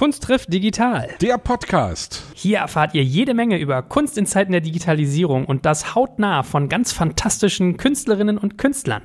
[0.00, 1.10] Kunst trifft digital.
[1.20, 2.22] Der Podcast.
[2.32, 6.70] Hier erfahrt ihr jede Menge über Kunst in Zeiten der Digitalisierung und das hautnah von
[6.70, 9.02] ganz fantastischen Künstlerinnen und Künstlern.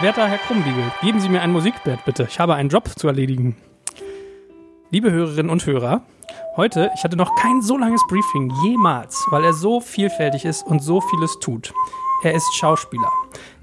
[0.00, 2.26] Werter Herr Krumbiegel, geben Sie mir ein Musikbett bitte.
[2.28, 3.54] Ich habe einen Job zu erledigen.
[4.90, 6.02] Liebe Hörerinnen und Hörer,
[6.56, 10.82] heute, ich hatte noch kein so langes Briefing jemals, weil er so vielfältig ist und
[10.82, 11.72] so vieles tut.
[12.22, 13.10] Er ist Schauspieler,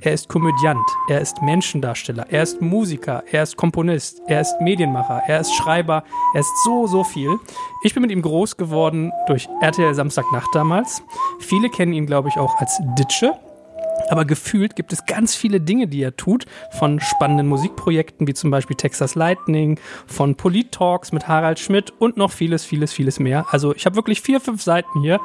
[0.01, 5.23] er ist Komödiant, er ist Menschendarsteller, er ist Musiker, er ist Komponist, er ist Medienmacher,
[5.25, 6.03] er ist Schreiber,
[6.35, 7.39] er ist so, so viel.
[7.83, 11.01] Ich bin mit ihm groß geworden durch RTL Samstagnacht damals.
[11.39, 13.33] Viele kennen ihn, glaube ich, auch als Ditsche.
[14.11, 18.51] Aber gefühlt gibt es ganz viele Dinge, die er tut, von spannenden Musikprojekten wie zum
[18.51, 23.45] Beispiel Texas Lightning, von Polit-Talks mit Harald Schmidt und noch vieles, vieles, vieles mehr.
[23.51, 25.21] Also ich habe wirklich vier, fünf Seiten hier.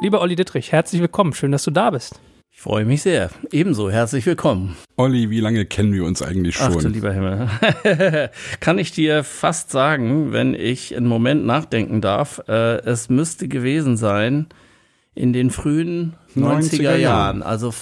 [0.00, 1.32] Lieber Olli Dittrich, herzlich willkommen.
[1.32, 2.20] Schön, dass du da bist.
[2.52, 3.28] Ich freue mich sehr.
[3.50, 4.76] Ebenso, herzlich willkommen.
[4.96, 6.76] Olli, wie lange kennen wir uns eigentlich schon?
[6.76, 7.50] Ach du lieber Himmel.
[8.60, 13.96] Kann ich dir fast sagen, wenn ich einen Moment nachdenken darf, äh, es müsste gewesen
[13.96, 14.46] sein
[15.16, 17.42] in den frühen 90er, 90er Jahren.
[17.42, 17.72] Also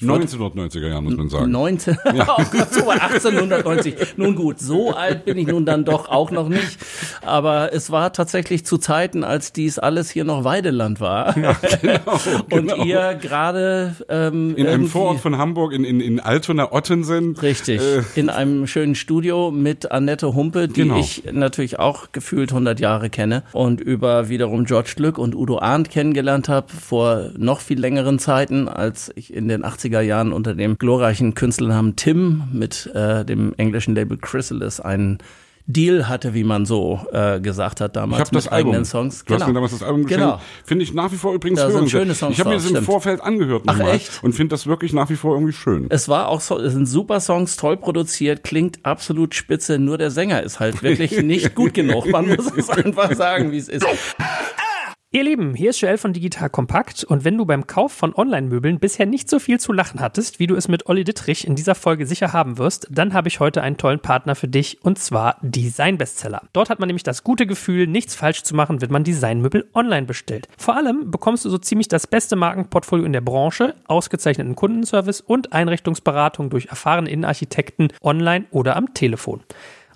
[0.00, 1.50] 1990er Jahren, muss man sagen.
[1.50, 2.36] 19, ja.
[2.70, 3.94] so 1890.
[4.16, 6.78] Nun gut, so alt bin ich nun dann doch auch noch nicht.
[7.22, 11.36] Aber es war tatsächlich zu Zeiten, als dies alles hier noch Weideland war.
[11.38, 12.84] Ja, genau, Und genau.
[12.84, 17.36] ihr gerade ähm, in einem Vorort von Hamburg, in, in, in Altona Ottensen.
[17.36, 20.98] Richtig, äh, in einem schönen Studio mit Annette Humpe, die genau.
[20.98, 25.90] ich natürlich auch gefühlt 100 Jahre kenne und über wiederum George Glück und Udo Arndt
[25.90, 30.54] kennengelernt habe vor noch viel längeren Zeiten, als ich in den 80 80er Jahren unter
[30.54, 35.18] dem glorreichen Künstlernamen Tim mit äh, dem englischen Label Chrysalis einen
[35.66, 38.70] Deal hatte, wie man so äh, gesagt hat damals ich hab das mit Album.
[38.72, 39.20] eigenen Songs.
[39.20, 39.40] Du genau.
[39.40, 40.24] hast mir damals das Album geschenkt.
[40.24, 40.40] Genau.
[40.64, 42.84] Finde ich nach wie vor übrigens da sind schöne Songs Ich habe mir das im
[42.84, 44.24] Vorfeld angehört Ach, echt?
[44.24, 45.86] und finde das wirklich nach wie vor irgendwie schön.
[45.90, 50.10] Es war auch so, es sind super Songs, toll produziert, klingt absolut spitze, nur der
[50.10, 52.10] Sänger ist halt wirklich nicht gut genug.
[52.10, 53.86] Man muss es einfach sagen, wie es ist.
[55.14, 58.78] Ihr Lieben, hier ist Joel von Digital Kompakt und wenn du beim Kauf von Online-Möbeln
[58.78, 61.74] bisher nicht so viel zu lachen hattest, wie du es mit Olli Dittrich in dieser
[61.74, 65.36] Folge sicher haben wirst, dann habe ich heute einen tollen Partner für dich und zwar
[65.42, 66.40] Design Bestseller.
[66.54, 70.06] Dort hat man nämlich das gute Gefühl, nichts falsch zu machen, wenn man Designmöbel online
[70.06, 70.48] bestellt.
[70.56, 75.52] Vor allem bekommst du so ziemlich das beste Markenportfolio in der Branche, ausgezeichneten Kundenservice und
[75.52, 79.42] Einrichtungsberatung durch erfahrene Innenarchitekten online oder am Telefon.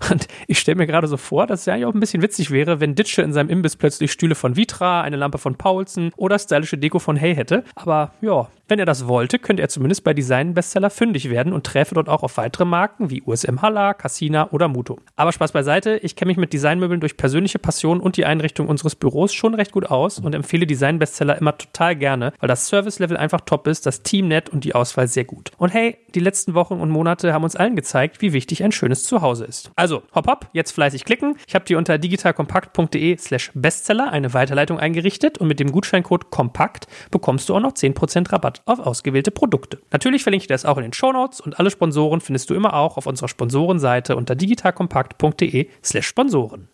[0.09, 2.51] Und ich stelle mir gerade so vor, dass es ja eigentlich auch ein bisschen witzig
[2.51, 6.39] wäre, wenn Ditsche in seinem Imbiss plötzlich Stühle von Vitra, eine Lampe von Paulsen oder
[6.39, 7.63] stylische Deko von Hey hätte.
[7.75, 11.95] Aber ja, wenn er das wollte, könnte er zumindest bei Design-Bestseller fündig werden und träfe
[11.95, 14.99] dort auch auf weitere Marken wie USM Halla, Cassina oder Muto.
[15.15, 18.95] Aber Spaß beiseite, ich kenne mich mit Designmöbeln durch persönliche Passion und die Einrichtung unseres
[18.95, 23.41] Büros schon recht gut aus und empfehle Design-Bestseller immer total gerne, weil das Service-Level einfach
[23.41, 25.51] top ist, das Team nett und die Auswahl sehr gut.
[25.57, 29.03] Und hey, die letzten Wochen und Monate haben uns allen gezeigt, wie wichtig ein schönes
[29.03, 29.71] Zuhause ist.
[29.75, 31.37] Also, hopp hopp, jetzt fleißig klicken.
[31.47, 36.87] Ich habe dir unter digitalkompakt.de slash Bestseller eine Weiterleitung eingerichtet und mit dem Gutscheincode KOMPAKT
[37.11, 39.79] bekommst du auch noch 10% Rabatt auf ausgewählte Produkte.
[39.91, 42.97] Natürlich verlinke ich das auch in den Shownotes und alle Sponsoren findest du immer auch
[42.97, 46.67] auf unserer Sponsorenseite unter digitalkompakt.de slash Sponsoren.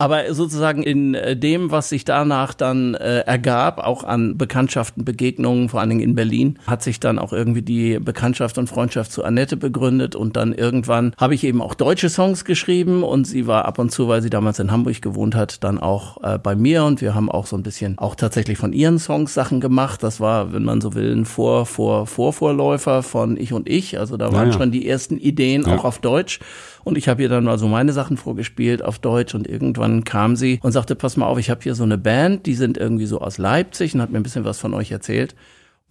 [0.00, 5.68] Aber sozusagen in äh, dem, was sich danach dann äh, ergab, auch an Bekanntschaften, Begegnungen,
[5.68, 9.22] vor allen Dingen in Berlin, hat sich dann auch irgendwie die Bekanntschaft und Freundschaft zu
[9.24, 13.66] Annette begründet und dann irgendwann habe ich eben auch deutsche Songs geschrieben und sie war
[13.66, 16.84] ab und zu, weil sie damals in Hamburg gewohnt hat, dann auch äh, bei mir
[16.84, 20.02] und wir haben auch so ein bisschen auch tatsächlich von ihren Songs Sachen gemacht.
[20.02, 23.98] Das war, wenn man so will, ein Vor, Vor, Vorvorläufer von Ich und Ich.
[23.98, 24.58] Also da waren ja, ja.
[24.58, 25.76] schon die ersten Ideen ja.
[25.76, 26.40] auch auf Deutsch.
[26.84, 30.60] Und ich habe ihr dann also meine Sachen vorgespielt auf Deutsch und irgendwann kam sie
[30.62, 33.20] und sagte, pass mal auf, ich habe hier so eine Band, die sind irgendwie so
[33.20, 35.34] aus Leipzig und hat mir ein bisschen was von euch erzählt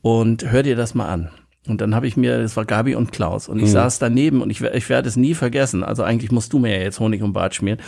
[0.01, 1.29] und hör dir das mal an.
[1.67, 3.73] Und dann habe ich mir, das war Gabi und Klaus, und ich mhm.
[3.73, 5.83] saß daneben und ich, ich werde es nie vergessen.
[5.83, 7.79] Also eigentlich musst du mir ja jetzt Honig und Bart schmieren.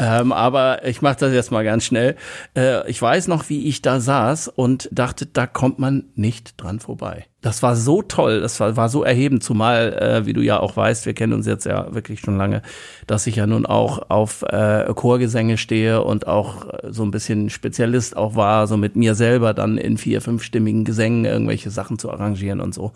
[0.00, 2.16] ähm, aber ich mache das jetzt mal ganz schnell.
[2.56, 6.80] Äh, ich weiß noch, wie ich da saß und dachte, da kommt man nicht dran
[6.80, 7.26] vorbei.
[7.40, 10.76] Das war so toll, das war, war so erhebend, zumal, äh, wie du ja auch
[10.76, 12.62] weißt, wir kennen uns jetzt ja wirklich schon lange,
[13.06, 17.48] dass ich ja nun auch auf äh, Chorgesänge stehe und auch äh, so ein bisschen
[17.48, 22.10] Spezialist auch war, so mit mir selber dann in vier, fünfstimmigen Gesängen irgendwelche Sachen zu
[22.10, 22.92] arrangieren und so.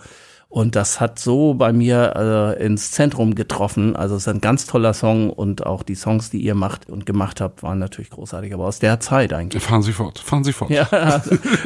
[0.52, 3.96] Und das hat so bei mir äh, ins Zentrum getroffen.
[3.96, 7.06] Also es ist ein ganz toller Song und auch die Songs, die ihr macht und
[7.06, 8.52] gemacht habt, waren natürlich großartig.
[8.52, 9.62] Aber aus der Zeit eigentlich.
[9.62, 10.70] Fahren Sie fort, fahren Sie fort.
[10.70, 10.86] Ja,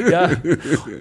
[0.09, 0.29] ja,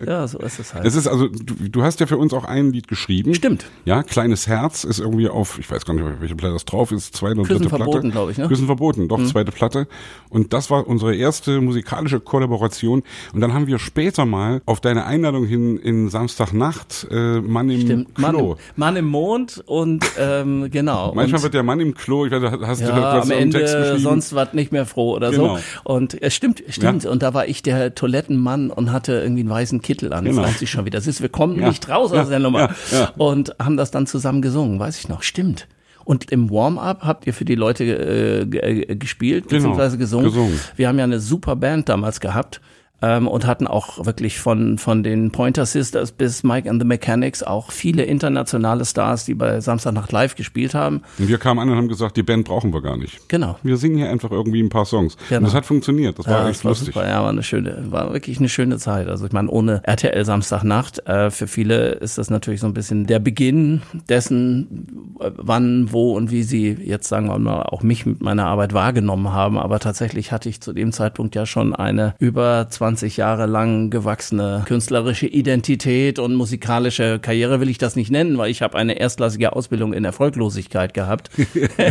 [0.05, 0.85] ja so ist es halt.
[0.85, 3.33] Es ist also, du, du hast ja für uns auch ein Lied geschrieben.
[3.35, 3.67] Stimmt.
[3.85, 7.15] Ja, Kleines Herz ist irgendwie auf, ich weiß gar nicht, welche Platte das drauf ist,
[7.15, 7.85] zweite und Küssen dritte Platte.
[7.85, 8.49] verboten, glaube ich, ne?
[8.49, 9.87] Küssen verboten, doch, zweite Platte.
[10.29, 13.05] Und das war unsere erste musikalische Kollaboration.
[13.33, 17.87] Und dann haben wir später mal auf deine Einladung hin in Samstagnacht äh, Mann im
[17.87, 18.19] Stimmt.
[18.19, 18.53] Mann, Klo.
[18.53, 21.13] im- Mann im Mond und ähm, genau.
[21.15, 23.51] Manchmal und, wird der Mann im Klo, ich weiß, hast du ja, das am im
[23.51, 24.03] Text Ende geschrieben?
[24.03, 25.57] sonst was nicht mehr froh oder Genau.
[25.57, 25.63] so.
[25.85, 27.07] Und es stimmt, stimmt.
[27.07, 30.25] Und da war ich der Toilettenmann und hatte irgendwie einen weißen Kittel an.
[30.25, 30.43] Genau.
[30.43, 30.99] Das weiß ich schon wieder.
[30.99, 31.69] Das ist, wir kommen Ja.
[31.69, 32.23] nicht raus Ja.
[32.23, 32.71] aus der Nummer.
[32.93, 32.99] Ja.
[32.99, 33.13] Ja.
[33.17, 35.23] Und haben das dann zusammen gesungen, weiß ich noch.
[35.23, 35.67] Stimmt.
[36.05, 39.57] Und im Warm-up habt ihr für die Leute äh, äh, gespielt Genau.
[39.59, 40.27] beziehungsweise gesungen.
[40.27, 40.61] Gesungen.
[40.77, 42.61] Wir haben ja eine super Band damals gehabt.
[43.03, 47.43] Ähm, und hatten auch wirklich von, von den Pointer Sisters bis Mike and the Mechanics
[47.43, 51.03] auch viele internationale Stars, die bei Samstagnacht Live gespielt haben.
[51.19, 53.29] Und wir kamen an und haben gesagt, die Band brauchen wir gar nicht.
[53.29, 53.59] Genau.
[53.63, 55.19] Wir singen hier einfach irgendwie ein paar Songs.
[55.29, 55.41] Genau.
[55.41, 56.19] Und das hat funktioniert.
[56.19, 56.95] Das war Ja, echt das war lustig.
[56.95, 57.07] super.
[57.07, 59.09] Ja, war eine schöne, war wirklich eine schöne Zeit.
[59.09, 63.07] Also ich meine, ohne RTL Samstagnacht, äh, für viele ist das natürlich so ein bisschen
[63.07, 68.07] der Beginn dessen, äh, wann, wo und wie sie jetzt sagen wir mal auch mich
[68.07, 69.59] mit meiner Arbeit wahrgenommen haben.
[69.59, 72.86] Aber tatsächlich hatte ich zu dem Zeitpunkt ja schon eine über 20
[73.17, 78.63] Jahre lang gewachsene künstlerische Identität und musikalische Karriere will ich das nicht nennen, weil ich
[78.63, 81.31] habe eine erstklassige Ausbildung in Erfolglosigkeit gehabt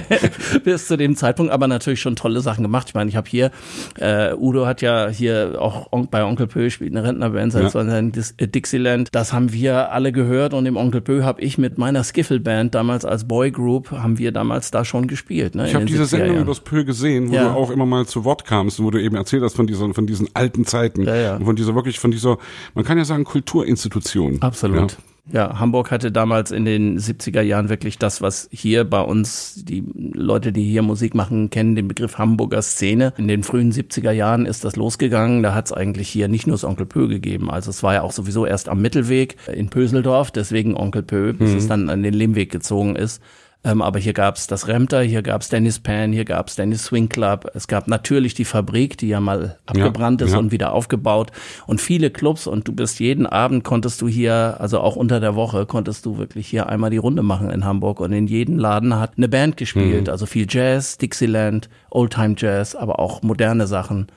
[0.64, 2.88] bis zu dem Zeitpunkt, aber natürlich schon tolle Sachen gemacht.
[2.90, 3.52] Ich meine, ich habe hier,
[4.00, 7.70] äh, Udo hat ja hier auch bei Onkel Pö spielt eine Rentnerband seit Ja.
[7.70, 9.10] 2000 Dis- äh, Dixieland.
[9.12, 13.06] Das haben wir alle gehört und im Onkel Pö habe ich mit meiner Skiffle-Band damals
[13.06, 15.56] als Boygroup, haben wir damals da schon gespielt.
[15.56, 16.42] Ne, Ich habe diese 70er Sendung Jahren.
[16.44, 17.44] übers Pö gesehen, wo Ja.
[17.46, 20.08] du auch immer mal zu Wort kamst, wo du eben erzählt hast von diesen, von
[20.08, 20.85] diesen alten Zeiten.
[20.98, 21.36] Ja, ja.
[21.36, 22.38] Und von dieser wirklich, von dieser,
[22.74, 24.42] man kann ja sagen, Kulturinstitution.
[24.42, 24.92] Absolut.
[24.92, 24.98] Ja.
[25.32, 25.60] Ja.
[25.60, 30.52] Hamburg hatte damals in den 70er Jahren wirklich das, was hier bei uns, die Leute,
[30.52, 33.14] die hier Musik machen, kennen den Begriff Hamburger Szene.
[33.18, 35.42] In den frühen 70er Jahren ist das losgegangen.
[35.42, 37.50] Da hat es eigentlich hier nicht nur das Onkel Pö gegeben.
[37.50, 41.54] Also es war ja auch sowieso erst am Mittelweg in Pöseldorf, deswegen Onkel Pö, bis
[41.54, 43.22] es dann an den Lehmweg gezogen ist.
[43.66, 47.50] Ähm, aber hier gab's das Remter, hier gab's Dennis Pan, hier gab's Dennis Swing Club.
[47.56, 50.38] Es gab natürlich die Fabrik, die ja mal abgebrannt ist ja.
[50.38, 51.32] und wieder aufgebaut.
[51.66, 55.36] Und viele Clubs und du bist jeden Abend konntest du hier, also auch unter der
[55.36, 58.02] Woche, konntest du wirklich hier einmal die Runde machen in Hamburg.
[58.02, 60.10] Und in jedem Laden hat eine Band gespielt.
[60.10, 64.08] Also viel Jazz, Dixieland, Oldtime Jazz, aber auch moderne Sachen,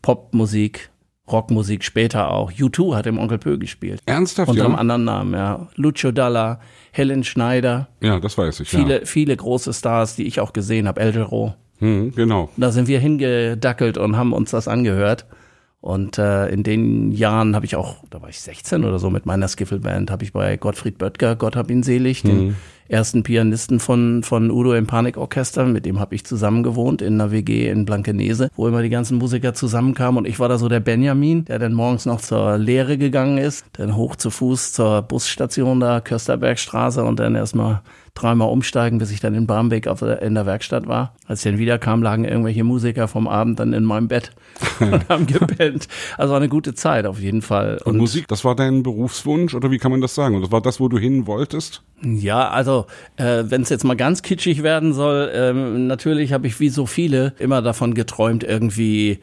[0.00, 0.90] Popmusik,
[1.30, 2.52] Rockmusik später auch.
[2.52, 4.00] U2 hat im Onkel Pö gespielt.
[4.06, 4.78] Ernsthaft, Unter einem ja?
[4.78, 5.68] anderen Namen, ja.
[5.76, 6.60] Lucio Dalla,
[6.92, 11.00] Helen Schneider, Ja, das weiß ich, viele, viele große Stars, die ich auch gesehen habe,
[11.00, 11.46] Eldero.
[11.46, 11.54] ja.
[11.86, 12.50] Hm, genau.
[12.56, 15.26] Da sind wir hingedackelt und haben uns das angehört.
[15.84, 19.26] Und äh, in den Jahren habe ich auch, da war ich 16 oder so mit
[19.26, 22.56] meiner Skiffle-Band, habe ich bei Gottfried Böttger, Gott hab ihn selig, den
[22.88, 27.32] ersten Pianisten von, von Udo im Panikorchester, mit dem habe ich zusammen gewohnt in einer
[27.32, 30.16] WG in Blankenese, wo immer die ganzen Musiker zusammenkamen.
[30.16, 33.66] Und ich war da so der Benjamin, der dann morgens noch zur Lehre gegangen ist,
[33.74, 37.82] dann hoch zu Fuß zur Busstation da, Kösterbergstraße und dann erstmal
[38.14, 41.14] dreimal umsteigen, bis ich dann in Barmbek auf der, in der Werkstatt war.
[41.26, 44.30] Als ich dann wiederkam, lagen irgendwelche Musiker vom Abend dann in meinem Bett
[44.80, 45.88] und haben gepennt.
[46.16, 47.80] Also war eine gute Zeit auf jeden Fall.
[47.84, 50.36] Und, Musik, das war dein Berufswunsch oder wie kann man das sagen?
[50.36, 51.82] Und das war das, wo du hin wolltest?
[52.02, 56.60] Ja, also äh, wenn es jetzt mal ganz kitschig werden soll, ähm, natürlich habe ich
[56.60, 59.20] wie so viele immer davon geträumt, irgendwie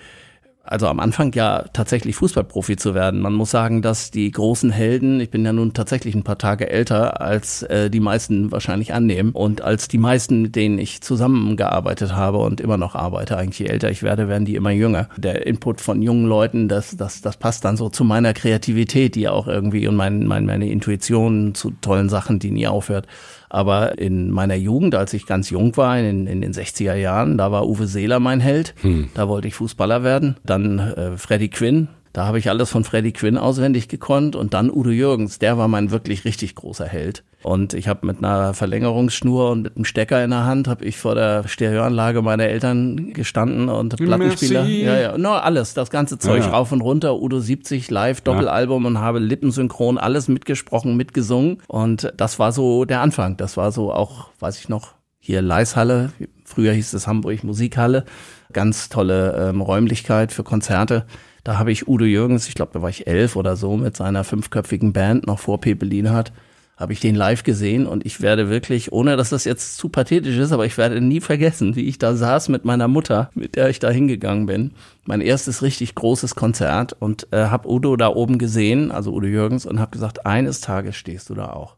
[0.63, 3.19] also am Anfang ja tatsächlich Fußballprofi zu werden.
[3.19, 6.69] Man muss sagen, dass die großen Helden, ich bin ja nun tatsächlich ein paar Tage
[6.69, 12.15] älter, als äh, die meisten wahrscheinlich annehmen und als die meisten, mit denen ich zusammengearbeitet
[12.15, 15.09] habe und immer noch arbeite, eigentlich je älter ich werde, werden die immer jünger.
[15.17, 19.27] Der Input von jungen Leuten, das, das, das passt dann so zu meiner Kreativität, die
[19.27, 23.07] auch irgendwie und mein, mein, meine Intuition zu tollen Sachen, die nie aufhört.
[23.53, 27.51] Aber in meiner Jugend, als ich ganz jung war, in, in den 60er Jahren, da
[27.51, 28.73] war Uwe Seeler mein Held.
[29.13, 30.37] Da wollte ich Fußballer werden.
[30.45, 31.89] Dann äh, Freddie Quinn.
[32.13, 34.37] Da habe ich alles von Freddie Quinn auswendig gekonnt.
[34.37, 35.37] Und dann Udo Jürgens.
[35.37, 37.25] Der war mein wirklich richtig großer Held.
[37.43, 40.97] Und ich habe mit einer Verlängerungsschnur und mit einem Stecker in der Hand, habe ich
[40.97, 44.61] vor der Stereoanlage meiner Eltern gestanden und Plattenspieler.
[44.61, 44.83] Merci.
[44.83, 47.19] Ja, ja, no, alles, das ganze Zeug Ja, rauf und runter.
[47.19, 51.57] Udo 70 live, Doppelalbum und habe lippensynchron alles mitgesprochen, mitgesungen.
[51.67, 53.37] Und das war so der Anfang.
[53.37, 56.11] Das war so auch, weiß ich noch, hier Leishalle.
[56.45, 58.05] Früher hieß es Hamburg Musikhalle.
[58.53, 61.05] Ganz tolle ähm, Räumlichkeit für Konzerte.
[61.43, 64.23] Da habe ich Udo Jürgens, ich glaube, da war ich elf oder so, mit seiner
[64.23, 66.31] fünfköpfigen Band noch vor Pepe Lienhardt,
[66.81, 70.37] habe ich den live gesehen und ich werde wirklich, ohne dass das jetzt zu pathetisch
[70.37, 73.69] ist, aber ich werde nie vergessen, wie ich da saß mit meiner Mutter, mit der
[73.69, 74.71] ich da hingegangen bin.
[75.05, 79.65] Mein erstes richtig großes Konzert und äh, habe Udo da oben gesehen, also Udo Jürgens,
[79.65, 81.75] und habe gesagt, eines Tages stehst du da auch.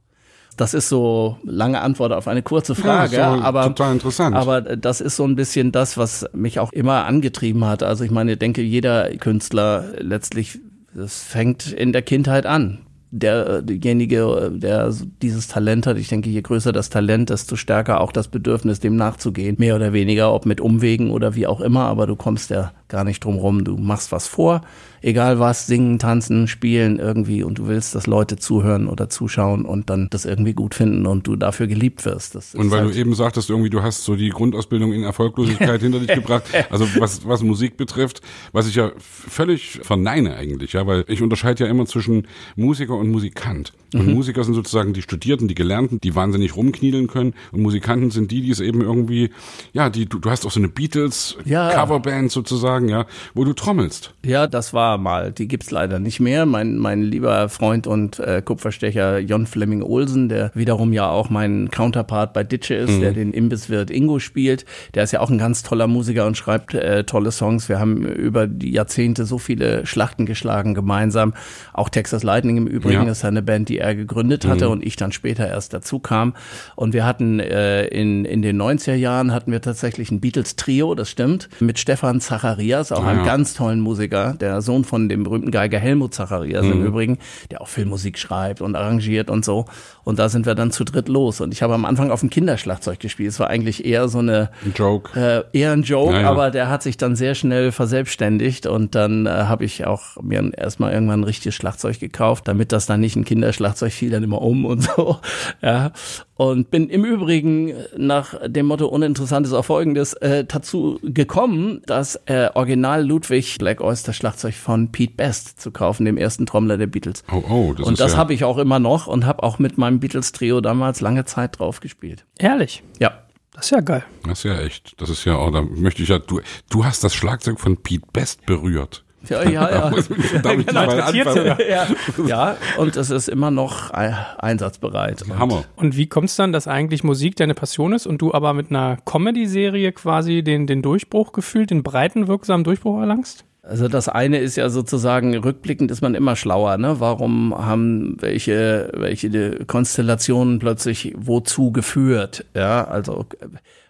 [0.55, 4.35] Das ist so lange Antwort auf eine kurze Frage, Ja, aber total interessant.
[4.35, 7.83] Aber das ist so ein bisschen das, was mich auch immer angetrieben hat.
[7.83, 10.59] Also ich meine, ich denke, jeder Künstler letztlich,
[10.93, 12.79] das fängt in der Kindheit an.
[13.15, 14.91] Der, derjenige, der
[15.21, 18.95] dieses Talent hat, ich denke, je größer das Talent, desto stärker auch das Bedürfnis, dem
[18.95, 19.55] nachzugehen.
[19.59, 23.03] Mehr oder weniger, ob mit Umwegen oder wie auch immer, aber du kommst ja gar
[23.03, 23.63] nicht drum rum.
[23.63, 24.61] Du machst was vor,
[25.03, 29.89] egal was, singen, tanzen, spielen irgendwie und du willst, dass Leute zuhören oder zuschauen und
[29.89, 32.35] dann das irgendwie gut finden und du dafür geliebt wirst.
[32.35, 35.81] Das Und weil halt du eben sagtest, irgendwie, du hast so die Grundausbildung in Erfolglosigkeit
[35.83, 36.43] hinter dich gebracht.
[36.69, 41.65] Also was, was Musik betrifft, was ich ja völlig verneine eigentlich, ja, weil ich unterscheide
[41.65, 43.73] ja immer zwischen Musiker und Musikant.
[43.93, 44.13] Und Mhm.
[44.13, 47.33] Musiker sind sozusagen die Studierten, die Gelernten, die wahnsinnig rumkniedeln können.
[47.51, 49.29] Und Musikanten sind die, die es eben irgendwie,
[49.71, 50.73] ja, die, du, du hast auch so eine Ja.
[50.73, 54.13] Beatles-Coverband sozusagen, ja, wo du trommelst.
[54.25, 55.31] Ja, das war mal.
[55.31, 56.45] Die gibt's leider nicht mehr.
[56.45, 61.69] Mein, mein lieber Freund und äh, Kupferstecher Jon Fleming Olsen, der wiederum ja auch mein
[61.71, 65.63] Counterpart bei Ditsche ist, der den Imbisswirt Ingo spielt, der ist ja auch ein ganz
[65.63, 67.69] toller Musiker und schreibt äh, tolle Songs.
[67.69, 71.33] Wir haben über die Jahrzehnte so viele Schlachten geschlagen gemeinsam.
[71.73, 73.11] Auch Texas Lightning im Übrigen Ja.
[73.11, 76.33] ist ja eine Band, die er gegründet hatte und ich dann später erst dazu kam.
[76.75, 81.09] Und wir hatten äh, in, in den 90er Jahren hatten wir tatsächlich ein Beatles-Trio, das
[81.09, 83.25] stimmt, mit Stefan Zacharias, auch Ah, einem ja.
[83.25, 86.71] ganz tollen Musiker, der Sohn von dem berühmten Geiger Helmut Zacharias Mhm.
[86.71, 87.17] im Übrigen,
[87.51, 89.65] der auch Filmmusik schreibt und arrangiert und so.
[90.03, 91.41] Und da sind wir dann zu dritt los.
[91.41, 93.29] Und ich habe am Anfang auf dem Kinderschlagzeug gespielt.
[93.29, 95.19] Es war eigentlich eher so eine Ein Joke.
[95.19, 96.29] äh, eher ein Joke, Ja, ja.
[96.29, 100.51] aber der hat sich dann sehr schnell verselbstständigt und dann äh, habe ich auch mir
[100.57, 104.41] erstmal irgendwann ein richtiges Schlagzeug gekauft, damit das dann nicht ein Kinderschlagzeug fiel dann immer
[104.41, 105.17] um und so.
[105.61, 105.91] Ja.
[106.35, 112.49] Und bin im Übrigen nach dem Motto Uninteressantes auf Folgendes äh, dazu gekommen, das äh,
[112.55, 117.23] Original Ludwig Black Oyster Schlagzeug von Pete Best zu kaufen, dem ersten Trommler der Beatles.
[117.31, 119.59] Oh, oh, das und ist das ja, habe ich auch immer noch und habe auch
[119.59, 122.25] mit meinem Beatles-Trio damals lange Zeit drauf gespielt.
[122.37, 122.83] Ehrlich.
[122.99, 123.19] Ja.
[123.53, 124.03] Das ist ja geil.
[124.23, 127.03] das ist ja echt, das ist ja, oh, da möchte ich ja, du, du hast
[127.03, 129.03] das Schlagzeug von Pete Best berührt.
[129.29, 129.91] Ja, ja, ja.
[130.43, 131.87] Genau, ja,
[132.25, 135.21] ja, und es ist immer noch ein- einsatzbereit.
[135.23, 135.63] Und Hammer.
[135.75, 138.69] Und wie kommt es dann, dass eigentlich Musik deine Passion ist und du aber mit
[138.69, 143.45] einer Comedy-Serie quasi den, den Durchbruch gefühlt, den breiten, wirksamen Durchbruch erlangst?
[143.65, 146.99] Also das eine ist ja sozusagen, rückblickend ist man immer schlauer, ne?
[146.99, 152.45] Warum haben welche, welche Konstellationen plötzlich wozu geführt?
[152.53, 153.25] Ja, also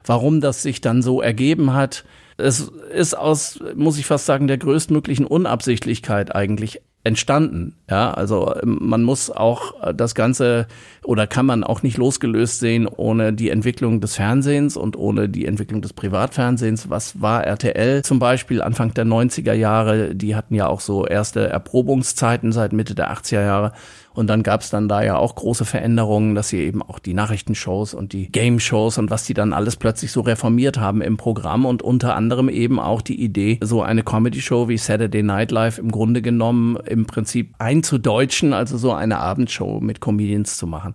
[0.05, 2.05] warum das sich dann so ergeben hat.
[2.37, 7.75] Es ist aus, muss ich fast sagen, der größtmöglichen Unabsichtlichkeit eigentlich entstanden.
[7.89, 10.67] Ja, also ähm, man muss auch äh, das Ganze
[11.03, 15.45] oder kann man auch nicht losgelöst sehen ohne die Entwicklung des Fernsehens und ohne die
[15.45, 16.89] Entwicklung des Privatfernsehens.
[16.89, 20.15] Was war RTL zum Beispiel Anfang der 90er Jahre?
[20.15, 23.73] Die hatten ja auch so erste Erprobungszeiten seit Mitte der 80er Jahre.
[24.13, 27.13] Und dann gab es dann da ja auch große Veränderungen, dass sie eben auch die
[27.13, 31.65] Nachrichtenshows und die Game-Shows und was die dann alles plötzlich so reformiert haben im Programm
[31.65, 35.91] und unter anderem eben auch die Idee, so eine Comedy-Show wie Saturday Night Live im
[35.91, 40.93] Grunde genommen im Prinzip einzudeutschen, also so eine Abendshow mit Comedians zu machen.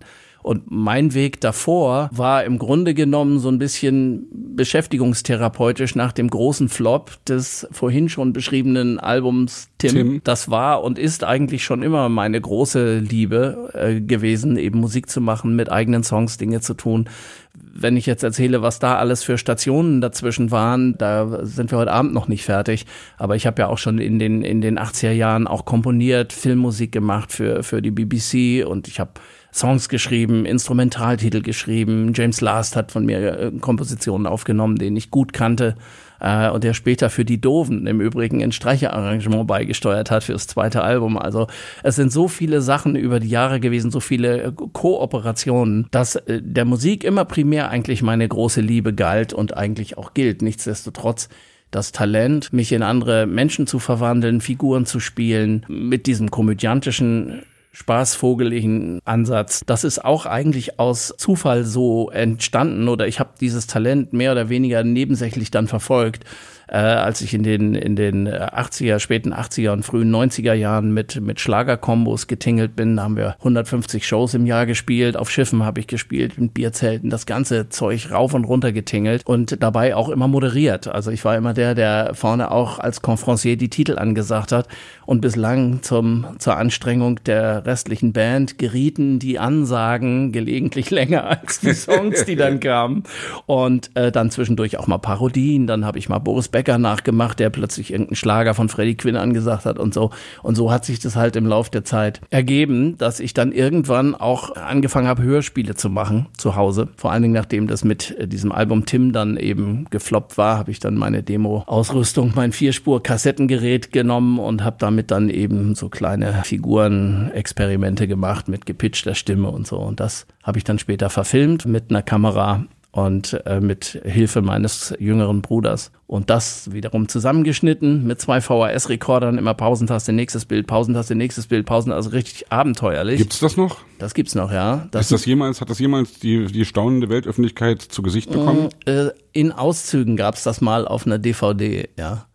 [0.49, 4.25] Und mein Weg davor war im Grunde genommen so ein bisschen
[4.55, 9.91] beschäftigungstherapeutisch nach dem großen Flop des vorhin schon beschriebenen Albums Tim.
[9.91, 10.21] Tim.
[10.23, 15.21] Das war und ist eigentlich schon immer meine große Liebe äh, gewesen, eben Musik zu
[15.21, 17.07] machen, mit eigenen Songs Dinge zu tun.
[17.53, 21.91] Wenn ich jetzt erzähle, was da alles für Stationen dazwischen waren, da sind wir heute
[21.91, 22.87] Abend noch nicht fertig.
[23.19, 26.91] Aber ich habe ja auch schon in den, in den 80er Jahren auch komponiert, Filmmusik
[26.91, 29.11] gemacht für, für die BBC und ich habe
[29.53, 32.13] Songs geschrieben, Instrumentaltitel geschrieben.
[32.13, 35.75] James Last hat von mir äh, Kompositionen aufgenommen, den ich gut kannte
[36.19, 40.83] äh, und der später für die Doven im Übrigen ein Streicherarrangement beigesteuert hat fürs zweite
[40.83, 41.17] Album.
[41.17, 41.47] Also
[41.83, 46.41] es sind so viele Sachen über die Jahre gewesen, so viele äh, Kooperationen, dass äh,
[46.43, 50.41] der Musik immer primär eigentlich meine große Liebe galt und eigentlich auch gilt.
[50.41, 51.29] Nichtsdestotrotz
[51.71, 58.99] das Talent, mich in andere Menschen zu verwandeln, Figuren zu spielen, mit diesem komödiantischen spaßvogeligen
[59.05, 59.61] Ansatz.
[59.65, 64.49] Das ist auch eigentlich aus Zufall so entstanden oder ich habe dieses Talent mehr oder
[64.49, 66.25] weniger nebensächlich dann verfolgt.
[66.71, 71.19] Äh, als ich in den in den 80er, späten 80er und frühen 90er Jahren mit
[71.19, 75.87] mit Schlagerkombos getingelt bin, haben wir 150 Shows im Jahr gespielt, auf Schiffen habe ich
[75.87, 80.87] gespielt, mit Bierzelten, das ganze Zeug rauf und runter getingelt und dabei auch immer moderiert.
[80.87, 84.67] Also ich war immer der, der vorne auch als Confrancier die Titel angesagt hat
[85.07, 91.73] und bislang zum zur Anstrengung der restlichen Band gerieten die Ansagen gelegentlich länger als die
[91.73, 93.03] Songs, die dann kamen
[93.47, 97.39] und äh, dann zwischendurch auch mal Parodien, dann habe ich mal Boris Becker Becker nachgemacht,
[97.39, 100.09] der plötzlich irgendeinen Schlager von Freddie Quinn angesagt hat und so.
[100.43, 104.13] Und so hat sich das halt im Lauf der Zeit ergeben, dass ich dann irgendwann
[104.13, 106.89] auch angefangen habe, Hörspiele zu machen zu Hause.
[106.97, 110.71] Vor allen Dingen, nachdem das mit äh, diesem Album Tim dann eben gefloppt war, habe
[110.71, 118.05] ich dann meine Demo-Ausrüstung, mein Vierspur-Kassettengerät genommen und habe damit dann eben so kleine Figuren-Experimente
[118.09, 119.77] gemacht mit gepitchter Stimme und so.
[119.77, 124.93] Und das habe ich dann später verfilmt mit einer Kamera und äh, mit Hilfe meines
[124.99, 125.91] jüngeren Bruders.
[126.07, 131.91] Und das wiederum zusammengeschnitten mit zwei VHS-Rekordern, immer Pausentaste, nächstes Bild, Pausentaste, nächstes Bild, Pausen,
[131.91, 133.19] also richtig abenteuerlich.
[133.19, 133.77] Gibt's das noch?
[133.99, 134.87] Das gibt's noch, ja.
[134.89, 138.69] Das ist das jemals, hat das jemals die, die staunende Weltöffentlichkeit zu Gesicht bekommen?
[138.85, 142.25] Äh, in Auszügen gab's das mal auf einer DVD, ja.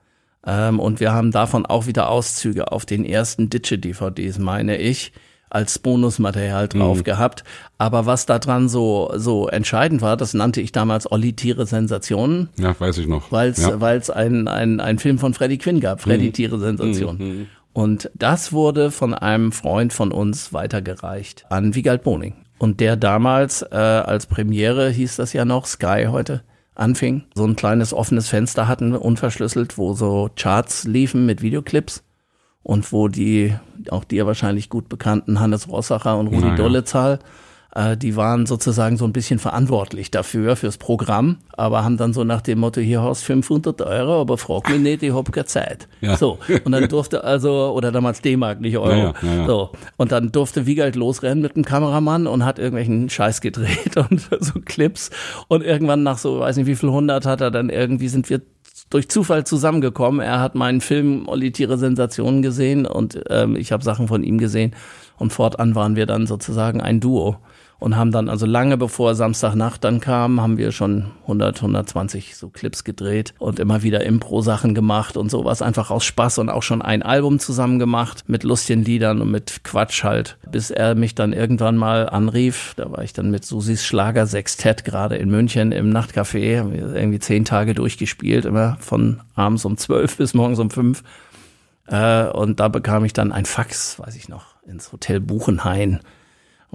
[0.46, 5.12] Ähm, und wir haben davon auch wieder Auszüge auf den ersten Ditsche-DVDs, meine ich
[5.54, 7.04] als Bonusmaterial drauf mhm.
[7.04, 7.44] gehabt.
[7.78, 12.48] Aber was da dran so, so entscheidend war, das nannte ich damals Olli Tiere Sensationen.
[12.58, 13.30] Ja, weiß ich noch.
[13.30, 13.80] Weil es ja.
[13.80, 16.32] weil's ein, ein, ein Film von Freddy Quinn gab, Freddy mhm.
[16.32, 17.18] Tiere Sensationen.
[17.18, 17.46] Mhm.
[17.72, 22.34] Und das wurde von einem Freund von uns weitergereicht an Wiegald Boning.
[22.58, 26.42] Und der damals äh, als Premiere hieß das ja noch, Sky heute,
[26.74, 32.04] anfing, so ein kleines offenes Fenster hatten, unverschlüsselt, wo so Charts liefen mit Videoclips
[32.64, 33.54] und wo die,
[33.90, 36.56] auch dir wahrscheinlich gut bekannten Hannes Rossacher und Rudi naja.
[36.56, 37.20] Dollezahl,
[37.74, 42.24] äh, die waren sozusagen so ein bisschen verantwortlich dafür, fürs Programm, aber haben dann so
[42.24, 45.88] nach dem Motto, hier hast 500 Euro, aber frag mich nicht, ich hab keine Zeit.
[46.00, 46.16] Ja.
[46.16, 48.96] So, und dann durfte also, oder damals D-Mark, nicht Euro.
[48.96, 53.42] Ja, ja, so, und dann durfte Wiegald losrennen mit dem Kameramann und hat irgendwelchen Scheiß
[53.42, 55.10] gedreht und so Clips
[55.48, 58.40] und irgendwann nach so, weiß nicht wie viel hundert hat er dann irgendwie, sind wir
[58.94, 60.20] durch Zufall zusammengekommen.
[60.20, 64.38] Er hat meinen Film Olli Tiere Sensationen gesehen und ähm, ich habe Sachen von ihm
[64.38, 64.72] gesehen.
[65.16, 67.38] Und fortan waren wir dann sozusagen ein Duo
[67.84, 72.48] und haben dann also lange bevor Samstagnacht dann kam, haben wir schon 100, 120 so
[72.48, 76.80] Clips gedreht und immer wieder Impro-Sachen gemacht und sowas einfach aus Spaß und auch schon
[76.80, 81.34] ein Album zusammen gemacht mit lustigen Liedern und mit Quatsch halt, bis er mich dann
[81.34, 82.72] irgendwann mal anrief.
[82.78, 86.96] Da war ich dann mit Susis Schlager Sextett gerade in München im Nachtcafé, haben wir
[86.96, 91.02] irgendwie zehn Tage durchgespielt, immer von abends um zwölf bis morgens um fünf.
[91.86, 96.00] Äh, und da bekam ich dann ein Fax, weiß ich noch, ins Hotel Buchenhain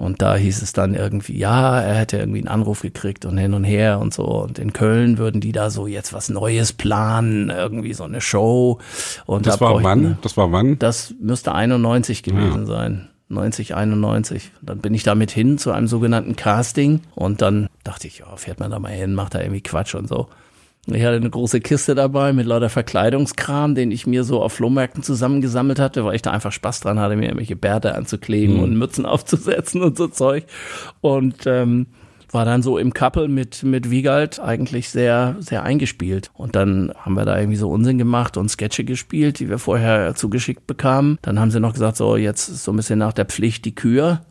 [0.00, 3.52] und da hieß es dann irgendwie, ja, er hätte irgendwie einen Anruf gekriegt und hin
[3.52, 4.24] und her und so.
[4.24, 8.78] Und in Köln würden die da so jetzt was Neues planen, irgendwie so eine Show.
[9.26, 10.16] Und das da war wann?
[10.22, 10.78] Das war wann?
[10.78, 12.66] Das müsste 91 gewesen ja.
[12.66, 13.08] sein.
[13.28, 14.52] 90, 91.
[14.62, 18.58] Dann bin ich damit hin zu einem sogenannten Casting und dann dachte ich, ja, fährt
[18.58, 20.28] man da mal hin, macht da irgendwie Quatsch und so.
[20.86, 25.02] Ich hatte eine große Kiste dabei mit lauter Verkleidungskram, den ich mir so auf Flohmärkten
[25.02, 28.62] zusammengesammelt hatte, weil ich da einfach Spaß dran hatte, mir irgendwelche Bärte anzukleben mhm.
[28.62, 30.46] und Mützen aufzusetzen und so Zeug.
[31.00, 31.86] Und ähm,
[32.32, 36.30] war dann so im Couple mit, mit Wiegald eigentlich sehr, sehr eingespielt.
[36.34, 40.14] Und dann haben wir da irgendwie so Unsinn gemacht und Sketche gespielt, die wir vorher
[40.14, 41.18] zugeschickt bekamen.
[41.22, 43.74] Dann haben sie noch gesagt, so jetzt ist so ein bisschen nach der Pflicht die
[43.74, 44.22] Kür.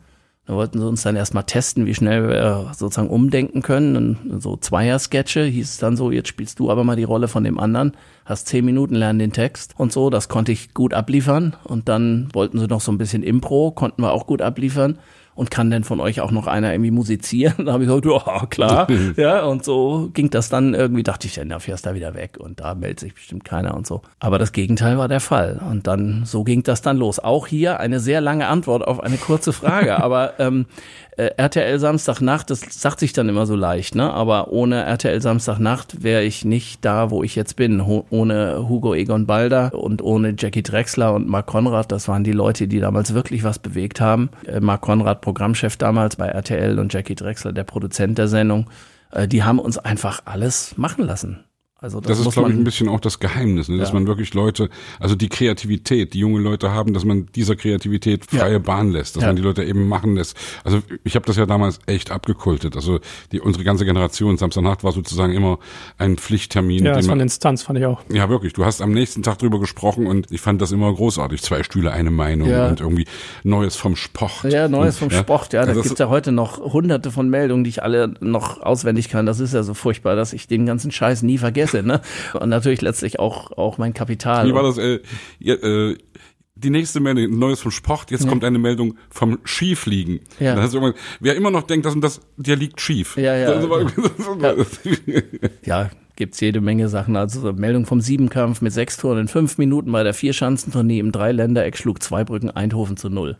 [0.46, 3.96] Da wollten sie uns dann erstmal testen, wie schnell wir sozusagen umdenken können.
[3.96, 7.44] Und so Zweier-Sketche hieß es dann so, jetzt spielst du aber mal die Rolle von
[7.44, 7.92] dem anderen,
[8.24, 10.10] hast zehn Minuten, lernen den Text und so.
[10.10, 11.54] Das konnte ich gut abliefern.
[11.64, 14.98] Und dann wollten sie noch so ein bisschen Impro, konnten wir auch gut abliefern
[15.40, 17.54] und kann denn von euch auch noch einer irgendwie musizieren?
[17.70, 18.86] Da habe ich gesagt, ja, klar.
[19.16, 22.60] ja, und so ging das dann irgendwie, dachte ich, dann fährst da wieder weg und
[22.60, 24.02] da meldet sich bestimmt keiner und so.
[24.18, 25.60] Aber das Gegenteil war der Fall.
[25.70, 27.20] Und dann, so ging das dann los.
[27.20, 29.96] Auch hier eine sehr lange Antwort auf eine kurze Frage.
[30.02, 30.66] Aber ähm,
[31.20, 34.10] äh, RTL Samstagnacht, das sagt sich dann immer so leicht, ne?
[34.10, 37.86] Aber ohne RTL Samstagnacht wäre ich nicht da, wo ich jetzt bin.
[37.86, 42.32] Ho ohne Hugo Egon Balder und ohne Jackie Drexler und Mark Konrad, das waren die
[42.32, 44.30] Leute, die damals wirklich was bewegt haben.
[44.46, 48.70] Äh, Mark Konrad, Programmchef damals bei RTL und Jackie Drexler, der Produzent der Sendung,
[49.10, 51.44] äh, die haben uns einfach alles machen lassen.
[51.82, 53.78] Also das, das ist, glaube ich, ein bisschen auch das Geheimnis, ne?
[53.78, 53.94] dass ja.
[53.94, 58.54] man wirklich Leute, also die Kreativität, die junge Leute haben, dass man dieser Kreativität freie
[58.54, 58.58] ja.
[58.58, 59.28] Bahn lässt, dass ja.
[59.28, 60.36] man die Leute eben machen lässt.
[60.62, 62.76] Also ich habe das ja damals echt abgekultet.
[62.76, 63.00] Also
[63.32, 65.58] die unsere ganze Generation Samstagnacht war sozusagen immer
[65.96, 66.84] ein Pflichttermin.
[66.84, 68.02] Ja, das war eine Instanz, fand ich auch.
[68.12, 68.52] Ja, wirklich.
[68.52, 71.40] Du hast am nächsten Tag drüber gesprochen und ich fand das immer großartig.
[71.40, 73.06] Zwei Stühle, eine Meinung und irgendwie
[73.42, 74.44] Neues vom Sport.
[74.44, 75.54] Ja, Neues vom Sport.
[75.54, 79.08] Ja, da also gibt's ja heute noch hunderte von Meldungen, die ich alle noch auswendig
[79.08, 79.24] kann.
[79.24, 82.00] Das ist ja so furchtbar, dass ich den ganzen Scheiß nie vergesse vergesse, ne?
[82.38, 84.46] Und natürlich letztlich auch, auch mein Kapital.
[84.46, 85.00] Wie war das, äh,
[85.38, 85.96] ja, äh,
[86.54, 88.28] die nächste Meldung, Neues vom Sport, jetzt ja.
[88.28, 90.20] kommt eine Meldung vom Skifliegen.
[90.38, 90.54] Ja.
[90.54, 93.16] Du immer, wer immer noch denkt, dass und das, der liegt schief.
[93.16, 93.62] Ja, ja.
[93.62, 94.54] ja.
[95.64, 97.16] ja gibt's jede Menge Sachen.
[97.16, 101.78] Also Meldung vom Siebenkampf mit sechs Toren in fünf Minuten bei der Vierschanzentournee im Dreiländereck
[101.78, 103.38] schlug Zweibrücken Eindhoven zu null.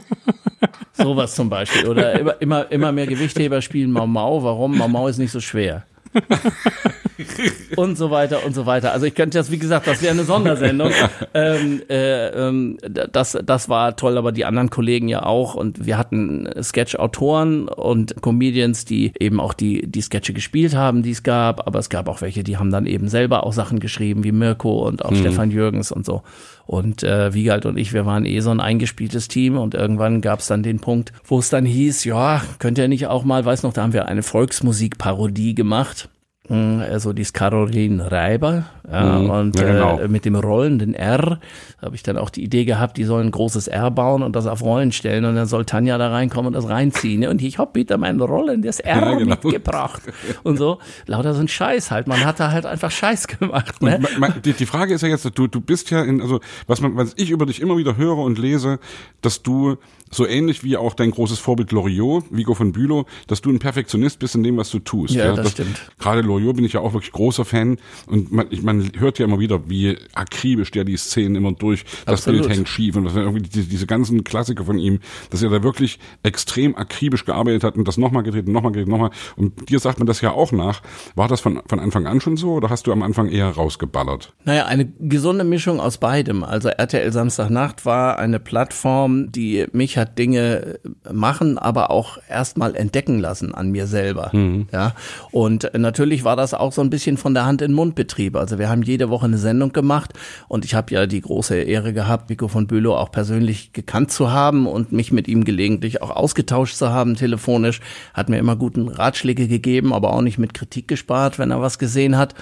[0.92, 1.88] Sowas zum Beispiel.
[1.88, 4.44] Oder immer, immer, immer mehr Gewichtheber spielen Mau Mau.
[4.44, 4.78] Warum?
[4.78, 5.84] Mau Mau ist nicht so schwer.
[7.76, 8.92] und so weiter und so weiter.
[8.92, 10.90] Also ich könnte jetzt, wie gesagt, das wäre eine Sondersendung.
[11.34, 12.78] ähm, äh, ähm,
[13.12, 15.54] das, das war toll, aber die anderen Kollegen ja auch.
[15.54, 21.12] Und wir hatten Sketch-Autoren und Comedians, die eben auch die, die Sketche gespielt haben, die
[21.12, 21.66] es gab.
[21.66, 24.86] Aber es gab auch welche, die haben dann eben selber auch Sachen geschrieben, wie Mirko
[24.86, 25.16] und auch mhm.
[25.16, 26.22] Stefan Jürgens und so.
[26.68, 30.40] Und äh, Wiegald und ich, wir waren eh so ein eingespieltes Team und irgendwann gab
[30.40, 33.62] es dann den Punkt, wo es dann hieß, ja, könnt ihr nicht auch mal, weiß
[33.62, 36.10] noch, da haben wir eine Volksmusikparodie gemacht
[36.50, 39.98] also die Caroline Reiber mhm, und ja, genau.
[39.98, 41.40] äh, mit dem rollenden R
[41.82, 44.46] habe ich dann auch die Idee gehabt, die sollen ein großes R bauen und das
[44.46, 47.74] auf Rollen stellen und dann soll Tanja da reinkommen und das reinziehen und ich habe
[47.74, 49.36] wieder mein rollendes R ja, genau.
[49.42, 50.02] mitgebracht
[50.42, 53.82] und so lauter so ein Scheiß halt, man hat da halt einfach Scheiß gemacht.
[53.82, 54.00] Ne?
[54.44, 57.12] die, die Frage ist ja jetzt, du du bist ja in also was man was
[57.16, 58.78] ich über dich immer wieder höre und lese,
[59.20, 59.76] dass du
[60.10, 64.18] so ähnlich wie auch dein großes Vorbild Loriot, Vigo von Bülow, dass du ein Perfektionist
[64.18, 65.14] bist in dem, was du tust.
[65.14, 65.30] Ja, ja?
[65.32, 65.90] das, das stimmt.
[65.98, 69.26] Gerade Loriot bin ich ja auch wirklich großer Fan und man, ich, man hört ja
[69.26, 72.42] immer wieder, wie akribisch der die Szenen immer durch, das Absolut.
[72.42, 73.14] Bild hängt schief und das
[73.52, 77.86] diese, diese ganzen Klassiker von ihm, dass er da wirklich extrem akribisch gearbeitet hat und
[77.86, 79.10] das nochmal gedreht und nochmal gedreht, nochmal.
[79.36, 80.82] Und dir sagt man das ja auch nach.
[81.14, 84.32] War das von, von Anfang an schon so oder hast du am Anfang eher rausgeballert?
[84.44, 86.44] Naja, eine gesunde Mischung aus beidem.
[86.44, 90.78] Also RTL Samstagnacht war eine Plattform, die mich hat Dinge
[91.10, 94.30] machen, aber auch erstmal entdecken lassen an mir selber.
[94.32, 94.68] Mhm.
[94.72, 94.94] Ja.
[95.30, 98.36] Und natürlich war das auch so ein bisschen von der Hand in Mund Betrieb.
[98.36, 100.12] Also wir haben jede Woche eine Sendung gemacht
[100.48, 104.30] und ich habe ja die große Ehre gehabt, Vico von Bülow auch persönlich gekannt zu
[104.30, 107.80] haben und mich mit ihm gelegentlich auch ausgetauscht zu haben telefonisch.
[108.14, 111.78] Hat mir immer guten Ratschläge gegeben, aber auch nicht mit Kritik gespart, wenn er was
[111.78, 112.34] gesehen hat.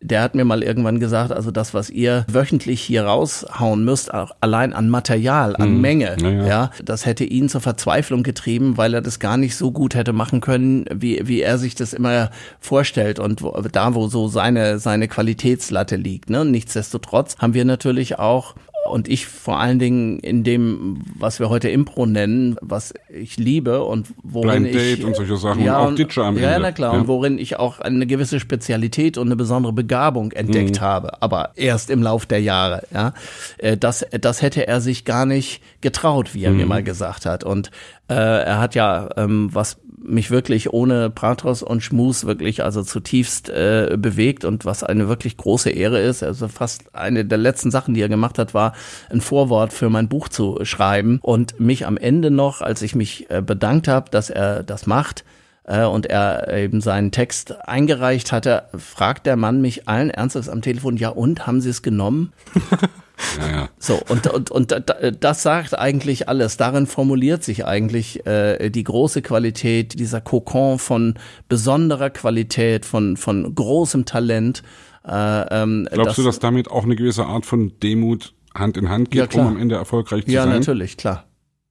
[0.00, 4.32] Der hat mir mal irgendwann gesagt, also das, was ihr wöchentlich hier raushauen müsst, auch
[4.40, 5.80] allein an Material, an mhm.
[5.80, 6.46] Menge, ja.
[6.46, 10.12] ja, das hätte ihn zur Verzweiflung getrieben, weil er das gar nicht so gut hätte
[10.12, 12.30] machen können, wie, wie er sich das immer
[12.60, 16.30] vorstellt und wo, da, wo so seine, seine Qualitätslatte liegt.
[16.30, 16.44] Ne?
[16.44, 18.54] Nichtsdestotrotz haben wir natürlich auch
[18.86, 23.82] und ich vor allen Dingen in dem, was wir heute Impro nennen, was ich liebe
[23.82, 26.60] und worin Blind Date ich und solche Sachen ja, und auch Ditcher am ja, Ende.
[26.60, 27.00] Na klar, ja.
[27.00, 30.84] und worin ich auch eine gewisse Spezialität und eine besondere Begabung entdeckt mhm.
[30.84, 32.82] habe, aber erst im Lauf der Jahre.
[32.92, 33.14] Ja,
[33.58, 36.58] äh, das, das hätte er sich gar nicht getraut, wie er mhm.
[36.58, 37.42] mir mal gesagt hat.
[37.42, 37.70] Und
[38.08, 43.48] äh, er hat ja, ähm, was mich wirklich ohne Patros und Schmus wirklich also zutiefst
[43.48, 46.22] äh, bewegt und was eine wirklich große Ehre ist.
[46.22, 48.74] Also fast eine der letzten Sachen, die er gemacht hat, war
[49.10, 53.30] ein Vorwort für mein Buch zu schreiben und mich am Ende noch, als ich mich
[53.30, 55.24] äh, bedankt habe, dass er das macht,
[55.64, 60.62] äh, und er eben seinen Text eingereicht hatte, fragt der Mann mich allen Ernstes am
[60.62, 62.32] Telefon, ja und, haben Sie es genommen?
[63.38, 63.68] Ja, ja.
[63.78, 64.74] So, und, und, und
[65.20, 66.56] das sagt eigentlich alles.
[66.56, 71.14] Darin formuliert sich eigentlich äh, die große Qualität, dieser Kokon von
[71.48, 74.62] besonderer Qualität, von, von großem Talent.
[75.06, 78.88] Äh, ähm, Glaubst das, du, dass damit auch eine gewisse Art von Demut Hand in
[78.88, 80.34] Hand geht, ja, um am Ende erfolgreich zu sein?
[80.34, 81.24] Ja, natürlich, klar.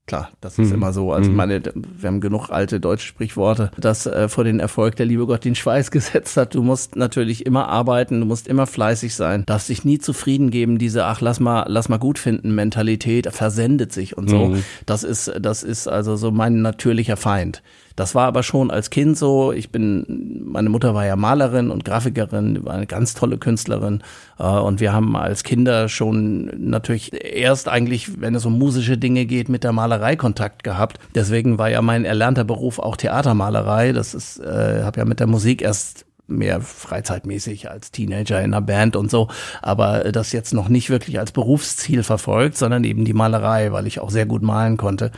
[0.05, 0.75] Klar, das ist mhm.
[0.75, 1.13] immer so.
[1.13, 1.37] Also mhm.
[1.37, 5.45] meine, wir haben genug alte deutsche Sprichworte, dass äh, vor den Erfolg der liebe Gott
[5.45, 6.55] den Schweiß gesetzt hat.
[6.55, 10.77] Du musst natürlich immer arbeiten, du musst immer fleißig sein, darfst dich nie zufrieden geben.
[10.77, 14.47] Diese ach lass mal lass mal gut finden Mentalität versendet sich und so.
[14.47, 14.63] Mhm.
[14.85, 17.63] Das ist das ist also so mein natürlicher Feind.
[17.95, 19.51] Das war aber schon als Kind so.
[19.51, 24.03] Ich bin, meine Mutter war ja Malerin und Grafikerin, war eine ganz tolle Künstlerin.
[24.39, 29.25] Äh, und wir haben als Kinder schon natürlich erst eigentlich, wenn es um musische Dinge
[29.25, 30.99] geht, mit der Malerei Kontakt gehabt.
[31.15, 33.91] Deswegen war ja mein erlernter Beruf auch Theatermalerei.
[33.93, 38.61] Das ist, äh, habe ja mit der Musik erst mehr freizeitmäßig als Teenager in einer
[38.61, 39.27] Band und so,
[39.61, 43.99] aber das jetzt noch nicht wirklich als Berufsziel verfolgt, sondern eben die Malerei, weil ich
[43.99, 45.11] auch sehr gut malen konnte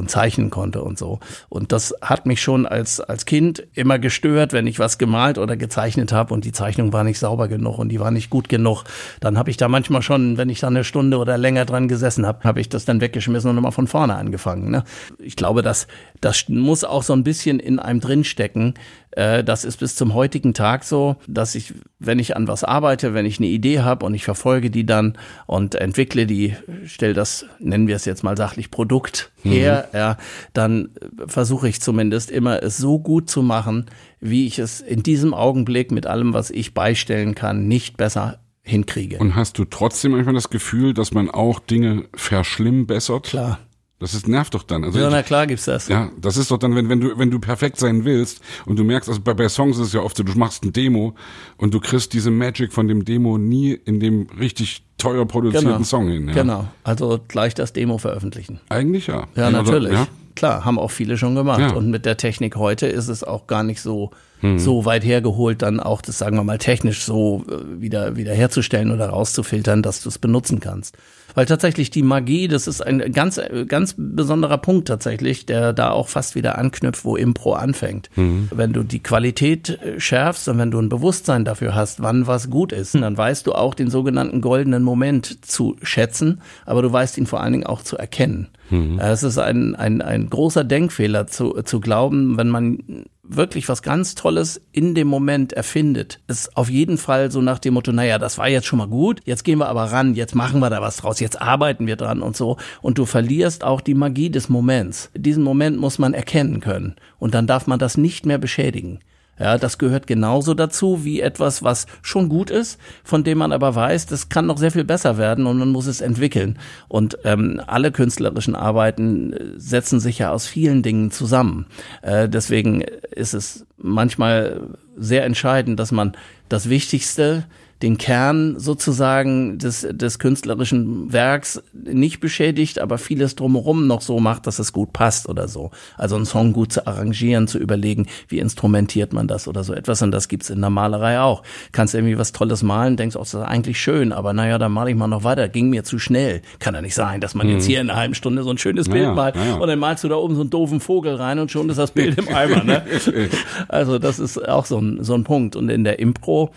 [0.00, 1.20] und zeichnen konnte und so.
[1.48, 5.56] Und das hat mich schon als, als Kind immer gestört, wenn ich was gemalt oder
[5.56, 8.84] gezeichnet habe und die Zeichnung war nicht sauber genug und die war nicht gut genug.
[9.20, 12.26] Dann habe ich da manchmal schon, wenn ich da eine Stunde oder länger dran gesessen
[12.26, 14.70] habe, habe ich das dann weggeschmissen und nochmal von vorne angefangen.
[14.70, 14.84] Ne?
[15.18, 15.86] Ich glaube, dass
[16.20, 18.74] das muss auch so ein bisschen in einem drinstecken.
[19.12, 23.14] Äh, das ist bis zum heutigen Tag so, dass ich, wenn ich an was arbeite,
[23.14, 27.44] wenn ich eine Idee habe und ich verfolge die dann und entwickle die, stelle das,
[27.60, 29.98] nennen wir es jetzt mal sachlich, Produkt her, mhm.
[29.98, 30.16] ja,
[30.54, 30.88] dann
[31.26, 33.86] versuche ich zumindest immer es so gut zu machen,
[34.18, 39.18] wie ich es in diesem Augenblick mit allem, was ich beistellen kann, nicht besser hinkriege.
[39.18, 43.24] Und hast du trotzdem manchmal das Gefühl, dass man auch Dinge verschlimmbessert?
[43.24, 43.58] Klar.
[44.00, 44.82] Das ist nervt doch dann.
[44.82, 45.88] Also ja, ich, na klar gibt's das.
[45.88, 48.84] Ja, das ist doch dann, wenn, wenn du, wenn du perfekt sein willst und du
[48.84, 51.14] merkst, also bei, bei Songs ist es ja oft so, du machst ein Demo
[51.58, 55.84] und du kriegst diese Magic von dem Demo nie in dem richtig teuer produzierten genau.
[55.84, 56.28] Song hin.
[56.28, 56.34] Ja.
[56.34, 56.68] Genau.
[56.82, 58.58] Also gleich das Demo veröffentlichen.
[58.70, 59.28] Eigentlich ja.
[59.36, 59.92] Ja, natürlich.
[59.92, 60.08] ja?
[60.34, 61.60] Klar, haben auch viele schon gemacht.
[61.60, 61.74] Ja.
[61.74, 64.58] Und mit der Technik heute ist es auch gar nicht so mhm.
[64.58, 68.92] so weit hergeholt, dann auch das, sagen wir mal, technisch so äh, wieder, wieder herzustellen
[68.92, 70.96] oder rauszufiltern, dass du es benutzen kannst.
[71.34, 76.08] Weil tatsächlich die Magie, das ist ein ganz, ganz besonderer Punkt tatsächlich, der da auch
[76.08, 78.10] fast wieder anknüpft, wo Impro anfängt.
[78.16, 78.48] Mhm.
[78.54, 82.50] Wenn du die Qualität äh, schärfst und wenn du ein Bewusstsein dafür hast, wann was
[82.50, 87.18] gut ist, dann weißt du auch den sogenannten goldenen Moment zu schätzen, aber du weißt
[87.18, 88.48] ihn vor allen Dingen auch zu erkennen.
[88.70, 88.98] Mhm.
[88.98, 93.04] Es ist ein, ein, ein großer Denkfehler zu, zu glauben, wenn man
[93.36, 97.74] wirklich was ganz Tolles in dem Moment erfindet, ist auf jeden Fall so nach dem
[97.74, 100.60] Motto, naja, das war jetzt schon mal gut, jetzt gehen wir aber ran, jetzt machen
[100.60, 102.56] wir da was draus, jetzt arbeiten wir dran und so.
[102.82, 105.10] Und du verlierst auch die Magie des Moments.
[105.14, 106.96] Diesen Moment muss man erkennen können.
[107.18, 109.00] Und dann darf man das nicht mehr beschädigen.
[109.40, 113.74] Ja, das gehört genauso dazu wie etwas, was schon gut ist, von dem man aber
[113.74, 116.58] weiß, das kann noch sehr viel besser werden und man muss es entwickeln.
[116.88, 121.64] Und ähm, alle künstlerischen Arbeiten äh, setzen sich ja aus vielen Dingen zusammen.
[122.02, 124.60] Äh, deswegen ist es manchmal
[124.98, 126.12] sehr entscheidend, dass man
[126.50, 127.44] das Wichtigste
[127.82, 134.46] den Kern sozusagen des, des künstlerischen Werks nicht beschädigt, aber vieles drumherum noch so macht,
[134.46, 135.70] dass es gut passt oder so.
[135.96, 140.02] Also einen Song gut zu arrangieren, zu überlegen, wie instrumentiert man das oder so etwas.
[140.02, 141.42] Und das gibt's in der Malerei auch.
[141.72, 144.90] Kannst irgendwie was Tolles malen, denkst, oh, das ist eigentlich schön, aber naja, dann male
[144.90, 145.48] ich mal noch weiter.
[145.48, 146.42] Ging mir zu schnell.
[146.58, 147.54] Kann ja nicht sein, dass man mhm.
[147.54, 149.54] jetzt hier in einer halben Stunde so ein schönes Bild malt naja.
[149.54, 151.92] und dann malst du da oben so einen doofen Vogel rein und schon ist das
[151.92, 152.64] Bild im Eimer.
[152.64, 152.82] Ne?
[153.68, 155.56] Also das ist auch so ein, so ein Punkt.
[155.56, 156.50] Und in der Impro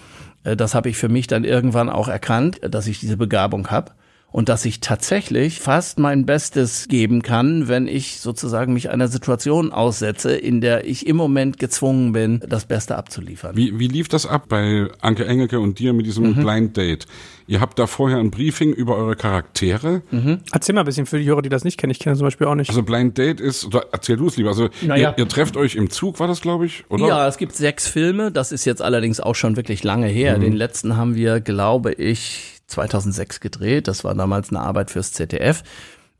[0.44, 3.92] das habe ich für mich dann irgendwann auch erkannt, dass ich diese Begabung habe
[4.34, 9.72] und dass ich tatsächlich fast mein Bestes geben kann, wenn ich sozusagen mich einer Situation
[9.72, 13.56] aussetze, in der ich im Moment gezwungen bin, das Beste abzuliefern.
[13.56, 16.36] Wie, wie lief das ab bei Anke Engelke und dir mit diesem mhm.
[16.42, 17.06] Blind Date?
[17.46, 20.02] Ihr habt da vorher ein Briefing über eure Charaktere.
[20.10, 20.40] Mhm.
[20.52, 21.92] Erzähl mal ein bisschen für die Hörer, die das nicht kennen.
[21.92, 22.70] Ich kenne zum Beispiel auch nicht.
[22.70, 24.50] Also Blind Date ist, oder erzähl du es lieber.
[24.50, 25.14] Also naja.
[25.16, 27.06] ihr, ihr, trefft euch im Zug, war das glaube ich, oder?
[27.06, 28.32] Ja, es gibt sechs Filme.
[28.32, 30.38] Das ist jetzt allerdings auch schon wirklich lange her.
[30.38, 30.42] Mhm.
[30.42, 33.88] Den letzten haben wir, glaube ich, 2006 gedreht.
[33.88, 35.64] Das war damals eine Arbeit fürs ZDF.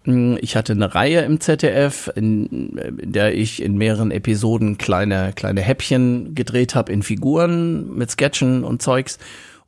[0.04, 5.34] Hm, ich hatte eine Reihe im ZDF, in, in der ich in mehreren Episoden kleine
[5.34, 9.18] kleine Häppchen gedreht habe in Figuren mit Sketchen und Zeugs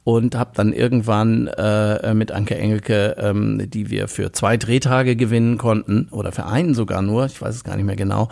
[0.03, 5.57] und habe dann irgendwann äh, mit Anke Engelke, ähm, die wir für zwei Drehtage gewinnen
[5.57, 8.29] konnten oder für einen sogar nur, ich weiß es gar nicht mehr genau,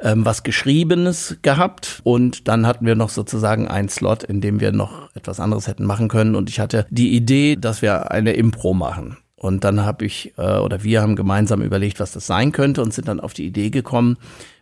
[0.00, 4.72] ähm, was Geschriebenes gehabt und dann hatten wir noch sozusagen einen Slot, in dem wir
[4.72, 8.74] noch etwas anderes hätten machen können und ich hatte die Idee, dass wir eine Impro
[8.74, 9.16] machen.
[9.38, 12.94] Und dann habe ich äh, oder wir haben gemeinsam überlegt, was das sein könnte und
[12.94, 14.16] sind dann auf die Idee gekommen,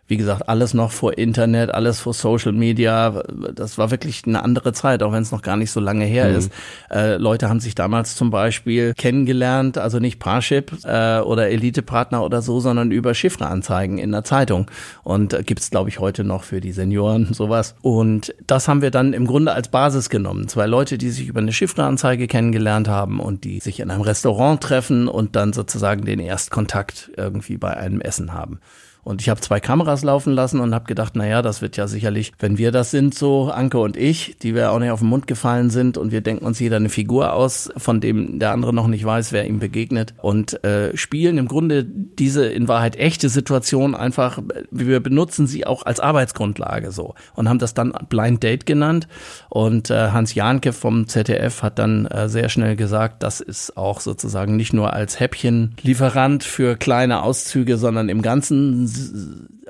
[0.07, 3.23] wie gesagt, alles noch vor Internet, alles vor Social Media.
[3.53, 6.29] Das war wirklich eine andere Zeit, auch wenn es noch gar nicht so lange her
[6.29, 6.35] mhm.
[6.35, 6.51] ist.
[6.91, 12.43] Äh, Leute haben sich damals zum Beispiel kennengelernt, also nicht Parship äh, oder Elite-Partner oder
[12.43, 14.69] so, sondern über Chiffreanzeigen in der Zeitung.
[15.03, 17.73] Und äh, gibt es, glaube ich, heute noch für die Senioren sowas.
[17.81, 20.47] Und das haben wir dann im Grunde als Basis genommen.
[20.47, 24.61] Zwei Leute, die sich über eine Chiffreanzeige kennengelernt haben und die sich in einem Restaurant
[24.61, 28.59] treffen und dann sozusagen den Erstkontakt irgendwie bei einem Essen haben.
[29.05, 32.33] Und ich habe zwei Kameras laufen lassen und habe gedacht, naja, das wird ja sicherlich,
[32.39, 35.27] wenn wir das sind, so Anke und ich, die wir auch nicht auf den Mund
[35.27, 38.87] gefallen sind und wir denken uns jeder eine Figur aus, von dem der andere noch
[38.87, 40.15] nicht weiß, wer ihm begegnet.
[40.23, 44.39] Und äh, spielen im Grunde diese in Wahrheit echte Situation einfach,
[44.71, 47.13] wir benutzen sie auch als Arbeitsgrundlage so.
[47.35, 49.07] Und haben das dann Blind Date genannt.
[49.49, 53.99] Und äh, Hans Jahnke vom ZDF hat dann äh, sehr schnell gesagt, das ist auch
[53.99, 58.87] sozusagen nicht nur als Häppchenlieferant für kleine Auszüge, sondern im Ganzen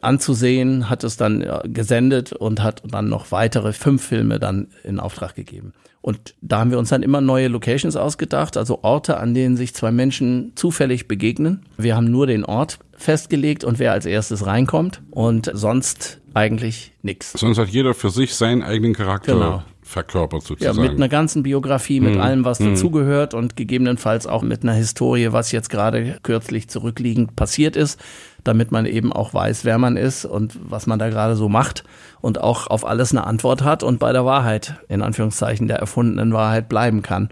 [0.01, 5.35] anzusehen, hat es dann gesendet und hat dann noch weitere fünf Filme dann in Auftrag
[5.35, 5.73] gegeben.
[6.01, 9.73] Und da haben wir uns dann immer neue Locations ausgedacht, also Orte, an denen sich
[9.73, 11.65] zwei Menschen zufällig begegnen.
[11.77, 17.33] Wir haben nur den Ort festgelegt und wer als erstes reinkommt und sonst eigentlich nichts.
[17.33, 19.33] Sonst hat jeder für sich seinen eigenen Charakter.
[19.33, 20.78] Genau verkörpert sozusagen.
[20.78, 22.21] Ja, mit einer ganzen Biografie, mit mhm.
[22.21, 22.71] allem, was mhm.
[22.71, 28.00] dazugehört und gegebenenfalls auch mit einer Historie, was jetzt gerade kürzlich zurückliegend passiert ist
[28.45, 31.84] damit man eben auch weiß, wer man ist und was man da gerade so macht
[32.21, 36.32] und auch auf alles eine Antwort hat und bei der Wahrheit, in Anführungszeichen der erfundenen
[36.32, 37.30] Wahrheit bleiben kann.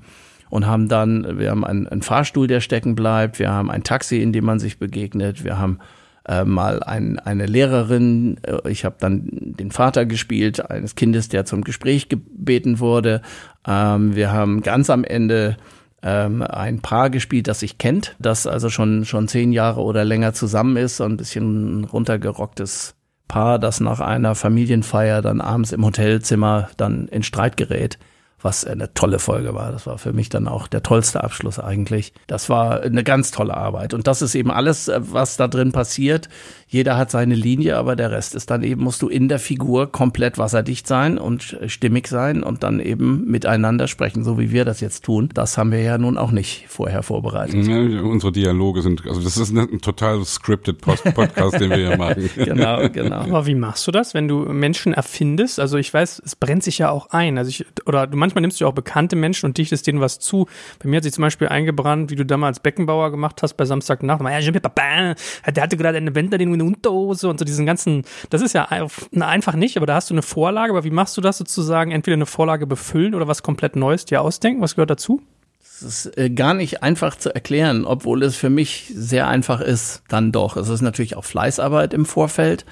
[0.49, 4.21] Und haben dann, wir haben einen, einen Fahrstuhl, der stecken bleibt, wir haben ein Taxi,
[4.21, 5.79] in dem man sich begegnet, wir haben
[6.27, 11.45] äh, mal ein, eine Lehrerin, äh, ich habe dann den Vater gespielt, eines Kindes, der
[11.45, 13.21] zum Gespräch gebeten wurde.
[13.67, 15.57] Ähm, wir haben ganz am Ende
[16.01, 20.33] ähm, ein Paar gespielt, das sich kennt, das also schon, schon zehn Jahre oder länger
[20.33, 22.95] zusammen ist, so ein bisschen runtergerocktes
[23.27, 27.97] Paar, das nach einer Familienfeier dann abends im Hotelzimmer dann in Streit gerät
[28.43, 29.71] was eine tolle Folge war.
[29.71, 32.13] Das war für mich dann auch der tollste Abschluss eigentlich.
[32.27, 33.93] Das war eine ganz tolle Arbeit.
[33.93, 36.29] Und das ist eben alles, äh, was da drin passiert.
[36.67, 39.91] Jeder hat seine Linie, aber der Rest ist dann eben, musst du in der Figur
[39.91, 44.81] komplett wasserdicht sein und stimmig sein und dann eben miteinander sprechen, so wie wir das
[44.81, 45.29] jetzt tun.
[45.35, 47.67] Das haben wir ja nun auch nicht vorher vorbereitet.
[47.67, 52.27] Ja, unsere Dialoge sind, also das ist ein total scripted Podcast, den wir hier machen.
[52.35, 53.17] genau, genau.
[53.17, 55.59] Aber wie machst du das, wenn du Menschen erfindest?
[55.59, 57.37] Also ich weiß, es brennt sich ja auch ein.
[57.37, 60.47] Also ich, oder du, manchmal nimmst du auch bekannte Menschen und dichtest denen was zu.
[60.79, 64.21] Bei mir hat sich zum Beispiel eingebrannt, wie du damals Beckenbauer gemacht hast bei Samstagnacht.
[64.21, 68.65] Der hatte gerade eine Wendler in eine Unterhose und so diesen ganzen, das ist ja
[68.65, 70.71] einfach nicht, aber da hast du eine Vorlage.
[70.71, 71.91] Aber wie machst du das sozusagen?
[71.91, 74.61] Entweder eine Vorlage befüllen oder was komplett Neues dir ausdenken?
[74.61, 75.21] Was gehört dazu?
[75.61, 80.03] Es ist äh, gar nicht einfach zu erklären, obwohl es für mich sehr einfach ist,
[80.07, 80.57] dann doch.
[80.57, 82.65] Es ist natürlich auch Fleißarbeit im Vorfeld.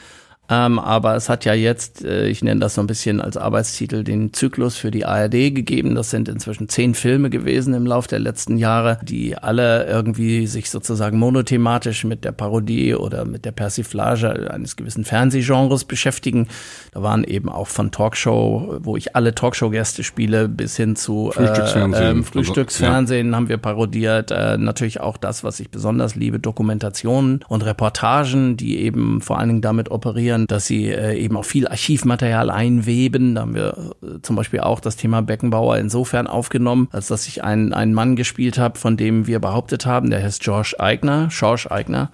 [0.51, 4.03] Ähm, aber es hat ja jetzt, äh, ich nenne das so ein bisschen als Arbeitstitel,
[4.03, 5.95] den Zyklus für die ARD gegeben.
[5.95, 10.69] Das sind inzwischen zehn Filme gewesen im Laufe der letzten Jahre, die alle irgendwie sich
[10.69, 16.49] sozusagen monothematisch mit der Parodie oder mit der Persiflage eines gewissen Fernsehgenres beschäftigen.
[16.91, 22.19] Da waren eben auch von Talkshow, wo ich alle Talkshow-Gäste spiele, bis hin zu Frühstücksfernsehen,
[22.19, 23.35] äh, Frühstücksfernsehen ja.
[23.37, 24.31] haben wir parodiert.
[24.31, 29.47] Äh, natürlich auch das, was ich besonders liebe, Dokumentationen und Reportagen, die eben vor allen
[29.47, 33.35] Dingen damit operieren, sondern dass sie äh, eben auch viel Archivmaterial einweben.
[33.35, 37.43] Da haben wir äh, zum Beispiel auch das Thema Beckenbauer insofern aufgenommen, als dass ich
[37.43, 41.67] einen, einen Mann gespielt habe, von dem wir behauptet haben, der heißt George Eigner, George
[41.69, 42.11] Eigner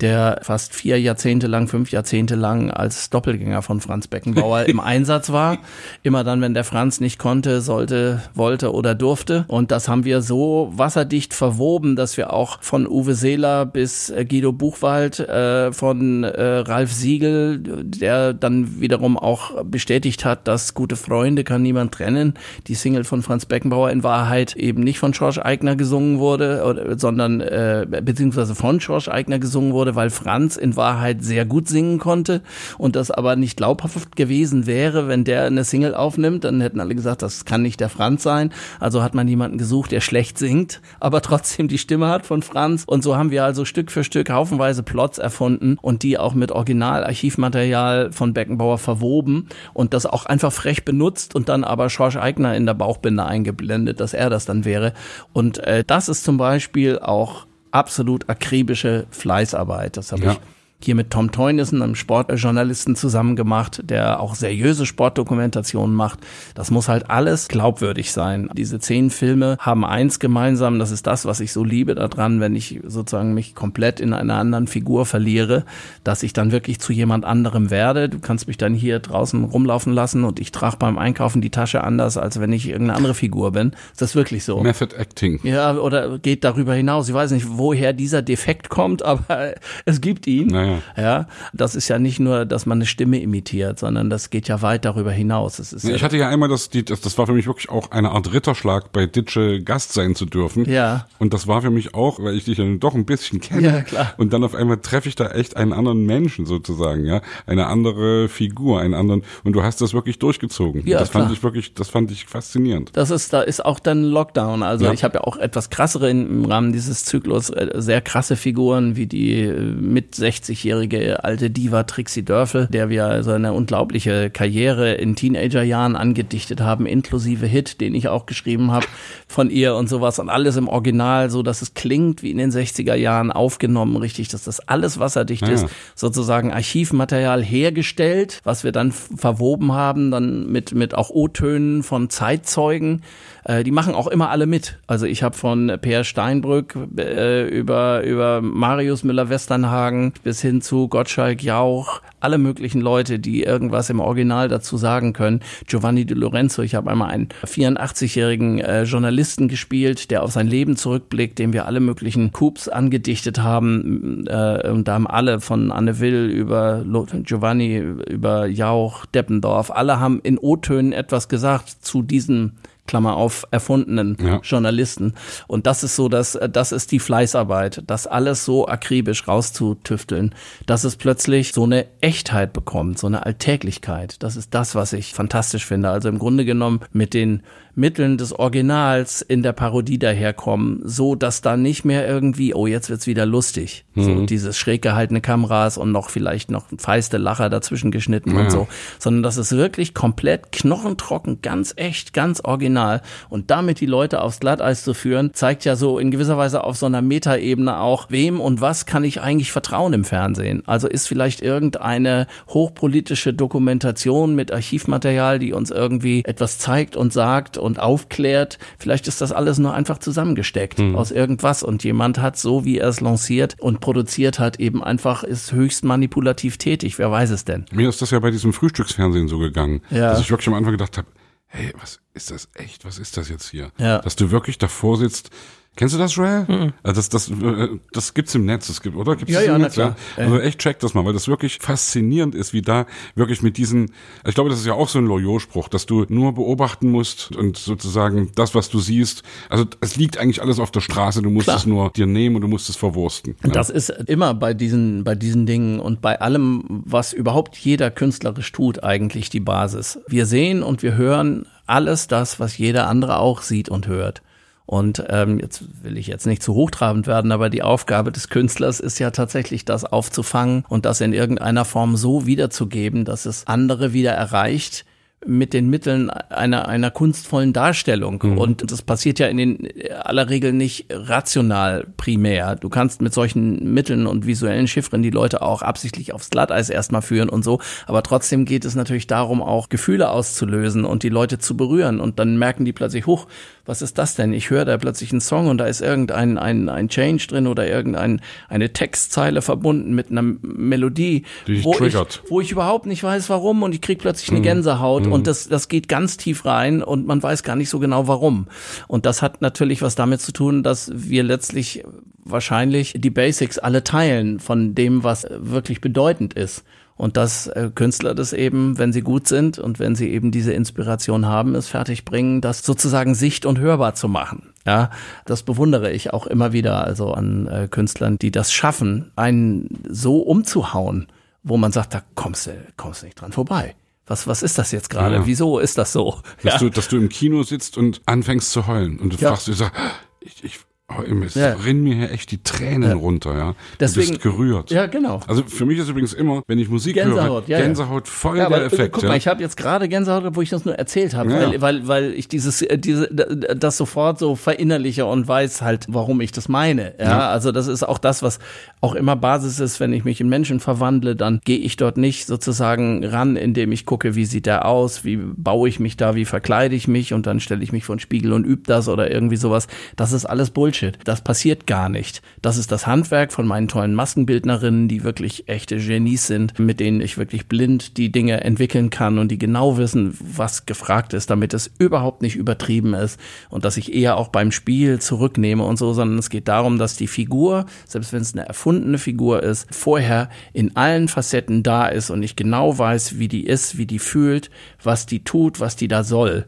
[0.00, 5.30] der fast vier Jahrzehnte lang, fünf Jahrzehnte lang als Doppelgänger von Franz Beckenbauer im Einsatz
[5.30, 5.58] war.
[6.02, 9.44] Immer dann, wenn der Franz nicht konnte, sollte, wollte oder durfte.
[9.48, 14.24] Und das haben wir so wasserdicht verwoben, dass wir auch von Uwe Seeler bis äh,
[14.24, 20.96] Guido Buchwald, äh, von äh, Ralf Siegel, der dann wiederum auch bestätigt hat, dass gute
[20.96, 22.34] Freunde kann niemand trennen.
[22.68, 26.98] Die Single von Franz Beckenbauer in Wahrheit eben nicht von George Eigner gesungen wurde, oder,
[26.98, 31.68] sondern äh, beziehungsweise von George Eigner gesungen wurde wurde, weil Franz in Wahrheit sehr gut
[31.68, 32.42] singen konnte
[32.76, 36.94] und das aber nicht glaubhaft gewesen wäre, wenn der eine Single aufnimmt, dann hätten alle
[36.94, 38.52] gesagt, das kann nicht der Franz sein.
[38.80, 42.84] Also hat man jemanden gesucht, der schlecht singt, aber trotzdem die Stimme hat von Franz.
[42.86, 46.52] Und so haben wir also Stück für Stück haufenweise Plots erfunden und die auch mit
[46.52, 52.54] Originalarchivmaterial von Beckenbauer verwoben und das auch einfach frech benutzt und dann aber Schorsch Eigner
[52.54, 54.92] in der Bauchbinde eingeblendet, dass er das dann wäre.
[55.32, 59.96] Und äh, das ist zum Beispiel auch absolut akribische Fleißarbeit.
[59.96, 60.32] Das habe ja.
[60.32, 60.40] ich
[60.80, 66.20] hier mit Tom Teunissen, einem Sportjournalisten, zusammen gemacht, der auch seriöse Sportdokumentationen macht.
[66.54, 68.48] Das muss halt alles glaubwürdig sein.
[68.56, 72.54] Diese zehn Filme haben eins gemeinsam, das ist das, was ich so liebe daran, wenn
[72.54, 75.64] ich sozusagen mich komplett in einer anderen Figur verliere,
[76.04, 78.08] dass ich dann wirklich zu jemand anderem werde.
[78.08, 81.82] Du kannst mich dann hier draußen rumlaufen lassen und ich trage beim Einkaufen die Tasche
[81.82, 83.72] anders, als wenn ich irgendeine andere Figur bin.
[83.90, 84.60] Ist das wirklich so?
[84.60, 85.40] Method Acting.
[85.42, 87.08] Ja, oder geht darüber hinaus.
[87.08, 90.48] Ich weiß nicht, woher dieser Defekt kommt, aber es gibt ihn.
[90.48, 90.67] Naja.
[90.96, 91.02] Ja.
[91.02, 94.62] ja, das ist ja nicht nur, dass man eine Stimme imitiert, sondern das geht ja
[94.62, 95.58] weit darüber hinaus.
[95.58, 97.90] Es ist ich hatte ja einmal das, die, das, das war für mich wirklich auch
[97.90, 100.68] eine Art Ritterschlag, bei Ditsche Gast sein zu dürfen.
[100.70, 101.06] Ja.
[101.18, 103.62] Und das war für mich auch, weil ich dich ja doch ein bisschen kenne.
[103.62, 104.14] Ja, klar.
[104.16, 108.28] Und dann auf einmal treffe ich da echt einen anderen Menschen sozusagen, ja, eine andere
[108.28, 109.22] Figur, einen anderen.
[109.44, 110.86] Und du hast das wirklich durchgezogen.
[110.86, 111.24] Ja, das klar.
[111.24, 112.90] fand ich wirklich, das fand ich faszinierend.
[112.94, 114.62] Das ist, da ist auch dann Lockdown.
[114.62, 114.92] Also ja.
[114.92, 119.06] ich habe ja auch etwas krassere im Rahmen dieses Zyklus äh, sehr krasse Figuren wie
[119.06, 124.94] die äh, mit 60 40-jährige alte Diva Trixie Dörfel, der wir so eine unglaubliche Karriere
[124.94, 128.86] in Teenagerjahren angedichtet haben, inklusive Hit, den ich auch geschrieben habe
[129.26, 132.50] von ihr und sowas und alles im Original, so dass es klingt wie in den
[132.50, 135.54] 60er Jahren aufgenommen, richtig, dass das alles wasserdicht ah, ja.
[135.54, 142.10] ist, sozusagen Archivmaterial hergestellt, was wir dann verwoben haben, dann mit, mit auch O-Tönen von
[142.10, 143.02] Zeitzeugen.
[143.48, 144.78] Äh, die machen auch immer alle mit.
[144.86, 151.42] Also ich habe von Peer Steinbrück äh, über, über Marius Müller-Westernhagen bis hin zu Gottschalk
[151.42, 155.40] Jauch, alle möglichen Leute, die irgendwas im Original dazu sagen können.
[155.66, 160.76] Giovanni Di Lorenzo, ich habe einmal einen 84-jährigen äh, Journalisten gespielt, der auf sein Leben
[160.76, 164.26] zurückblickt, dem wir alle möglichen Coups angedichtet haben.
[164.26, 166.84] Äh, und da haben alle von Anne Will über
[167.22, 172.52] Giovanni, über Jauch, Deppendorf, alle haben in O-Tönen etwas gesagt zu diesem
[172.88, 174.40] Klammer auf, erfundenen Ja.
[174.42, 175.14] Journalisten.
[175.46, 180.34] Und das ist so, dass das ist die Fleißarbeit, das alles so akribisch rauszutüfteln,
[180.66, 184.22] dass es plötzlich so eine Echtheit bekommt, so eine Alltäglichkeit.
[184.22, 185.90] Das ist das, was ich fantastisch finde.
[185.90, 187.42] Also im Grunde genommen mit den
[187.78, 192.90] Mitteln des Originals in der Parodie daherkommen, so dass da nicht mehr irgendwie, oh, jetzt
[192.90, 193.84] wird's wieder lustig.
[193.94, 194.02] Mhm.
[194.02, 198.40] So dieses schräg gehaltene Kameras und noch vielleicht noch feiste Lacher dazwischen geschnitten ja.
[198.40, 203.86] und so, sondern das ist wirklich komplett knochentrocken, ganz echt, ganz original und damit die
[203.86, 207.78] Leute aufs Glatteis zu führen, zeigt ja so in gewisser Weise auf so einer Metaebene
[207.78, 210.62] auch, wem und was kann ich eigentlich vertrauen im Fernsehen?
[210.66, 217.56] Also ist vielleicht irgendeine hochpolitische Dokumentation mit Archivmaterial, die uns irgendwie etwas zeigt und sagt
[217.56, 218.58] und aufklärt.
[218.78, 220.96] Vielleicht ist das alles nur einfach zusammengesteckt mhm.
[220.96, 225.24] aus irgendwas und jemand hat so, wie er es lanciert und produziert hat, eben einfach
[225.24, 226.98] ist höchst manipulativ tätig.
[226.98, 227.66] Wer weiß es denn?
[227.72, 230.10] Mir ist das ja bei diesem Frühstücksfernsehen so gegangen, ja.
[230.10, 231.08] dass ich wirklich am Anfang gedacht habe,
[231.46, 232.84] hey, was ist das echt?
[232.84, 233.72] Was ist das jetzt hier?
[233.78, 233.98] Ja.
[233.98, 235.30] Dass du wirklich davor sitzt
[235.76, 236.44] Kennst du das, Joel?
[236.48, 236.72] Mhm.
[236.82, 239.14] Das, das, äh, das gibt's im Netz, das gibt, oder?
[239.14, 239.76] Gibt's ja, das ja, im Netz?
[239.76, 239.96] Ja.
[240.16, 243.92] Also echt check das mal, weil das wirklich faszinierend ist, wie da wirklich mit diesen,
[244.26, 247.56] ich glaube, das ist ja auch so ein Loyot-Spruch, dass du nur beobachten musst und
[247.56, 251.44] sozusagen das, was du siehst, also es liegt eigentlich alles auf der Straße, du musst
[251.44, 251.58] Klar.
[251.58, 253.36] es nur dir nehmen und du musst es verwursten.
[253.44, 253.50] Ja.
[253.50, 258.50] Das ist immer bei diesen, bei diesen Dingen und bei allem, was überhaupt jeder künstlerisch
[258.50, 260.00] tut, eigentlich die Basis.
[260.08, 264.22] Wir sehen und wir hören alles das, was jeder andere auch sieht und hört.
[264.68, 268.80] Und ähm, jetzt will ich jetzt nicht zu hochtrabend werden, aber die Aufgabe des Künstlers
[268.80, 273.94] ist ja tatsächlich, das aufzufangen und das in irgendeiner Form so wiederzugeben, dass es andere
[273.94, 274.84] wieder erreicht,
[275.26, 278.22] mit den Mitteln einer, einer kunstvollen Darstellung.
[278.22, 278.38] Mhm.
[278.38, 279.68] Und das passiert ja in den
[280.02, 282.54] aller Regel nicht rational primär.
[282.54, 287.02] Du kannst mit solchen Mitteln und visuellen Chiffren die Leute auch absichtlich aufs Glatteis erstmal
[287.02, 287.60] führen und so.
[287.86, 291.98] Aber trotzdem geht es natürlich darum, auch Gefühle auszulösen und die Leute zu berühren.
[291.98, 293.26] Und dann merken die plötzlich, hoch,
[293.68, 294.32] was ist das denn?
[294.32, 297.68] Ich höre da plötzlich einen Song und da ist irgendein ein, ein Change drin oder
[297.68, 301.94] irgendeine eine Textzeile verbunden mit einer Melodie, die wo, ich,
[302.30, 304.44] wo ich überhaupt nicht weiß, warum und ich krieg plötzlich eine mhm.
[304.44, 305.07] Gänsehaut mhm.
[305.12, 308.46] Und das, das geht ganz tief rein und man weiß gar nicht so genau warum.
[308.86, 311.84] Und das hat natürlich was damit zu tun, dass wir letztlich
[312.24, 316.64] wahrscheinlich die Basics alle teilen von dem, was wirklich bedeutend ist.
[316.96, 320.52] Und dass äh, Künstler das eben, wenn sie gut sind und wenn sie eben diese
[320.52, 324.52] Inspiration haben, es fertigbringen, das sozusagen sicht- und hörbar zu machen.
[324.66, 324.90] Ja,
[325.24, 330.18] das bewundere ich auch immer wieder, also an äh, Künstlern, die das schaffen, einen so
[330.18, 331.06] umzuhauen,
[331.44, 333.76] wo man sagt, da kommst du, kommst du nicht dran vorbei
[334.08, 335.16] was, was ist das jetzt gerade?
[335.16, 335.26] Ja.
[335.26, 336.20] Wieso ist das so?
[336.42, 336.58] Dass, ja.
[336.58, 339.30] du, dass du im Kino sitzt und anfängst zu heulen und du ja.
[339.30, 339.80] fragst, du sagst,
[340.20, 341.52] ich, ich, Oh, es ja.
[341.52, 342.96] rinnen mir hier echt die Tränen ja.
[342.96, 343.54] runter, ja.
[343.78, 344.70] Deswegen, du bist gerührt.
[344.70, 345.20] Ja, genau.
[345.26, 348.48] Also für mich ist übrigens immer, wenn ich Musik Gänsehaut, höre, ja, Gänsehaut voll ja,
[348.48, 348.94] der Effekt.
[348.94, 351.88] Guck mal, ich habe jetzt gerade Gänsehaut, wo ich das nur erzählt habe, weil, weil,
[351.88, 356.48] weil ich dieses, äh, diese, das sofort so verinnerliche und weiß halt, warum ich das
[356.48, 356.94] meine.
[356.98, 358.38] Ja, also das ist auch das, was
[358.80, 362.26] auch immer Basis ist, wenn ich mich in Menschen verwandle, dann gehe ich dort nicht
[362.26, 366.24] sozusagen ran, indem ich gucke, wie sieht der aus, wie baue ich mich da, wie
[366.24, 369.10] verkleide ich mich und dann stelle ich mich vor den Spiegel und übe das oder
[369.10, 369.68] irgendwie sowas.
[369.94, 370.77] Das ist alles Bullshit.
[371.04, 372.20] Das passiert passiert gar nicht.
[372.42, 377.00] Das ist das Handwerk von meinen tollen Maskenbildnerinnen, die wirklich echte Genies sind, mit denen
[377.00, 381.54] ich wirklich blind die Dinge entwickeln kann und die genau wissen, was gefragt ist, damit
[381.54, 383.18] es überhaupt nicht übertrieben ist
[383.50, 386.96] und dass ich eher auch beim Spiel zurücknehme und so, sondern es geht darum, dass
[386.96, 392.10] die Figur, selbst wenn es eine erfundene Figur ist, vorher in allen Facetten da ist
[392.10, 394.50] und ich genau weiß, wie die ist, wie die fühlt,
[394.82, 396.44] was die tut, was die da soll.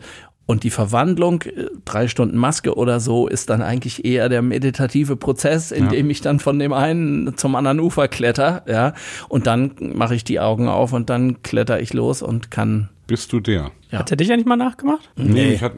[0.51, 5.15] Und die Verwandlung, äh, drei Stunden Maske oder so, ist dann eigentlich eher der meditative
[5.15, 5.91] Prozess, in ja.
[5.91, 8.95] dem ich dann von dem einen zum anderen Ufer kletter, ja.
[9.29, 12.89] Und dann mache ich die Augen auf und dann kletter ich los und kann.
[13.07, 13.71] Bist du der?
[13.91, 13.99] Ja.
[13.99, 15.11] Hat er dich eigentlich mal nachgemacht?
[15.17, 15.53] Nee, nee.
[15.55, 15.77] ich hatte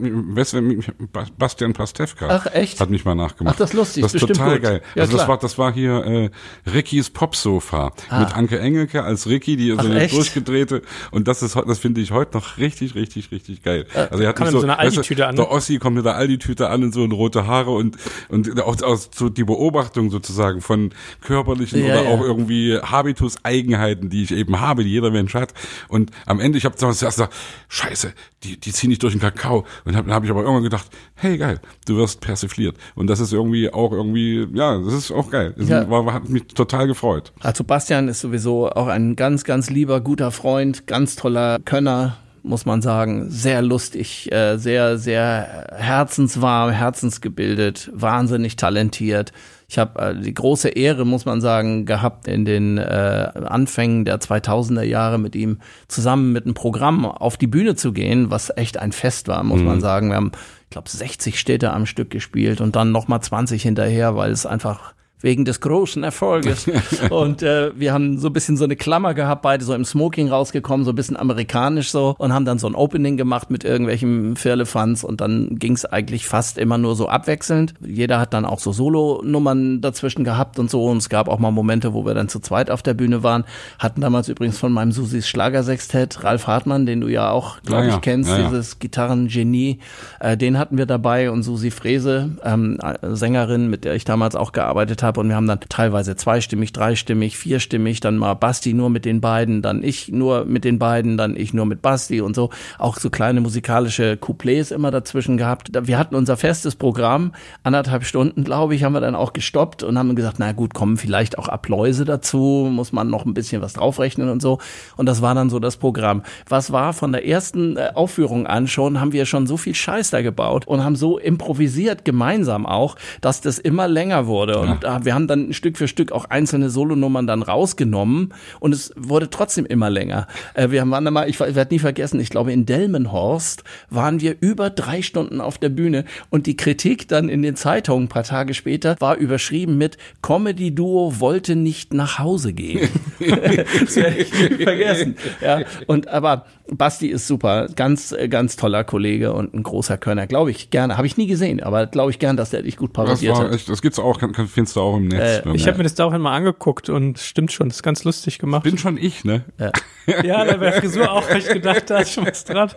[1.37, 2.79] Bastian Pastewka Ach, echt?
[2.79, 3.55] hat mich mal nachgemacht.
[3.55, 4.03] Ach, das ist lustig.
[4.03, 4.61] Das ist total gut.
[4.61, 4.81] geil.
[4.93, 6.29] Ja, also das war, das war hier äh,
[6.69, 8.19] Rickys Popsofa ah.
[8.19, 12.11] mit Anke Engelke als Ricky, die so eine durchgedrehte und das ist das finde ich
[12.11, 13.87] heute noch richtig, richtig, richtig geil.
[13.95, 15.35] Äh, also er hat so, so eine Aldi-Tüte an.
[15.35, 17.97] Der Ossi kommt mit der Aldi-Tüte an und so und rote Haare und
[18.29, 20.91] und auch, auch so die Beobachtung sozusagen von
[21.21, 22.09] körperlichen ja, oder ja.
[22.09, 25.53] auch irgendwie Habitus-Eigenheiten, die ich eben habe, die jeder Mensch hat.
[25.87, 27.33] Und am Ende, ich habe zuerst gesagt,
[27.69, 29.65] Scheiße Scheiße, die, die ziehen nicht durch den Kakao.
[29.85, 32.75] Und dann habe ich aber irgendwann gedacht, hey geil, du wirst persifliert.
[32.95, 35.53] Und das ist irgendwie auch irgendwie, ja, das ist auch geil.
[35.57, 35.89] Das ja.
[35.89, 37.31] war, hat mich total gefreut.
[37.39, 42.65] Also Bastian ist sowieso auch ein ganz, ganz lieber, guter Freund, ganz toller Könner, muss
[42.65, 43.29] man sagen.
[43.29, 49.31] Sehr lustig, äh, sehr, sehr herzenswarm, herzensgebildet, wahnsinnig talentiert.
[49.73, 54.19] Ich habe äh, die große Ehre, muss man sagen, gehabt, in den äh, Anfängen der
[54.19, 55.57] 2000er Jahre mit ihm
[55.87, 59.61] zusammen mit einem Programm auf die Bühne zu gehen, was echt ein Fest war, muss
[59.61, 59.65] mhm.
[59.65, 60.09] man sagen.
[60.09, 60.31] Wir haben,
[60.65, 64.93] ich glaube, 60 Städte am Stück gespielt und dann nochmal 20 hinterher, weil es einfach
[65.23, 66.69] wegen des großen Erfolges.
[67.09, 70.27] und äh, wir haben so ein bisschen so eine Klammer gehabt, beide so im Smoking
[70.27, 74.35] rausgekommen, so ein bisschen amerikanisch so und haben dann so ein Opening gemacht mit irgendwelchen
[74.35, 77.73] Firlefanz und dann ging es eigentlich fast immer nur so abwechselnd.
[77.79, 81.51] Jeder hat dann auch so Solo-Nummern dazwischen gehabt und so und es gab auch mal
[81.51, 83.45] Momente, wo wir dann zu zweit auf der Bühne waren.
[83.79, 87.89] Hatten damals übrigens von meinem Susis Schlagersextett Ralf Hartmann, den du ja auch, glaube Ja,
[87.89, 87.95] ja.
[87.95, 88.49] ich, kennst, Ja, ja.
[88.49, 89.79] dieses Gitarrengenie,
[90.19, 94.35] äh, den hatten wir dabei und Susi Frese, ähm, äh, Sängerin, mit der ich damals
[94.35, 98.89] auch gearbeitet habe und wir haben dann teilweise zweistimmig, dreistimmig, vierstimmig, dann mal Basti nur
[98.89, 102.35] mit den beiden, dann ich nur mit den beiden, dann ich nur mit Basti und
[102.35, 102.49] so,
[102.79, 105.69] auch so kleine musikalische Couplets immer dazwischen gehabt.
[105.87, 107.33] Wir hatten unser festes Programm,
[107.63, 110.97] anderthalb Stunden, glaube ich, haben wir dann auch gestoppt und haben gesagt, na gut, kommen
[110.97, 114.59] vielleicht auch Appläuse dazu, muss man noch ein bisschen was draufrechnen und so.
[114.97, 116.23] Und das war dann so das Programm.
[116.47, 120.11] Was war von der ersten äh, Aufführung an schon, haben wir schon so viel Scheiß
[120.11, 124.59] da gebaut und haben so improvisiert gemeinsam auch, dass das immer länger wurde.
[124.59, 128.93] Und äh, wir haben dann Stück für Stück auch einzelne Solonummern dann rausgenommen und es
[128.95, 130.27] wurde trotzdem immer länger.
[130.53, 134.35] Äh, wir waren da mal, ich werde nie vergessen, ich glaube in Delmenhorst waren wir
[134.39, 138.23] über drei Stunden auf der Bühne und die Kritik dann in den Zeitungen ein paar
[138.23, 142.89] Tage später war überschrieben mit Comedy-Duo wollte nicht nach Hause gehen.
[143.19, 145.15] das werde ich nie vergessen.
[145.41, 150.27] Ja, und aber Basti ist super, ganz, äh, ganz toller Kollege und ein großer Kölner.
[150.27, 152.91] Glaube ich gerne, habe ich nie gesehen, aber glaube ich gern, dass der dich gut
[152.91, 153.53] Das parodiert war hat.
[153.53, 155.45] echt, das gibt's auch, kann, kann, findest du auch im Netz.
[155.45, 158.39] Äh, Ich habe mir das daraufhin mal angeguckt und stimmt schon, das ist ganz lustig
[158.39, 158.63] gemacht.
[158.63, 159.43] bin schon ich, ne?
[159.57, 159.71] Ja,
[160.45, 162.69] da wäre Frisur auch, hab ich gedacht, da ist schon was dran.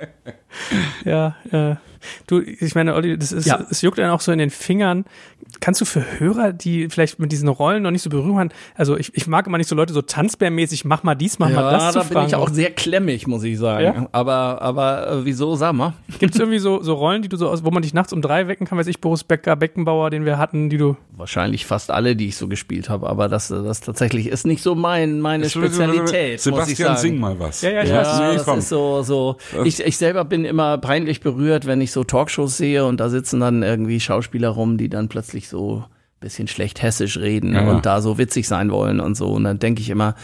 [1.04, 1.76] Ja, äh,
[2.26, 3.64] du, ich meine, Olli, das ist, Ja.
[3.70, 5.04] es juckt einen auch so in den Fingern.
[5.60, 8.96] Kannst du für Hörer, die vielleicht mit diesen Rollen noch nicht so Berührung haben, also
[8.96, 11.82] ich, ich mag immer nicht so Leute so tanzbärmäßig, mach mal dies, mach mal das
[11.82, 12.26] Ja, zu da bin fragen.
[12.28, 13.84] ich auch sehr klemmig, muss ich sagen.
[13.84, 14.08] Ja?
[14.12, 15.94] Aber, aber äh, wieso, sag mal?
[16.18, 18.22] Gibt es irgendwie so, so Rollen, die du so aus, wo man dich nachts um
[18.22, 20.96] drei wecken kann, weiß ich, Boris Becker, Beckenbauer, den wir hatten, die du.
[21.16, 24.74] Wahrscheinlich fast alle, die ich so gespielt habe, aber das, das tatsächlich ist nicht so
[24.74, 26.98] mein, meine Spezialität, muss ich Sebastian, sagen.
[27.00, 27.62] sing mal was.
[27.62, 28.18] Ja, ja, ich Ja, weiß.
[28.20, 28.58] Nee, das komm.
[28.58, 29.36] ist so, so.
[29.64, 33.40] Ich, ich selber bin immer peinlich berührt, wenn ich so Talkshows sehe und da sitzen
[33.40, 37.70] dann irgendwie Schauspieler rum, die dann plötzlich so ein bisschen schlecht hessisch reden Ja, ja.
[37.70, 39.28] und da so witzig sein wollen und so.
[39.32, 40.14] Und dann denke ich immer,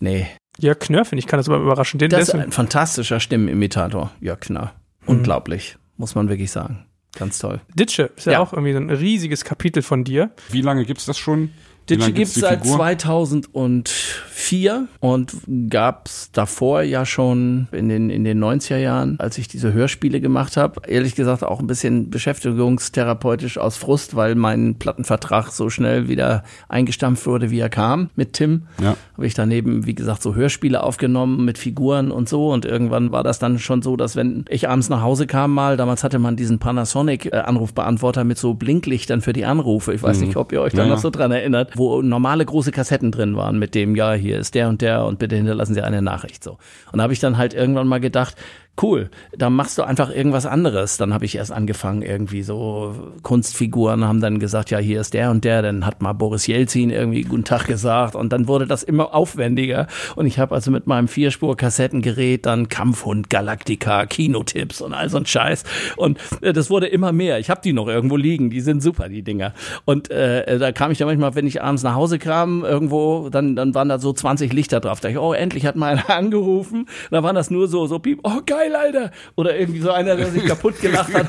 [0.00, 0.26] nee,
[0.60, 1.98] Ja, Knör, finde ich, kann das aber überraschen.
[1.98, 4.10] Den das ist ein fantastischer Stimmenimitator.
[4.20, 4.72] Jörg Knarr.
[5.06, 6.84] Unglaublich, muss man wirklich sagen.
[7.16, 7.60] Ganz toll.
[7.74, 8.38] Ditsche ist ja, Ja.
[8.40, 10.30] auch irgendwie so ein riesiges Kapitel von dir.
[10.50, 11.50] Wie lange gibt's das schon?
[11.96, 12.76] Lange gibt's die seit Figur?
[12.76, 15.32] 2004 und
[15.70, 20.56] gab's davor ja schon in den, in den 90er Jahren, als ich diese Hörspiele gemacht
[20.56, 20.80] habe.
[20.86, 27.26] Ehrlich gesagt auch ein bisschen beschäftigungstherapeutisch aus Frust, weil mein Plattenvertrag so schnell wieder eingestampft
[27.26, 28.62] wurde, wie er kam mit Tim.
[28.80, 28.96] Ja.
[29.14, 32.50] Habe ich daneben, wie gesagt, so Hörspiele aufgenommen mit Figuren und so.
[32.50, 35.76] Und irgendwann war das dann schon so, dass wenn ich abends nach Hause kam mal,
[35.76, 39.92] damals hatte man diesen Panasonic-Anrufbeantworter mit so Blinklichtern für die Anrufe.
[39.94, 42.72] Ich weiß nicht, ob ihr euch da Ja, noch so dran erinnert, wo normale große
[42.72, 45.82] Kassetten drin waren mit dem, ja, hier ist der und der und bitte hinterlassen Sie
[45.82, 46.58] eine Nachricht so.
[46.92, 48.36] Und da habe ich dann halt irgendwann mal gedacht,
[48.82, 50.96] cool, dann machst du einfach irgendwas anderes.
[50.96, 55.30] Dann habe ich erst angefangen, irgendwie so Kunstfiguren haben dann gesagt, ja, hier ist der
[55.30, 58.82] und der, dann hat mal Boris Jelzin irgendwie guten Tag gesagt und dann wurde das
[58.82, 65.08] immer aufwendiger und ich habe also mit meinem Vierspur-Kassettengerät dann Kampfhund, Galactica, Kinotipps und all
[65.08, 65.64] so ein Scheiß
[65.96, 67.38] und äh, das wurde immer mehr.
[67.38, 69.52] Ich habe die noch irgendwo liegen, die sind super, die Dinger.
[69.84, 73.56] Und äh, da kam ich dann manchmal, wenn ich abends nach Hause kam, irgendwo, dann,
[73.56, 75.00] dann waren da so 20 Lichter drauf.
[75.00, 76.86] Da dachte ich, oh, endlich hat mal einer angerufen.
[77.10, 79.10] Dann waren das nur so, so piep, oh geil, Alter.
[79.36, 81.28] Oder irgendwie so einer, der sich kaputt gelacht hat.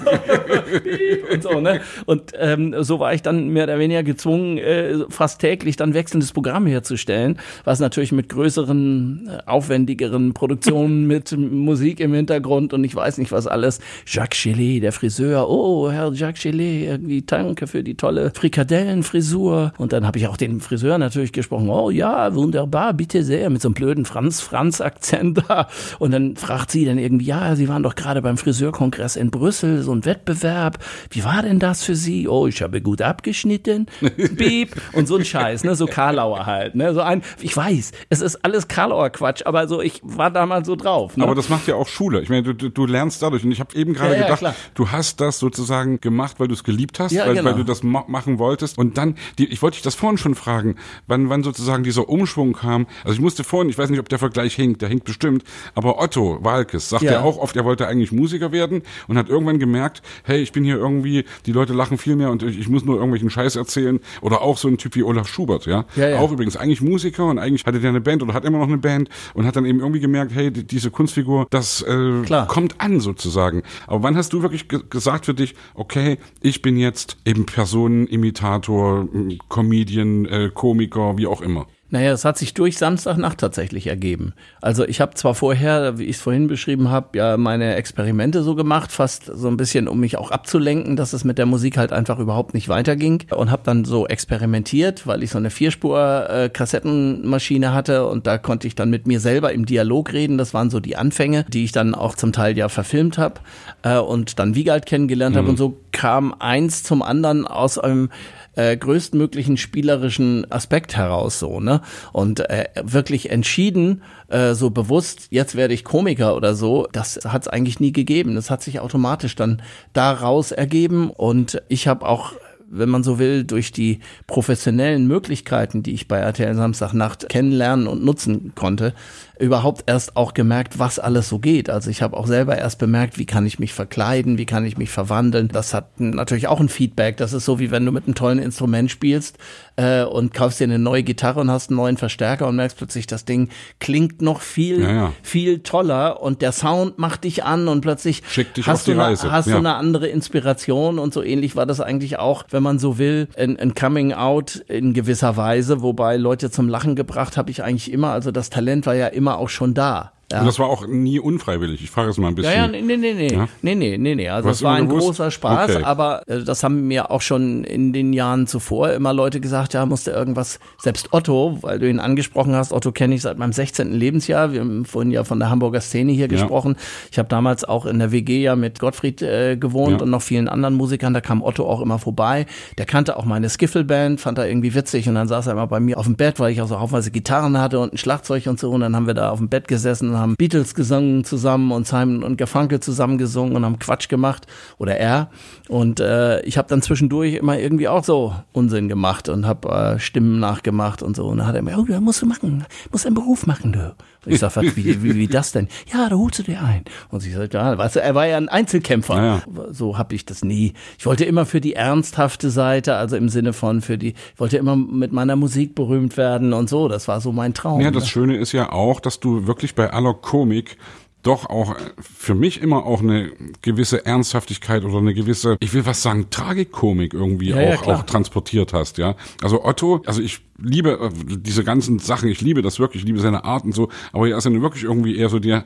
[1.32, 1.82] und so, ne?
[2.06, 6.32] Und ähm, so war ich dann mehr oder weniger gezwungen, äh, fast täglich dann wechselndes
[6.32, 12.96] Programm herzustellen, was natürlich mit größeren, äh, aufwendigeren Produktionen mit Musik im Hintergrund und ich
[12.96, 13.80] weiß nicht was alles.
[14.06, 19.74] Jacques Gillet, der Friseur, oh, Herr Jacques Gillet, irgendwie danke für die tolle Frikadellenfrisur.
[19.78, 23.62] Und dann habe ich auch den Friseur natürlich gesprochen, oh ja, wunderbar, bitte sehr, mit
[23.62, 25.68] so einem blöden Franz-Franz-Akzent da.
[26.00, 29.84] Und dann fragt sie dann irgendwie, ja, Sie waren doch gerade beim Friseurkongress in Brüssel,
[29.84, 30.80] so ein Wettbewerb.
[31.12, 32.28] Wie war denn das für Sie?
[32.28, 33.86] Oh, ich habe gut abgeschnitten.
[34.32, 34.72] Beep.
[34.94, 38.44] Und so ein Scheiß, ne, so Karlauer halt, ne, so ein, ich weiß, es ist
[38.44, 41.24] alles Karlauer Quatsch, aber so, ich war damals so drauf, ne?
[41.24, 42.22] Aber das macht ja auch Schule.
[42.22, 43.44] Ich meine, du, du, du lernst dadurch.
[43.44, 44.56] Und ich habe eben gerade Ja, ja, gedacht, klar.
[44.74, 47.52] du hast das sozusagen gemacht, weil du es geliebt hast, Ja, weil, genau.
[47.52, 48.80] weil du das ma machen wolltest.
[48.80, 52.54] Und dann, die, ich wollte dich das vorhin schon fragen, wann, wann sozusagen dieser Umschwung
[52.54, 52.88] kam.
[53.04, 55.44] Also ich musste vorhin, ich weiß nicht, ob der Vergleich hinkt, der hinkt bestimmt,
[55.76, 57.26] aber Otto Walkes sagt ja, Ja.
[57.26, 60.78] auch oft, er wollte eigentlich Musiker werden und hat irgendwann gemerkt, hey, ich bin hier
[60.78, 64.00] irgendwie, die Leute lachen viel mehr und ich, ich muss nur irgendwelchen Scheiß erzählen.
[64.22, 65.86] Oder auch so ein Typ wie Olaf Schubert, ja.
[65.96, 66.20] Ja, ja.
[66.20, 68.78] Auch übrigens eigentlich Musiker und eigentlich hatte der eine Band oder hat immer noch eine
[68.78, 72.48] Band und hat dann eben irgendwie gemerkt, hey, die, diese Kunstfigur, das äh, Klar.
[72.48, 73.64] kommt an sozusagen.
[73.88, 79.08] Aber wann hast du wirklich ge gesagt für dich, okay, ich bin jetzt eben Personenimitator,
[79.50, 81.68] Comedian, äh, Komiker, wie auch immer?
[81.92, 84.34] Naja, es hat sich durch Samstagnacht tatsächlich ergeben.
[84.62, 88.54] Also ich habe zwar vorher, wie ich es vorhin beschrieben habe, ja meine Experimente so
[88.54, 91.92] gemacht, fast so ein bisschen, um mich auch abzulenken, dass es mit der Musik halt
[91.92, 98.06] einfach überhaupt nicht weiterging und habe dann so experimentiert, weil ich so eine Vierspur-Kassettenmaschine hatte
[98.06, 100.38] und da konnte ich dann mit mir selber im Dialog reden.
[100.38, 103.40] Das waren so die Anfänge, die ich dann auch zum Teil ja verfilmt habe
[103.82, 108.10] äh, und dann Wiegald kennengelernt habe und so kam eins zum anderen aus einem
[108.56, 111.82] äh, größtmöglichen spielerischen Aspekt heraus so ne?
[112.14, 117.44] Und äh, wirklich entschieden äh, so bewusst jetzt werde ich Komiker oder so das hat
[117.44, 118.36] es eigentlich nie gegeben.
[118.36, 119.62] Das hat sich automatisch dann
[119.94, 121.10] daraus ergeben.
[121.10, 122.34] Und ich habe auch
[122.72, 128.04] wenn man so will, durch die professionellen Möglichkeiten, die ich bei RTL Samstagnacht kennenlernen und
[128.04, 128.94] nutzen konnte,
[129.40, 131.70] überhaupt erst auch gemerkt, was alles so geht.
[131.70, 134.78] Also ich habe auch selber erst bemerkt, wie kann ich mich verkleiden, wie kann ich
[134.78, 135.48] mich verwandeln.
[135.48, 137.18] Das hat natürlich auch ein Feedback.
[137.18, 139.38] Das ist so, wie wenn du mit einem tollen Instrument spielst
[139.78, 143.08] äh, und kaufst dir eine neue Gitarre und hast einen neuen Verstärker und merkst plötzlich,
[143.08, 143.48] das Ding
[143.80, 145.14] klingt noch viel, Ja, ja.
[145.24, 148.22] viel toller und der Sound macht dich an und plötzlich
[148.66, 149.54] hast, du, eine, hast Ja.
[149.54, 153.30] du eine andere Inspiration und so ähnlich war das eigentlich auch, wenn man so will,
[153.38, 157.92] ein, ein Coming Out in gewisser Weise, wobei Leute zum Lachen gebracht habe ich eigentlich
[157.92, 160.14] immer, also das Talent war ja immer auch schon da.
[160.32, 160.42] Ja.
[160.42, 161.84] Und das war auch nie unfreiwillig.
[161.84, 162.52] Ich frage es mal ein bisschen.
[162.54, 163.48] Ja, ja, nee, nee, nee, nee, Ja?
[163.64, 164.30] nee, nee, nee, nee.
[164.30, 165.08] Also es war ein gewusst?
[165.08, 165.84] großer Spaß, Okay.
[165.84, 169.86] aber äh, das haben mir auch schon in den Jahren zuvor immer Leute gesagt, ja,
[169.88, 173.92] musste irgendwas, selbst Otto, weil du ihn angesprochen hast, Otto kenne ich seit meinem 16.
[173.92, 176.76] Lebensjahr, wir haben vorhin ja von der Hamburger Szene hier gesprochen.
[177.12, 180.04] Ich habe damals auch in der WG ja mit Gottfried äh, gewohnt Ja.
[180.04, 182.46] und noch vielen anderen Musikern, da kam Otto auch immer vorbei.
[182.78, 185.80] Der kannte auch meine Skiffle-Band, fand er irgendwie witzig und dann saß er immer bei
[185.80, 188.60] mir auf dem Bett, weil ich auch so haufenweise Gitarren hatte und ein Schlagzeug und
[188.60, 191.88] so und dann haben wir da auf dem Bett gesessen haben Beatles gesungen zusammen und
[191.88, 194.48] Simon und Garfunkel zusammen gesungen und haben Quatsch gemacht
[194.78, 195.30] oder er
[195.68, 200.00] und äh, ich habe dann zwischendurch immer irgendwie auch so Unsinn gemacht und habe äh,
[200.00, 203.06] Stimmen nachgemacht und so und dann hat er mir, oh, das musst du machen, musst
[203.06, 203.96] einen Beruf machen, du.
[204.30, 205.68] Ich sag, was, wie, wie, wie das denn?
[205.92, 206.84] Ja, da holst du dir ein.
[207.10, 209.16] Und ich sagte, ja, weißt du, er war ja ein Einzelkämpfer.
[209.16, 209.42] Ja.
[209.72, 210.74] So habe ich das nie.
[210.98, 214.58] Ich wollte immer für die ernsthafte Seite, also im Sinne von für die, ich wollte
[214.58, 216.88] immer mit meiner Musik berühmt werden und so.
[216.88, 217.82] Das war so mein Traum.
[217.82, 218.10] Ja, das ne?
[218.10, 220.78] Schöne ist ja auch, dass du wirklich bei aller Komik
[221.24, 225.86] doch auch äh, für mich immer auch eine gewisse Ernsthaftigkeit oder eine gewisse, ich will
[225.86, 228.00] was sagen, Tragikomik irgendwie Ja, ja, auch, klar.
[228.00, 229.16] auch transportiert hast, ja.
[229.42, 233.20] Also Otto, also ich liebe äh, diese ganzen Sachen, ich liebe das wirklich, ich liebe
[233.20, 235.66] seine Art und so, aber er ist ja wirklich irgendwie eher so der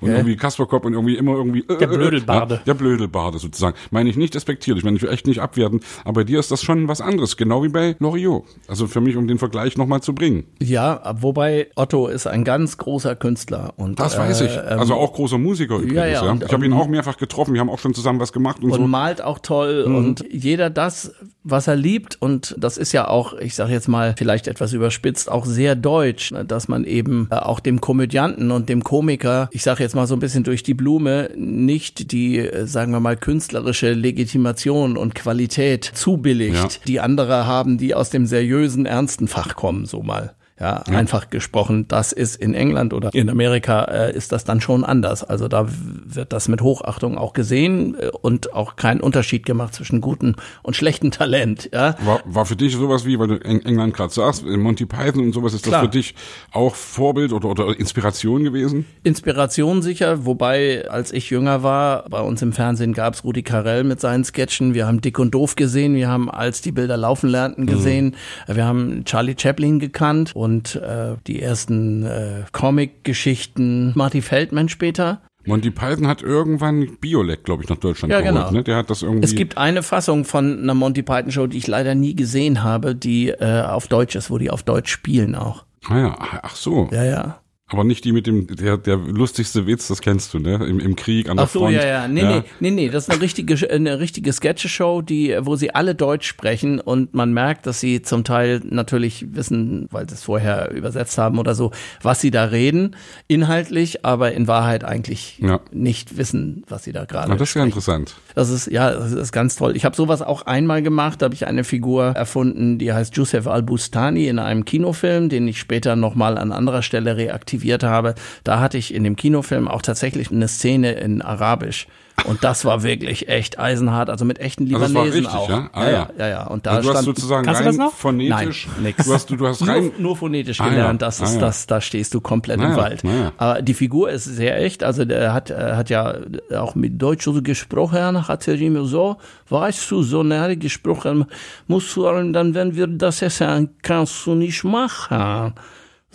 [0.00, 2.54] und irgendwie Kasperkopf und irgendwie immer irgendwie Der Blödelbarde.
[2.56, 3.76] Ja, der Blödelbarde sozusagen.
[3.90, 6.88] Meine ich nicht despektierlich, meine ich echt nicht abwerten, aber bei dir ist das schon
[6.88, 8.44] was anderes, genau wie bei Loriot.
[8.68, 10.44] Also für mich, um den Vergleich nochmal zu bringen.
[10.60, 14.50] Ja, wobei Otto ist ein ganz großer Künstler und Das weiß ich.
[14.56, 15.94] äh, Also auch großer Musiker übrigens.
[15.96, 17.54] Ja, ja, und- ich habe ihn auch mehrfach getroffen.
[17.54, 18.86] Wir haben auch schon zusammen was gemacht und, und so.
[18.86, 19.94] malt auch toll Mhm.
[19.96, 21.12] und jeder das,
[21.44, 25.30] was er liebt und das ist ja auch, ich sage jetzt mal vielleicht etwas überspitzt,
[25.30, 29.82] auch sehr deutsch, dass man eben äh, auch dem Komödianten und dem Komiker, ich sage
[29.82, 33.92] jetzt mal so ein bisschen durch die Blume, nicht die, äh, sagen wir mal, künstlerische
[33.92, 36.68] Legitimation und Qualität zubilligt, Ja.
[36.86, 40.34] die andere haben, die aus dem seriösen, ernsten Fach kommen, so mal.
[40.60, 44.82] Ja, einfach gesprochen, das ist in England oder in Amerika äh, ist das dann schon
[44.82, 45.22] anders.
[45.22, 50.00] Also da wird das mit Hochachtung auch gesehen äh, und auch kein Unterschied gemacht zwischen
[50.00, 51.70] gutem und schlechtem Talent.
[51.72, 55.22] Ja, War, war für dich sowas wie, weil du Eng England gerade sagst, Monty Python
[55.26, 55.82] und sowas, ist Klar.
[55.82, 56.16] das für dich
[56.50, 58.84] auch Vorbild oder, oder Inspiration gewesen?
[59.04, 64.00] Inspiration sicher, wobei als ich jünger war, bei uns im Fernsehen gab's Rudi Carell mit
[64.00, 67.66] seinen Sketchen, wir haben Dick und Doof gesehen, wir haben als die Bilder laufen lernten
[67.66, 68.16] gesehen,
[68.48, 75.20] wir haben Charlie Chaplin gekannt und äh, die ersten äh, Comic-Geschichten, Marty Feldman später.
[75.46, 78.34] Monty Python hat irgendwann Biolek, glaube ich, nach Deutschland Ja, geholt.
[78.36, 78.50] genau.
[78.50, 78.62] Ne?
[78.64, 79.24] Der hat das irgendwie.
[79.24, 82.94] Es gibt eine Fassung von einer Monty Python Show, die ich leider nie gesehen habe,
[82.94, 85.64] die äh, auf Deutsch ist, wo die auf Deutsch spielen auch.
[85.88, 86.88] ah ja, ach so.
[86.92, 87.40] Ja, ja.
[87.70, 90.54] Aber nicht die mit dem, der, der lustigste Witz, das kennst du, ne?
[90.66, 91.74] Im, im Krieg, an der Ach so, Front.
[91.74, 92.08] ja, ja.
[92.08, 95.94] Nee, nee, nee, nee, das ist eine richtige, eine richtige Sketcheshow, die, wo sie alle
[95.94, 100.70] Deutsch sprechen und man merkt, dass sie zum Teil natürlich wissen, weil sie es vorher
[100.70, 102.96] übersetzt haben oder so, was sie da reden,
[103.26, 105.60] inhaltlich, aber in Wahrheit eigentlich Ja.
[105.70, 108.14] nicht wissen, was sie da gerade das ist ja interessant.
[108.34, 109.76] Das ist, ja, das ist ganz toll.
[109.76, 113.46] Ich habe sowas auch einmal gemacht, da habe ich eine Figur erfunden, die heißt Joseph
[113.46, 118.60] Al-Bustani in einem Kinofilm, den ich später nochmal an anderer Stelle reaktiviert aktiviert habe, da
[118.60, 121.86] hatte ich in dem Kinofilm auch tatsächlich eine Szene in Arabisch.
[122.24, 125.48] Und das war wirklich echt eisenhart, also mit echten Also das war Libanesen richtig, auch.
[125.48, 125.70] ja?
[125.72, 126.08] Ah, ja, ja.
[126.18, 126.46] ja, ja.
[126.48, 127.92] Und da Also du hast stand sozusagen Kannst du rein das noch?
[127.94, 128.66] phonetisch.
[128.74, 129.04] Nein, nix.
[129.04, 129.82] Du hast, du, du hast rein.
[129.84, 130.70] nur, nur phonetisch Ah, ja.
[130.70, 131.40] gelernt, das Ah, ist ja.
[131.40, 132.76] das, da stehst du komplett Ah, im ja.
[132.76, 133.02] Wald.
[133.04, 133.32] Ah, ja.
[133.36, 136.14] Aber die Figur ist sehr echt, also der hat, äh, hat ja
[136.56, 139.16] auch mit Deutsch so gesprochen, hat er immer so,
[139.50, 141.24] weißt du, so näher gesprochen,
[141.68, 142.02] musst du,
[142.32, 145.54] dann wenn wir das essen, kannst du nicht machen.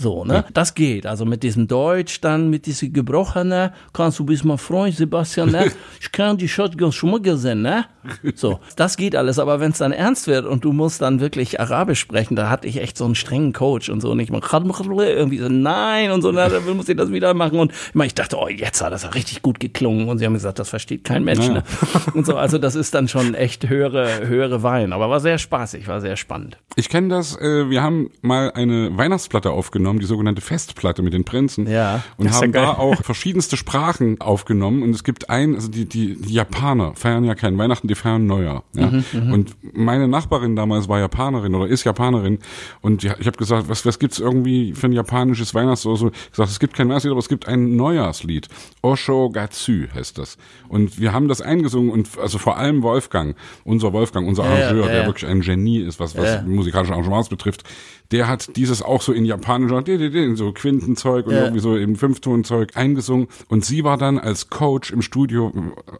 [0.04, 0.44] So, ne?
[0.54, 1.06] Das geht.
[1.06, 5.72] Also mit diesem Deutsch, dann mit diesem Gebrochene, kannst du bist mein Freund, Sebastian, ne?
[6.02, 7.86] Ich kann die Shotgun schon mal gesehen, ne?
[8.36, 9.40] So, das geht alles.
[9.40, 12.68] Aber wenn es dann ernst wird und du musst dann wirklich Arabisch sprechen, da hatte
[12.68, 14.12] ich echt so einen strengen Coach und so.
[14.12, 17.60] Und ich mach irgendwie so, nein und so, na, dann muss ich das wieder machen.
[17.60, 20.10] Und ich, meine, ich dachte, oh, jetzt hat das ja richtig gut geklungen.
[20.10, 21.54] Und sie haben gesagt, das versteht kein Mensch, Naja.
[21.54, 21.64] ne?
[22.14, 24.92] Und so, also das ist dann schon echt höhere, höhere Wein.
[24.92, 26.58] Aber war sehr spaßig, war sehr spannend.
[26.76, 31.24] Ich kenne das, äh, wir haben mal eine Weihnachtsplatte aufgenommen, die sogenannte Festplatte mit den
[31.24, 31.68] Prinzen.
[31.68, 32.04] Ja.
[32.18, 32.64] Und ja haben geil.
[32.64, 34.84] da auch verschiedenste Sprachen aufgenommen.
[34.84, 38.26] Und es gibt ein, also die, die, die Japaner feiern ja kein Weihnachten, die feiern
[38.26, 38.64] Neujahr.
[38.74, 38.92] Ja?
[39.14, 42.40] Und meine Nachbarin damals war Japanerin oder ist Japanerin.
[42.82, 46.08] Und ja, ich habe gesagt, was, was gibt's irgendwie für ein japanisches Weihnachts oder so?
[46.10, 48.48] Ich gesagt, es gibt kein Weihnachtslied, aber es gibt ein Neujahrslied.
[48.82, 50.38] Oshogatsu heißt das.
[50.70, 54.86] Und wir haben das eingesungen und also vor allem Wolfgang, unser Wolfgang, unser Ja, Arrangeur,
[54.86, 55.06] ja, der ja.
[55.08, 56.42] wirklich ein Genie ist, was, was Ja.
[56.44, 57.64] musikalische Arrangements betrifft,
[58.12, 61.42] der hat dieses auch so in japanischer, in so Quintenzeug und Ja.
[61.44, 63.28] irgendwie so im Fünftonzeug eingesungen.
[63.50, 65.52] Und sie war dann als Coach im Studio,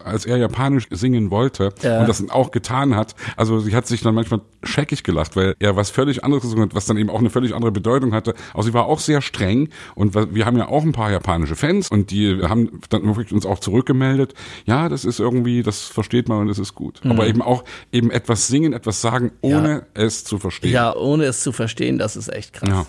[0.04, 2.00] als er japanisch singen wollte Ja.
[2.00, 3.14] und das auch getan hat.
[3.36, 6.74] Also sie hat sich dann manchmal scheckig gelacht, weil er was völlig anderes gesungen hat,
[6.74, 8.34] was dann eben auch eine völlig andere Bedeutung hatte.
[8.52, 11.90] Aber sie war auch sehr streng und wir haben ja auch ein paar japanische Fans
[11.90, 14.34] und die haben dann wirklich uns auch zurückgemeldet.
[14.64, 17.00] Ja, das ist irgendwie, das versteht man und das ist gut.
[17.04, 20.72] Aber eben auch eben etwas singen, etwas sagen, ohne es zu verstehen.
[20.72, 22.68] Ja, ohne es zu verstehen, das ist echt krass.
[22.68, 22.86] Ja.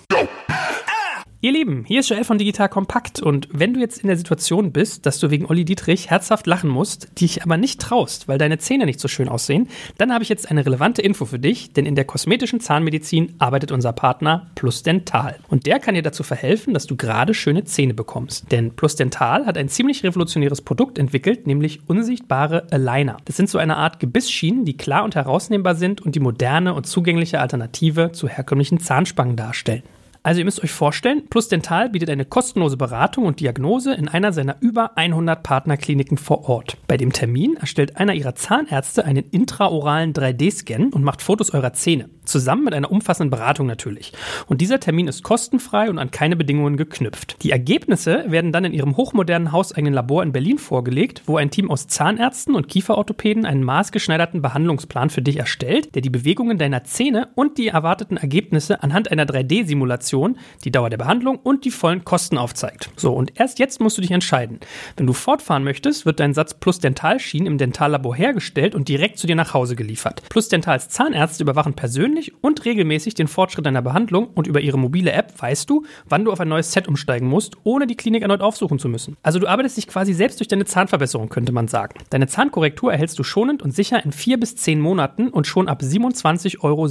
[1.46, 4.72] Ihr Lieben, hier ist Joel von Digital Kompakt und wenn du jetzt in der Situation
[4.72, 8.58] bist, dass du wegen Olli Dietrich herzhaft lachen musst, dich aber nicht traust, weil deine
[8.58, 9.68] Zähne nicht so schön aussehen,
[10.00, 13.72] dann habe ich jetzt eine relevante Info für dich, denn in der kosmetischen Zahnmedizin arbeitet
[13.72, 17.94] unser Partner Plus Dental und der kann dir dazu verhelfen, dass du gerade schöne Zähne
[17.94, 18.52] bekommst.
[18.52, 23.18] Denn Plus Dental hat ein ziemlich revolutionäres Produkt entwickelt, nämlich unsichtbare Aligner.
[23.26, 26.88] Das sind so eine Art Gebissschienen, die klar und herausnehmbar sind und die moderne und
[26.88, 29.84] zugängliche Alternative zu herkömmlichen Zahnspangen darstellen.
[30.26, 34.34] Also ihr müsst euch vorstellen, Plus Dental bietet eine kostenlose Beratung und Diagnose in einer
[34.34, 36.78] seiner über 100 Partnerkliniken vor Ort.
[36.88, 42.10] Bei dem Termin erstellt einer ihrer Zahnärzte einen intraoralen 3D-Scan und macht Fotos eurer Zähne.
[42.24, 44.14] Zusammen mit einer umfassenden Beratung natürlich.
[44.48, 47.44] Und dieser Termin ist kostenfrei und an keine Bedingungen geknüpft.
[47.44, 51.70] Die Ergebnisse werden dann in ihrem hochmodernen hauseigenen Labor in Berlin vorgelegt, wo ein Team
[51.70, 57.28] aus Zahnärzten und Kieferorthopäden einen maßgeschneiderten Behandlungsplan für dich erstellt, der die Bewegungen deiner Zähne
[57.36, 60.15] und die erwarteten Ergebnisse anhand einer 3D-Simulation,
[60.64, 62.90] die Dauer der Behandlung und die vollen Kosten aufzeigt.
[62.96, 64.60] So, und erst jetzt musst du dich entscheiden.
[64.98, 69.28] Wenn du fortfahren möchtest, wird dein Satz Plus Dentalschienen im Dentallabor hergestellt und direkt zu
[69.28, 70.24] dir nach Hause geliefert.
[70.30, 75.12] Plus Dentals Zahnärzte überwachen persönlich und regelmäßig den Fortschritt deiner Behandlung und über ihre mobile
[75.12, 78.42] App weißt du, wann du auf ein neues Set umsteigen musst, ohne die Klinik erneut
[78.42, 79.18] aufsuchen zu müssen.
[79.24, 82.00] Also du arbeitest dich quasi selbst durch deine Zahnverbesserung, könnte man sagen.
[82.10, 85.82] Deine Zahnkorrektur erhältst du schonend und sicher in vier bis zehn Monaten und schon ab
[85.82, 86.86] 27,57 Euro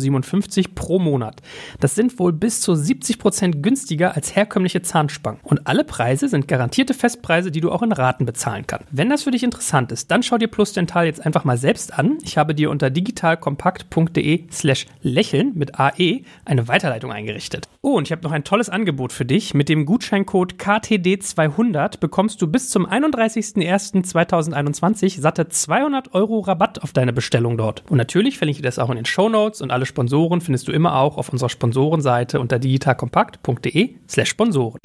[0.74, 1.40] pro Monat.
[1.80, 5.40] Das sind wohl bis zu 70 Prozent günstiger als herkömmliche Zahnspangen.
[5.42, 8.86] Und alle Preise sind garantierte Festpreise, die du auch in Raten bezahlen kannst.
[8.90, 11.98] Wenn das für dich interessant ist, dann schau dir Plus Dental jetzt einfach mal selbst
[11.98, 12.18] an.
[12.22, 17.68] Ich habe dir unter digitalkompakt.de slash lächeln mit AE eine Weiterleitung eingerichtet.
[17.82, 19.54] Oh, und ich habe noch ein tolles Angebot für dich.
[19.54, 27.12] Mit dem Gutscheincode KTD200 bekommst du bis zum 31.01.2021 satte 200 Euro Rabatt auf deine
[27.12, 27.82] Bestellung dort.
[27.90, 30.96] Und natürlich verlinke ich das auch in den Shownotes und alle Sponsoren findest du immer
[30.96, 33.03] auch auf unserer Sponsorenseite unter digitalkompakt.de
[34.08, 34.78] slash Sponsoren.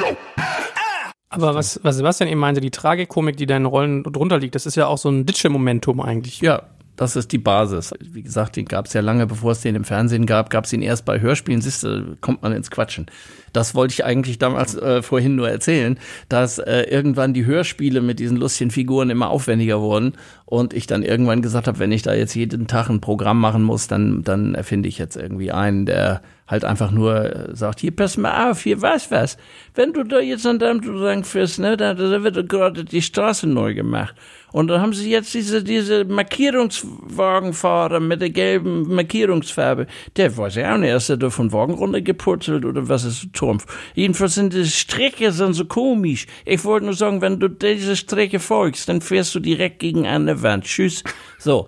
[1.29, 4.75] Aber was, was Sebastian eben meinte, die Tragikomik, die deinen Rollen drunter liegt, das ist
[4.75, 6.41] ja auch so ein Ditsche-Momentum eigentlich.
[6.41, 6.63] Ja,
[6.99, 7.93] das ist die Basis.
[8.01, 10.73] Wie gesagt, den gab es ja lange, bevor es den im Fernsehen gab, gab es
[10.73, 11.61] ihn erst bei Hörspielen.
[11.61, 13.05] Siehst du, kommt man ins Quatschen.
[13.53, 15.97] Das wollte ich eigentlich damals äh, vorhin nur erzählen,
[16.27, 20.11] dass äh, irgendwann die Hörspiele mit diesen lustigen Figuren immer aufwendiger wurden
[20.43, 23.63] und ich dann irgendwann gesagt habe, wenn ich da jetzt jeden Tag ein Programm machen
[23.63, 27.95] muss, dann, dann erfinde ich jetzt irgendwie einen, der halt einfach nur äh, sagt, hier,
[27.95, 29.37] pass mal auf, hier, was, was.
[29.73, 31.23] Wenn du da jetzt an deinem Drang
[31.59, 34.15] ne, da, da wird gerade die Straße neu gemacht.
[34.51, 39.87] Und dann haben sie jetzt diese, diese Markierungswagenfahrer mit der gelben Markierungsfarbe.
[40.15, 43.65] Der weiß ja auch nicht, ist der da von Wagen runtergepurzelt oder was ist Trumpf.
[43.93, 46.25] Jedenfalls sind die Strecke sind so komisch.
[46.45, 50.41] Ich wollte nur sagen, wenn du diese Strecke folgst, dann fährst du direkt gegen eine
[50.41, 50.65] Wand.
[50.65, 51.03] Tschüss.
[51.37, 51.67] So.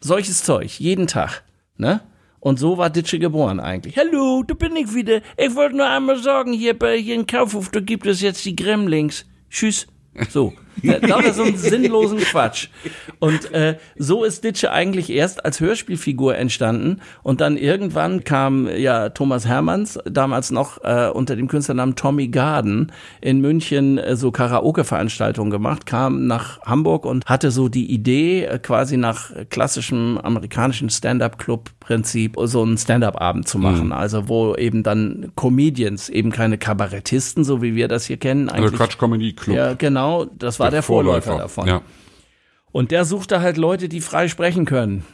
[0.00, 0.80] Solches Zeug.
[0.80, 1.44] Jeden Tag.
[1.76, 2.00] Ne?
[2.40, 3.98] Und so war Ditsche geboren eigentlich.
[3.98, 5.20] Hallo, da bin ich wieder.
[5.36, 8.56] Ich wollte nur einmal sagen, hier bei hier in Kaufhof, da gibt es jetzt die
[8.56, 9.26] Gremlings.
[9.50, 9.86] Tschüss.
[10.30, 10.54] So.
[10.82, 12.68] Lauter so einen sinnlosen Quatsch.
[13.18, 17.00] Und äh, so ist Ditsche eigentlich erst als Hörspielfigur entstanden.
[17.22, 22.92] Und dann irgendwann kam ja Thomas Hermanns, damals noch äh, unter dem Künstlernamen Tommy Garden,
[23.20, 28.58] in München äh, so Karaoke-Veranstaltungen gemacht, kam nach Hamburg und hatte so die Idee, äh,
[28.58, 33.86] quasi nach klassischem amerikanischen Stand-up-Club-Prinzip so einen Stand-up-Abend zu machen.
[33.86, 33.92] Mhm.
[33.92, 38.48] Also wo eben dann Comedians, eben keine Kabarettisten, so wie wir das hier kennen.
[38.48, 39.56] Also eigentlich, also Quatsch-Comedy-Club.
[39.56, 40.24] Ja, genau.
[40.24, 41.68] Das war der, der Vorläufer, Vorläufer, davon.
[41.68, 41.82] Ja.
[42.72, 45.04] Und der suchte halt Leute, die frei sprechen können.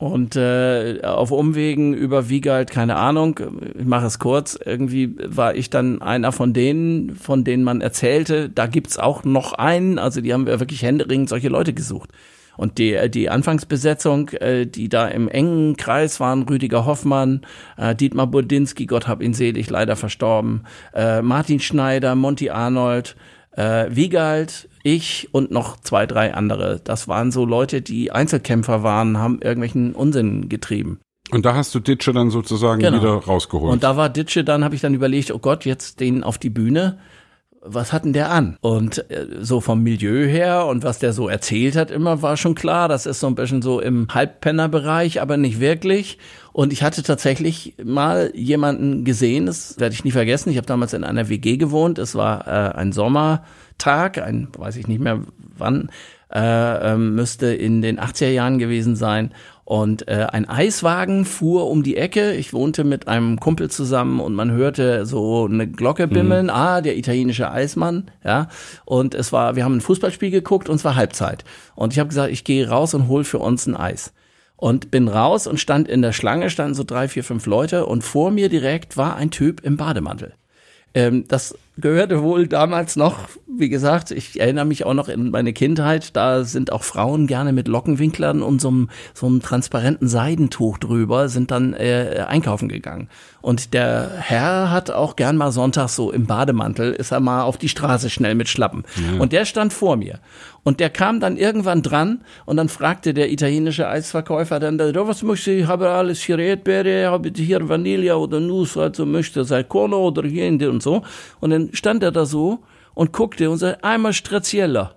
[0.00, 3.38] Und äh, auf Umwegen über Wiegald, keine Ahnung,
[3.78, 8.48] ich mache es kurz, irgendwie war ich dann einer von denen, von denen man erzählte,
[8.48, 12.12] da gibt's auch noch einen, also die haben wir wirklich händeringend solche Leute gesucht.
[12.56, 17.42] Und die, die Anfangsbesetzung, äh, die da im engen Kreis waren, Rüdiger Hoffmann,
[17.76, 23.16] äh, Dietmar Budinski, Gott hab ihn selig, leider verstorben, äh, Martin Schneider, Monty Arnold,
[23.52, 26.80] äh, Wiegald, ich und noch zwei, drei andere.
[26.82, 31.00] Das waren so Leute, die Einzelkämpfer waren, haben irgendwelchen Unsinn getrieben.
[31.30, 32.98] Und da hast du Ditsche dann sozusagen genau.
[32.98, 33.72] wieder rausgeholt.
[33.72, 36.50] Und da war Ditsche, dann habe ich dann überlegt, oh Gott, jetzt den auf die
[36.50, 36.98] Bühne.
[37.62, 38.56] Was hat denn der an?
[38.62, 42.54] Und äh, so vom Milieu her und was der so erzählt hat, immer war schon
[42.54, 46.16] klar, das ist so ein bisschen so im Halbpennerbereich, aber nicht wirklich.
[46.52, 50.50] Und ich hatte tatsächlich mal jemanden gesehen, das werde ich nie vergessen.
[50.50, 51.98] Ich habe damals in einer WG gewohnt.
[51.98, 52.92] Es war äh, ein
[53.80, 55.20] Sommertag, ein, weiß ich nicht mehr
[55.56, 55.90] wann,
[56.32, 59.32] äh, äh, müsste in den 80er Jahren gewesen sein.
[59.64, 62.32] Und äh, ein Eiswagen fuhr um die Ecke.
[62.32, 66.46] Ich wohnte mit einem Kumpel zusammen und man hörte so eine Glocke bimmeln.
[66.46, 66.52] Mhm.
[66.52, 68.10] Ah, der italienische Eismann.
[68.24, 68.48] Ja.
[68.84, 71.44] Und es war, wir haben ein Fußballspiel geguckt und es war Halbzeit.
[71.74, 74.12] Und ich habe gesagt, ich gehe raus und hol für uns ein Eis
[74.56, 78.02] und bin raus und stand in der Schlange, standen so drei, vier, fünf Leute und
[78.02, 80.34] vor mir direkt war ein Typ im Bademantel.
[80.94, 85.52] Ähm, das gehörte wohl damals noch, wie gesagt, ich erinnere mich auch noch in meine
[85.52, 90.78] Kindheit, da sind auch Frauen gerne mit Lockenwinklern und so einem, so einem transparenten Seidentuch
[90.78, 93.08] drüber, sind dann äh, einkaufen gegangen.
[93.42, 97.56] Und der Herr hat auch gern mal sonntags so im Bademantel, ist er mal auf
[97.56, 98.84] die Straße schnell mit Schlappen.
[98.96, 99.20] Ja.
[99.20, 100.20] Und der stand vor mir.
[100.62, 105.52] Und der kam dann irgendwann dran und dann fragte der italienische Eisverkäufer dann, was möchte
[105.52, 110.26] ich, habe alles hier Erdbeere, habe hier Vanille oder Nuss, also möchte sei Kono oder
[110.26, 111.02] Jende und so.
[111.40, 112.64] Und dann stand er da so
[112.94, 114.96] und guckte und sagte, einmal Straziella.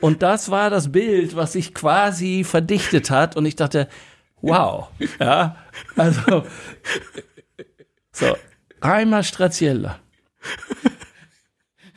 [0.00, 3.36] und das war das Bild, was sich quasi verdichtet hat.
[3.36, 3.88] Und ich dachte,
[4.40, 4.88] wow.
[5.20, 5.56] Ja,
[5.96, 6.44] also,
[8.12, 8.36] so,
[8.80, 9.98] einmal Straziella.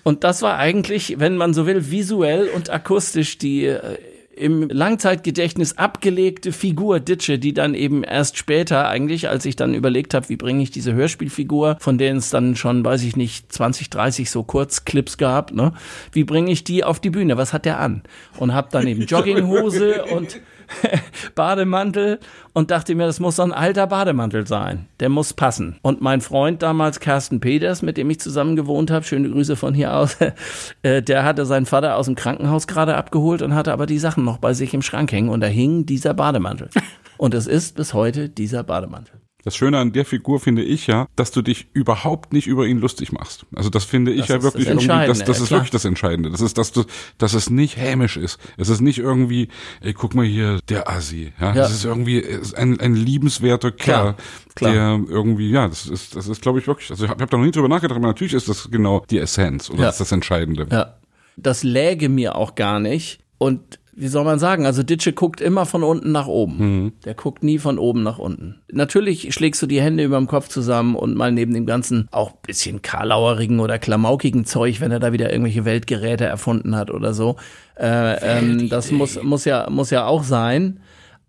[0.03, 3.97] Und das war eigentlich, wenn man so will, visuell und akustisch die äh,
[4.39, 10.13] im Langzeitgedächtnis abgelegte Figur Ditsche, die dann eben erst später eigentlich, als ich dann überlegt
[10.13, 13.89] habe, wie bringe ich diese Hörspielfigur, von denen es dann schon, weiß ich nicht, 20,
[13.89, 15.73] 30 so Kurzclips gab, ne?
[16.11, 17.37] Wie bringe ich die auf die Bühne?
[17.37, 18.01] Was hat der an?
[18.37, 20.39] Und habe dann eben Jogginghose und
[21.35, 22.19] Bademantel
[22.53, 24.87] und dachte mir, das muss so ein alter Bademantel sein.
[24.99, 25.77] Der muss passen.
[25.81, 29.73] Und mein Freund damals, Carsten Peters, mit dem ich zusammen gewohnt habe, schöne Grüße von
[29.73, 30.17] hier aus,
[30.83, 34.23] äh, der hatte seinen Vater aus dem Krankenhaus gerade abgeholt und hatte aber die Sachen
[34.23, 36.69] noch bei sich im Schrank hängen und da hing dieser Bademantel.
[37.17, 39.18] Und es ist bis heute dieser Bademantel.
[39.43, 42.79] Das Schöne an der Figur finde ich ja, dass du dich überhaupt nicht über ihn
[42.79, 43.45] lustig machst.
[43.55, 46.29] Also das finde ich das ja wirklich das irgendwie, das, das ist wirklich das Entscheidende.
[46.29, 46.83] Das ist, dass du,
[47.17, 48.37] dass es nicht hämisch ist.
[48.57, 49.47] Es ist nicht irgendwie,
[49.79, 51.31] ey, guck mal hier, der Assi.
[51.39, 51.53] Ja, ja.
[51.53, 52.25] das ist irgendwie
[52.55, 54.15] ein, ein liebenswerter Kerl,
[54.55, 54.73] klar, klar.
[54.73, 56.91] der irgendwie, ja, das ist, das ist, glaube ich wirklich.
[56.91, 59.19] Also ich habe hab da noch nie drüber nachgedacht, aber natürlich ist das genau die
[59.19, 59.85] Essenz oder ja.
[59.85, 60.67] das ist das Entscheidende.
[60.69, 60.97] Ja,
[61.37, 63.19] das läge mir auch gar nicht.
[63.37, 66.57] Und wie soll man sagen, also Ditsche guckt immer von unten nach oben.
[66.57, 66.93] Mhm.
[67.03, 68.61] Der guckt nie von oben nach unten.
[68.71, 72.31] Natürlich schlägst du die Hände über dem Kopf zusammen und mal neben dem ganzen auch
[72.31, 77.35] bisschen karlauerigen oder klamaukigen Zeug, wenn er da wieder irgendwelche Weltgeräte erfunden hat oder so.
[77.77, 80.79] Äh, ähm, das muss, muss ja, muss ja auch sein.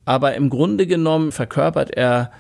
[0.05, 2.31] Aber im Grunde genommen verkörpert er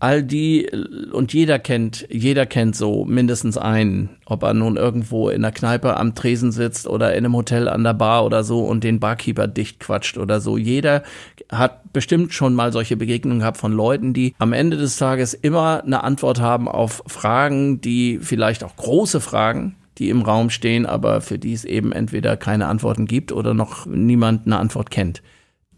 [0.00, 0.68] all die
[1.12, 5.96] und jeder kennt, jeder kennt so mindestens einen, ob er nun irgendwo in der Kneipe
[5.96, 9.48] am Tresen sitzt oder in einem Hotel an der Bar oder so und den Barkeeper
[9.48, 10.56] dicht quatscht oder so.
[10.56, 11.02] Jeder
[11.50, 15.82] hat bestimmt schon mal solche Begegnungen gehabt von Leuten, die am Ende des Tages immer
[15.84, 21.20] eine Antwort haben auf Fragen, die vielleicht auch große Fragen, die im Raum stehen, aber
[21.20, 25.22] für die es eben entweder keine Antworten gibt oder noch niemand eine Antwort kennt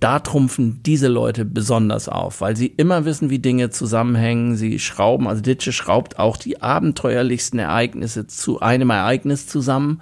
[0.00, 4.56] da trumpfen diese Leute besonders auf, weil sie immer wissen, wie Dinge zusammenhängen.
[4.56, 10.00] Sie schrauben, also Ditsche schraubt auch die abenteuerlichsten Ereignisse zu einem Ereignis zusammen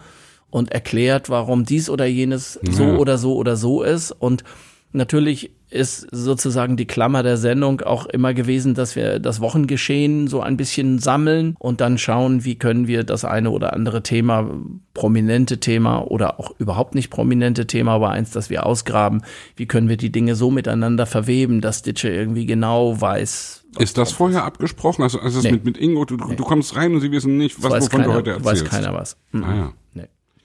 [0.50, 2.72] und erklärt, warum dies oder jenes ja.
[2.72, 4.12] so oder so oder so ist.
[4.12, 4.44] Und
[4.92, 10.40] natürlich ist sozusagen die Klammer der Sendung auch immer gewesen, dass wir das Wochengeschehen so
[10.40, 14.50] ein bisschen sammeln und dann schauen, wie können wir das eine oder andere Thema,
[14.94, 19.22] prominente Thema oder auch überhaupt nicht prominente Thema, aber eins, das wir ausgraben,
[19.56, 24.12] wie können wir die Dinge so miteinander verweben, dass Ditsche irgendwie genau weiß, ist das
[24.12, 25.02] vorher abgesprochen?
[25.02, 25.52] Also, also nee.
[25.52, 26.36] mit, mit Ingo, du, nee.
[26.36, 28.64] du kommst rein und sie wissen nicht, was, wovon keiner, du heute erzählst.
[28.64, 29.16] Weiß keiner was.
[29.32, 29.44] Mhm.
[29.44, 29.72] Ah, ja.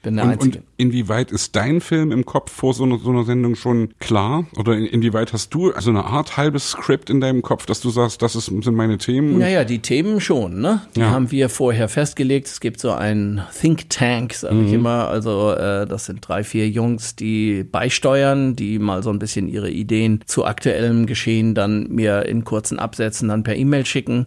[0.04, 0.58] Bin der und, Einzige.
[0.58, 4.46] Und inwieweit ist dein Film im Kopf vor so einer, so einer Sendung schon klar?
[4.56, 7.90] Oder in, inwieweit hast du also eine Art halbes Skript in deinem Kopf, dass du
[7.90, 9.38] sagst, das ist, sind meine Themen?
[9.38, 10.82] Naja, die Themen schon, ne?
[10.94, 11.10] Die ja.
[11.10, 12.46] haben wir vorher festgelegt.
[12.46, 14.66] Es gibt so einen Think Tank, sage mhm.
[14.66, 15.08] ich immer.
[15.08, 19.70] Also äh, das sind drei, vier Jungs, die beisteuern, die mal so ein bisschen ihre
[19.70, 24.26] Ideen zu aktuellem Geschehen dann mir in kurzen Absätzen dann per E-Mail schicken.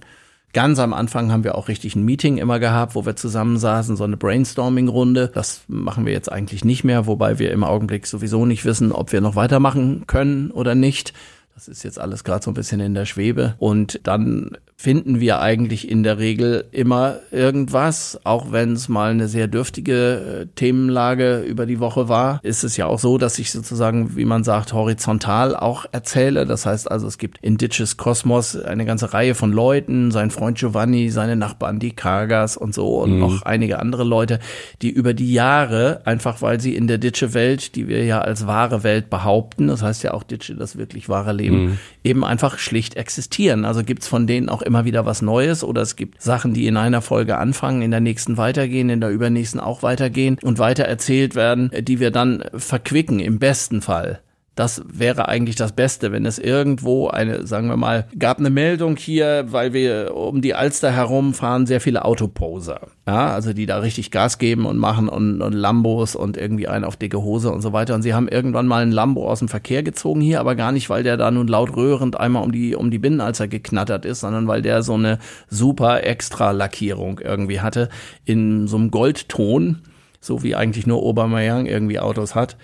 [0.57, 4.03] Ganz am Anfang haben wir auch richtig ein Meeting immer gehabt, wo wir zusammensaßen, so
[4.03, 5.29] eine Brainstorming-Runde.
[5.31, 9.11] Das machen wir jetzt eigentlich nicht mehr, wobei wir im Augenblick sowieso nicht wissen, ob
[9.11, 11.13] wir noch weitermachen können oder nicht.
[11.57, 13.55] Das ist jetzt alles gerade so ein bisschen in der Schwebe.
[13.57, 19.27] Und dann finden wir eigentlich in der Regel immer irgendwas, auch wenn es mal eine
[19.27, 23.51] sehr dürftige äh, Themenlage über die Woche war, ist es ja auch so, dass ich
[23.51, 26.45] sozusagen, wie man sagt, horizontal auch erzähle.
[26.45, 30.59] Das heißt also, es gibt in Ditches Kosmos eine ganze Reihe von Leuten, sein Freund
[30.59, 33.19] Giovanni, seine Nachbarn, die Kargas und so und mhm.
[33.19, 34.37] noch einige andere Leute,
[34.83, 38.83] die über die Jahre, einfach weil sie in der Ditsche-Welt, die wir ja als wahre
[38.83, 41.79] Welt behaupten, das heißt ja auch Ditsche, das wirklich wahre Leben, mhm.
[42.03, 43.65] eben einfach schlicht existieren.
[43.65, 46.77] Also gibt's von denen auch immer wieder was Neues oder es gibt Sachen, die in
[46.77, 51.35] einer Folge anfangen, in der nächsten weitergehen, in der übernächsten auch weitergehen und weiter erzählt
[51.35, 54.21] werden, die wir dann verquicken im besten Fall.
[54.57, 58.97] Das wäre eigentlich das Beste, wenn es irgendwo eine, sagen wir mal, gab eine Meldung
[58.97, 62.87] hier, weil wir um die Alster herum fahren sehr viele Autoposer.
[63.05, 66.85] Ja, also die da richtig Gas geben und machen und, und Lambos und irgendwie einen
[66.85, 67.93] auf dicke Hose und so weiter.
[67.93, 70.89] Und sie haben irgendwann mal einen Lambo aus dem Verkehr gezogen hier, aber gar nicht,
[70.89, 74.47] weil der da nun laut röhrend einmal um die, um die Binnenalster geknattert ist, sondern
[74.47, 75.19] weil der so eine
[75.51, 77.89] super extra Lackierung irgendwie hatte
[78.25, 79.83] in so einem Goldton,
[80.19, 82.57] so wie eigentlich nur Obermeier irgendwie Autos hat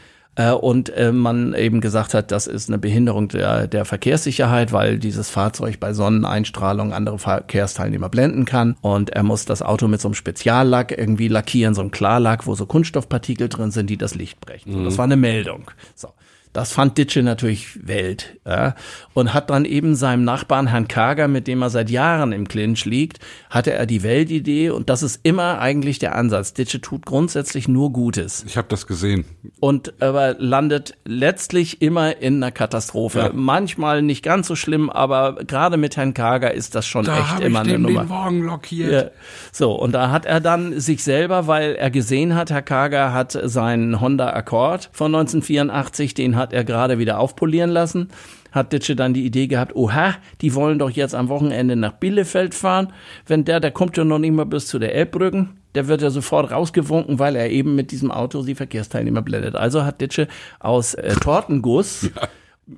[0.52, 5.30] und äh, man eben gesagt hat, das ist eine Behinderung der, der Verkehrssicherheit, weil dieses
[5.30, 10.16] Fahrzeug bei Sonneneinstrahlung andere Verkehrsteilnehmer blenden kann und er muss das Auto mit so einem
[10.16, 14.82] Speziallack irgendwie lackieren, so einem Klarlack, wo so Kunststoffpartikel drin sind, die das Licht brechen.
[14.82, 14.86] Mhm.
[14.86, 15.70] Das war eine Meldung.
[15.94, 16.10] So.
[16.54, 18.38] Das fand Ditsche natürlich Welt.
[18.46, 18.76] Ja?
[19.14, 22.86] Und hat dann eben seinem Nachbarn Herrn Kager, mit dem er seit Jahren im Clinch
[22.86, 26.54] liegt, hatte er die Weltidee und das ist immer eigentlich der Ansatz.
[26.54, 28.46] Ditsche tut grundsätzlich nur Gutes.
[28.48, 29.26] Ich habe das gesehen.
[29.60, 33.20] Und aber landet letztlich immer in einer Katastrophe.
[33.20, 33.32] Ja.
[33.34, 37.40] Manchmal nicht ganz so schlimm, aber gerade mit Herrn Kager ist das schon da echt
[37.40, 38.02] immer eine Nummer.
[38.02, 38.92] Den Wagen lockiert.
[38.92, 39.12] Ja.
[39.52, 43.32] So, und da hat er dann sich selber, weil er gesehen hat, Herr Kager hat
[43.32, 48.10] seinen Honda Accord von 1984, den hat hat er gerade wieder aufpolieren lassen.
[48.52, 52.54] Hat Ditsche dann die Idee gehabt, oha, die wollen doch jetzt am Wochenende nach Bielefeld
[52.54, 52.94] fahren.
[53.26, 56.12] Wenn der, der kommt ja noch nicht mal bis zu der Elbbrücken, der wird ja
[56.12, 59.56] sofort rausgewunken, weil er eben mit diesem Auto die Verkehrsteilnehmer blendet.
[59.56, 60.28] Also hat Ditsche
[60.60, 62.28] aus äh, Tortenguss ja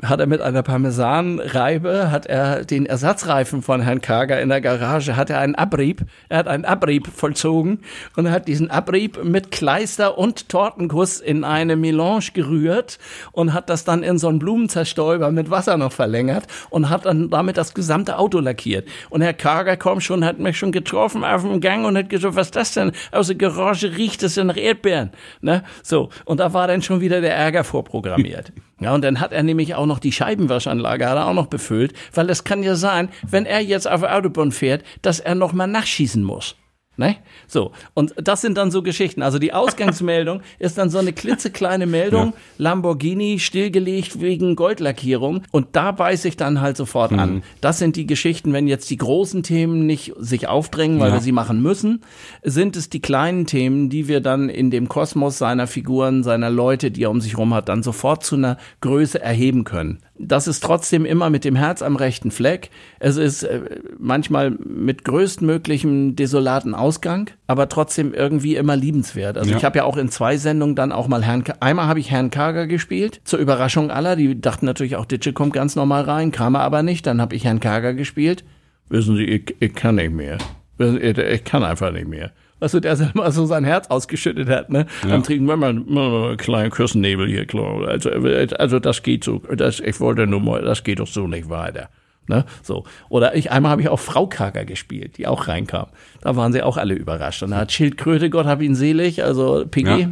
[0.01, 5.15] hat er mit einer Parmesanreibe, hat er den Ersatzreifen von Herrn Kager in der Garage,
[5.15, 7.81] hat er einen Abrieb, er hat einen Abrieb vollzogen
[8.15, 12.97] und er hat diesen Abrieb mit Kleister und Tortenkuss in eine Melange gerührt
[13.31, 17.29] und hat das dann in so einen Blumenzerstäuber mit Wasser noch verlängert und hat dann
[17.29, 18.87] damit das gesamte Auto lackiert.
[19.11, 22.35] Und Herr Kager kommt schon, hat mich schon getroffen auf dem Gang und hat gesagt,
[22.35, 22.91] was ist das denn?
[23.11, 25.11] Aus der Garage riecht es nach Erdbeeren.
[25.41, 25.63] Ne?
[25.83, 26.09] So.
[26.25, 28.51] Und da war dann schon wieder der Ärger vorprogrammiert.
[28.79, 31.93] Ja, und dann hat er nämlich auch noch die Scheibenwaschanlage hat er auch noch befüllt,
[32.13, 35.67] weil es kann ja sein, wenn er jetzt auf Autobahn fährt, dass er noch mal
[35.67, 36.55] nachschießen muss.
[36.97, 37.17] Ne?
[37.47, 39.21] So, und das sind dann so Geschichten.
[39.21, 42.33] Also die Ausgangsmeldung ist dann so eine klitzekleine Meldung, ja.
[42.57, 45.43] Lamborghini stillgelegt wegen Goldlackierung.
[45.51, 47.19] Und da weiß ich dann halt sofort mhm.
[47.19, 47.43] an.
[47.59, 51.15] Das sind die Geschichten, wenn jetzt die großen Themen nicht sich aufdrängen, weil ja.
[51.15, 52.01] wir sie machen müssen,
[52.43, 56.91] sind es die kleinen Themen, die wir dann in dem Kosmos seiner Figuren, seiner Leute,
[56.91, 59.99] die er um sich rum hat, dann sofort zu einer Größe erheben können.
[60.17, 62.69] Das ist trotzdem immer mit dem Herz am rechten Fleck.
[62.99, 69.37] Es ist äh, manchmal mit größtmöglichem desolaten Ausgang, aber trotzdem irgendwie immer liebenswert.
[69.37, 69.57] Also ja.
[69.57, 72.31] ich habe ja auch in zwei Sendungen dann auch mal Herrn, einmal habe ich Herrn
[72.31, 74.15] Kager gespielt, zur Überraschung aller.
[74.15, 77.05] Die dachten natürlich auch, Ditsche kommt ganz normal rein, kam er aber nicht.
[77.05, 78.45] Dann habe ich Herrn Kager gespielt.
[78.87, 80.37] Wissen Sie, ich, ich kann nicht mehr.
[80.77, 82.31] Ich kann einfach nicht mehr
[82.65, 84.87] was so der selber so sein Herz ausgeschüttet hat, ne?
[85.03, 85.09] Ja.
[85.09, 87.87] Dann trinken wir mal, einen kleinen Küssennebel hier, klar.
[87.87, 91.49] Also, also das geht so, das, ich wollte nur mal, das geht doch so nicht
[91.49, 91.89] weiter.
[92.27, 92.43] Ne?
[92.63, 92.85] So.
[93.09, 95.87] Oder ich, einmal habe ich auch Frau Kager gespielt, die auch reinkam.
[96.21, 97.43] Da waren sie auch alle überrascht.
[97.43, 100.09] Und da hat Schildkröte, Gott hab ihn selig, also Piggy, ja.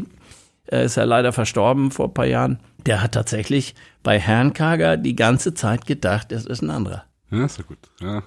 [0.65, 2.59] Er ist ja leider verstorben vor ein paar Jahren.
[2.85, 7.03] Der hat tatsächlich bei Herrn Kager die ganze Zeit gedacht, es ist ein anderer.
[7.31, 7.79] Ja, ist ja gut.
[7.99, 8.23] Ja.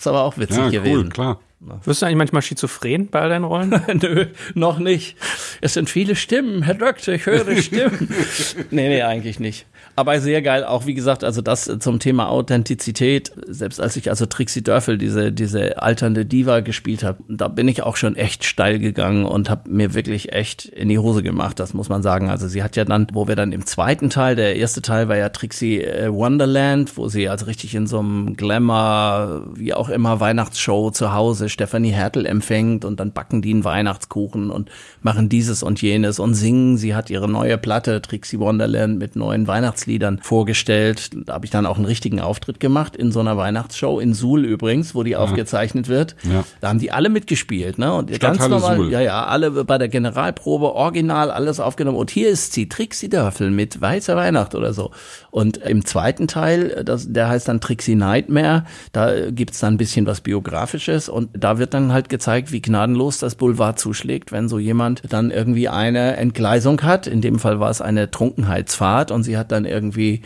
[0.00, 1.10] Ist aber auch witzig Ja, cool, gewesen.
[1.10, 1.40] klar.
[1.84, 3.68] Wirst du eigentlich manchmal schizophren bei all deinen Rollen?
[4.00, 5.14] Nö, noch nicht.
[5.60, 8.08] Es sind viele Stimmen, Herr Doktor, ich höre Stimmen.
[8.70, 9.66] nee, nee, eigentlich nicht.
[9.96, 14.26] Aber sehr geil, auch wie gesagt, also das zum Thema Authentizität, selbst als ich also
[14.26, 18.78] Trixie Dörfel, diese, diese alternde Diva gespielt habe, da bin ich auch schon echt steil
[18.78, 22.30] gegangen und habe mir wirklich echt in die Hose gemacht, das muss man sagen.
[22.30, 25.16] Also sie hat ja dann, wo wir dann im zweiten Teil, der erste Teil war
[25.16, 30.20] ja Trixie äh, Wonderland, wo sie also richtig in so einem Glamour, wie auch immer,
[30.20, 34.70] Weihnachtsshow zu Hause Stefanie Hertel empfängt und dann backen die einen Weihnachtskuchen und
[35.02, 36.78] machen dieses und jenes und singen.
[36.78, 39.46] Sie hat ihre neue Platte Trixie Wonderland mit neuen
[39.80, 41.10] Weihnachtsliedern vorgestellt.
[41.26, 44.44] Da habe ich dann auch einen richtigen Auftritt gemacht in so einer Weihnachtsshow in Suhl
[44.44, 46.16] übrigens, wo die aufgezeichnet wird.
[46.22, 46.44] Ja.
[46.60, 47.92] Da haben die alle mitgespielt, ne?
[47.92, 48.92] Und ganz Stadthalle normal, Suhl.
[48.92, 51.98] ja, ja, alle bei der Generalprobe original alles aufgenommen.
[51.98, 54.90] Und hier ist sie, Trixie Dörfel mit Weißer Weihnacht oder so.
[55.30, 60.06] Und im zweiten Teil, das, der heißt dann Trixie Nightmare, da gibt's dann ein bisschen
[60.06, 64.58] was Biografisches und da wird dann halt gezeigt, wie gnadenlos das Boulevard zuschlägt, wenn so
[64.58, 67.06] jemand dann irgendwie eine Entgleisung hat.
[67.06, 70.22] In dem Fall war es eine Trunkenheitsfahrt und sie hat dann irgendwie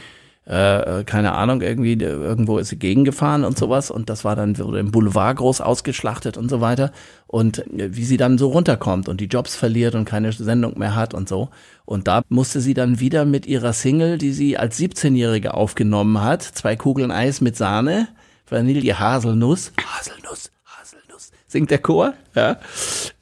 [0.46, 3.90] äh, keine Ahnung, irgendwie irgendwo ist sie gegengefahren und sowas.
[3.90, 6.92] Und das war dann wurde im Boulevard groß ausgeschlachtet und so weiter.
[7.26, 10.94] Und äh, wie sie dann so runterkommt und die Jobs verliert und keine Sendung mehr
[10.94, 11.48] hat und so.
[11.86, 16.42] Und da musste sie dann wieder mit ihrer Single, die sie als 17-Jährige aufgenommen hat,
[16.42, 18.08] zwei Kugeln Eis mit Sahne,
[18.48, 22.58] Vanille Haselnuss, Haselnuss, Haselnuss, singt der Chor, ja,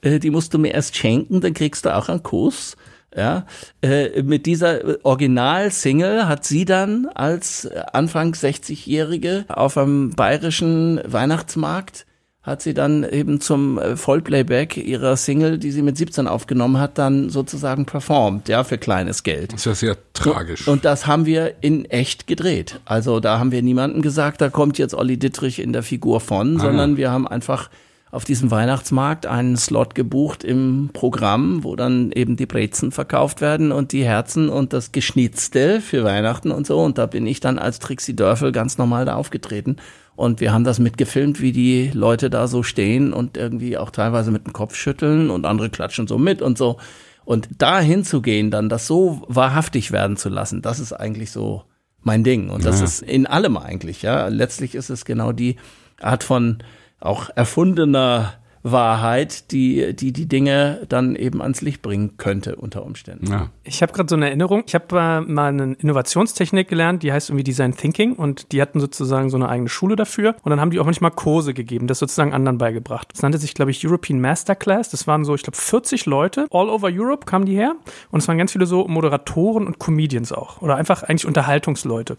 [0.00, 2.76] äh, die musst du mir erst schenken, dann kriegst du auch einen Kuss.
[3.14, 3.44] Ja,
[3.82, 12.06] äh, mit dieser Original-Single hat sie dann als Anfang 60-Jährige auf einem bayerischen Weihnachtsmarkt
[12.42, 16.98] hat sie dann eben zum äh, Vollplayback ihrer Single, die sie mit 17 aufgenommen hat,
[16.98, 19.52] dann sozusagen performt, ja, für kleines Geld.
[19.52, 20.66] Das ist ja sehr tragisch.
[20.66, 22.80] Und das haben wir in echt gedreht.
[22.84, 26.56] Also da haben wir niemandem gesagt, da kommt jetzt Olli Dittrich in der Figur von,
[26.56, 26.96] Ah, sondern ja.
[26.96, 27.70] wir haben einfach
[28.12, 33.72] auf diesem Weihnachtsmarkt einen Slot gebucht im Programm, wo dann eben die Brezen verkauft werden
[33.72, 36.78] und die Herzen und das Geschnitzte für Weihnachten und so.
[36.80, 39.76] Und da bin ich dann als Trixie Dörfel ganz normal da aufgetreten.
[40.14, 44.30] Und wir haben das mitgefilmt, wie die Leute da so stehen und irgendwie auch teilweise
[44.30, 46.76] mit dem Kopf schütteln und andere klatschen so mit und so.
[47.24, 51.64] Und da hinzugehen, dann das so wahrhaftig werden zu lassen, das ist eigentlich so
[52.02, 52.50] mein Ding.
[52.50, 52.84] Und das Ja.
[52.84, 54.28] ist in allem eigentlich, ja.
[54.28, 55.56] Letztlich ist es genau die
[55.98, 56.58] Art von
[57.02, 63.26] auch erfundener Wahrheit, die, die die Dinge dann eben ans Licht bringen könnte unter Umständen.
[63.30, 63.50] ja.
[63.64, 64.64] Ich habe gerade so eine Erinnerung.
[64.66, 68.80] Ich habe äh, mal eine Innovationstechnik gelernt, die heißt irgendwie Design Thinking und die hatten
[68.80, 71.98] sozusagen so eine eigene Schule dafür und dann haben die auch manchmal Kurse gegeben, das
[71.98, 73.08] sozusagen anderen beigebracht.
[73.12, 74.90] Das nannte sich, glaube ich, European Masterclass.
[74.90, 77.74] Das waren so, ich glaube, 40 Leute, all over Europe kamen die her
[78.10, 82.16] und es waren ganz viele so Moderatoren und Comedians auch oder einfach eigentlich Unterhaltungsleute.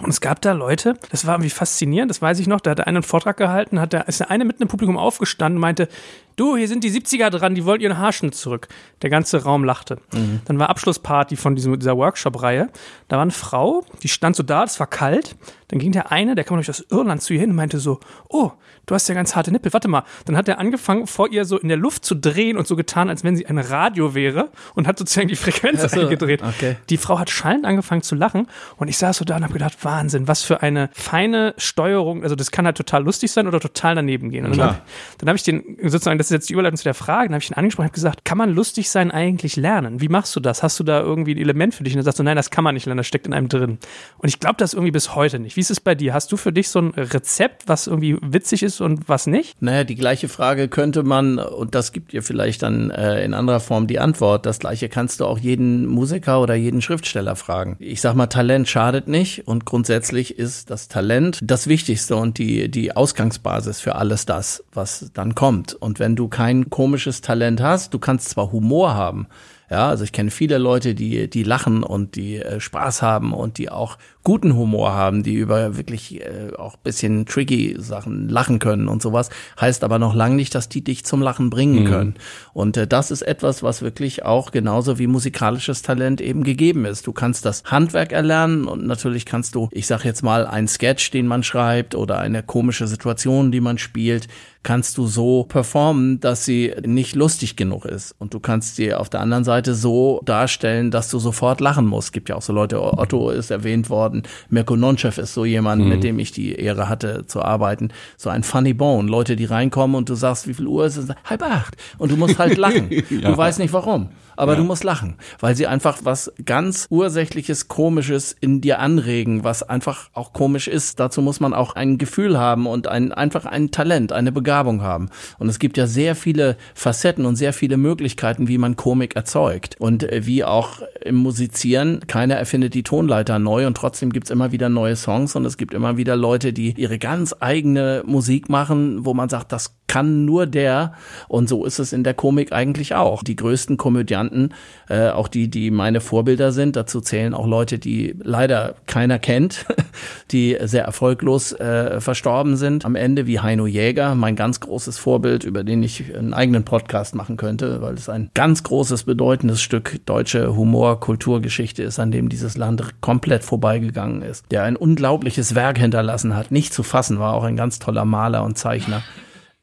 [0.00, 2.78] Und es gab da Leute, das war irgendwie faszinierend, das weiß ich noch, da hat
[2.78, 5.62] der eine einen Vortrag gehalten, hat der, ist der eine mitten im Publikum aufgestanden und
[5.62, 5.88] meinte,
[6.36, 8.68] du, hier sind die 70er dran, die wollen ihren Haarschnitt zurück.
[9.02, 9.98] Der ganze Raum lachte.
[10.46, 12.70] Dann war Abschlussparty von diesem, dieser Workshop-Reihe.
[13.10, 15.34] Da war eine Frau, die stand so da, es war kalt.
[15.66, 17.98] Dann ging der eine, der kam durch aus Irland zu ihr hin und meinte so,
[18.28, 18.52] oh,
[18.86, 20.04] du hast ja ganz harte Nippel, warte mal.
[20.26, 23.08] Dann hat er angefangen, vor ihr so in der Luft zu drehen und so getan,
[23.08, 26.40] als wenn sie ein Radio wäre und hat sozusagen die Frequenz so, eingedreht.
[26.42, 26.76] okay.
[26.88, 28.46] Die Frau hat schallend angefangen zu lachen
[28.76, 32.22] und ich saß so da und habe gedacht, Wahnsinn, was für eine feine Steuerung.
[32.22, 34.44] Also das kann halt total lustig sein oder total daneben gehen.
[34.44, 34.80] Und dann habe
[35.26, 37.50] hab ich den, sozusagen, das ist jetzt die Überleitung zu der Frage, dann habe ich
[37.50, 40.00] ihn angesprochen und habe gesagt, kann man lustig sein eigentlich lernen?
[40.00, 40.62] Wie machst du das?
[40.62, 41.94] Hast du da irgendwie ein Element für dich?
[41.94, 43.78] Und er sagt so, nein, das kann man nicht lernen, das steckt in einem drin.
[44.18, 45.56] Und ich glaube das irgendwie bis heute nicht.
[45.56, 46.14] Wie ist es bei dir?
[46.14, 49.60] Hast du für dich so ein Rezept, was irgendwie witzig ist und was nicht?
[49.60, 53.60] Naja, die gleiche Frage könnte man, und das gibt dir vielleicht dann äh, in anderer
[53.60, 57.76] Form die Antwort, das gleiche kannst du auch jeden Musiker oder jeden Schriftsteller fragen.
[57.78, 62.70] Ich sag mal, Talent schadet nicht und grundsätzlich ist das Talent das Wichtigste und die,
[62.70, 65.74] die Ausgangsbasis für alles das, was dann kommt.
[65.74, 69.26] Und wenn du kein komisches Talent hast, du kannst zwar Humor haben,
[69.70, 73.56] ja, also ich kenne viele Leute, die, die lachen und die äh, Spaß haben und
[73.58, 78.88] die auch guten Humor haben, die über wirklich äh, auch bisschen tricky Sachen lachen können
[78.88, 79.30] und sowas.
[79.60, 82.14] Heißt aber noch lange nicht, dass die dich zum Lachen bringen können.
[82.52, 87.06] Und äh, das ist etwas, was wirklich auch genauso wie musikalisches Talent eben gegeben ist.
[87.06, 91.10] Du kannst das Handwerk erlernen und natürlich kannst du, ich sag jetzt mal, ein Sketch,
[91.10, 94.28] den man schreibt oder eine komische Situation, die man spielt,
[94.62, 98.14] kannst du so performen, dass sie nicht lustig genug ist.
[98.18, 101.86] Und du kannst sie auf der anderen Seite Seite so darstellen, dass du sofort lachen
[101.86, 102.12] musst.
[102.12, 104.09] Gibt ja auch so Leute, Otto ist erwähnt worden,
[104.48, 105.88] Mirko Nonchev ist so jemand, mhm.
[105.88, 107.88] mit dem ich die Ehre hatte zu arbeiten.
[108.16, 109.08] So ein Funny Bone.
[109.08, 111.08] Leute, die reinkommen und du sagst, wie viel Uhr ist es?
[111.24, 111.76] Halb acht.
[111.98, 112.88] Und du musst halt lachen.
[113.10, 113.30] ja.
[113.30, 114.58] Du weißt nicht warum aber ja.
[114.58, 120.10] du musst lachen, weil sie einfach was ganz ursächliches, komisches in dir anregen, was einfach
[120.12, 121.00] auch komisch ist.
[121.00, 125.10] Dazu muss man auch ein Gefühl haben und ein, einfach ein Talent, eine Begabung haben.
[125.38, 129.76] Und es gibt ja sehr viele Facetten und sehr viele Möglichkeiten, wie man Komik erzeugt.
[129.78, 134.52] Und äh, wie auch im Musizieren, keiner erfindet die Tonleiter neu und trotzdem gibt's immer
[134.52, 139.04] wieder neue Songs und es gibt immer wieder Leute, die ihre ganz eigene Musik machen,
[139.04, 140.92] wo man sagt, das kann nur der.
[141.26, 143.24] Und so ist es in der Komik eigentlich auch.
[143.24, 144.54] Die größten Komödianten,
[144.88, 149.66] äh, auch die, die meine Vorbilder sind, dazu zählen auch Leute, die leider keiner kennt,
[150.30, 152.84] die sehr erfolglos äh, verstorben sind.
[152.84, 157.16] Am Ende wie Heino Jäger, mein ganz großes Vorbild, über den ich einen eigenen Podcast
[157.16, 162.28] machen könnte, weil es ein ganz großes, bedeutendes Stück deutsche Humor, Kulturgeschichte ist, an dem
[162.28, 164.44] dieses Land komplett vorbeigegangen ist.
[164.52, 168.44] Der ein unglaubliches Werk hinterlassen hat, nicht zu fassen, war auch ein ganz toller Maler
[168.44, 169.02] und Zeichner.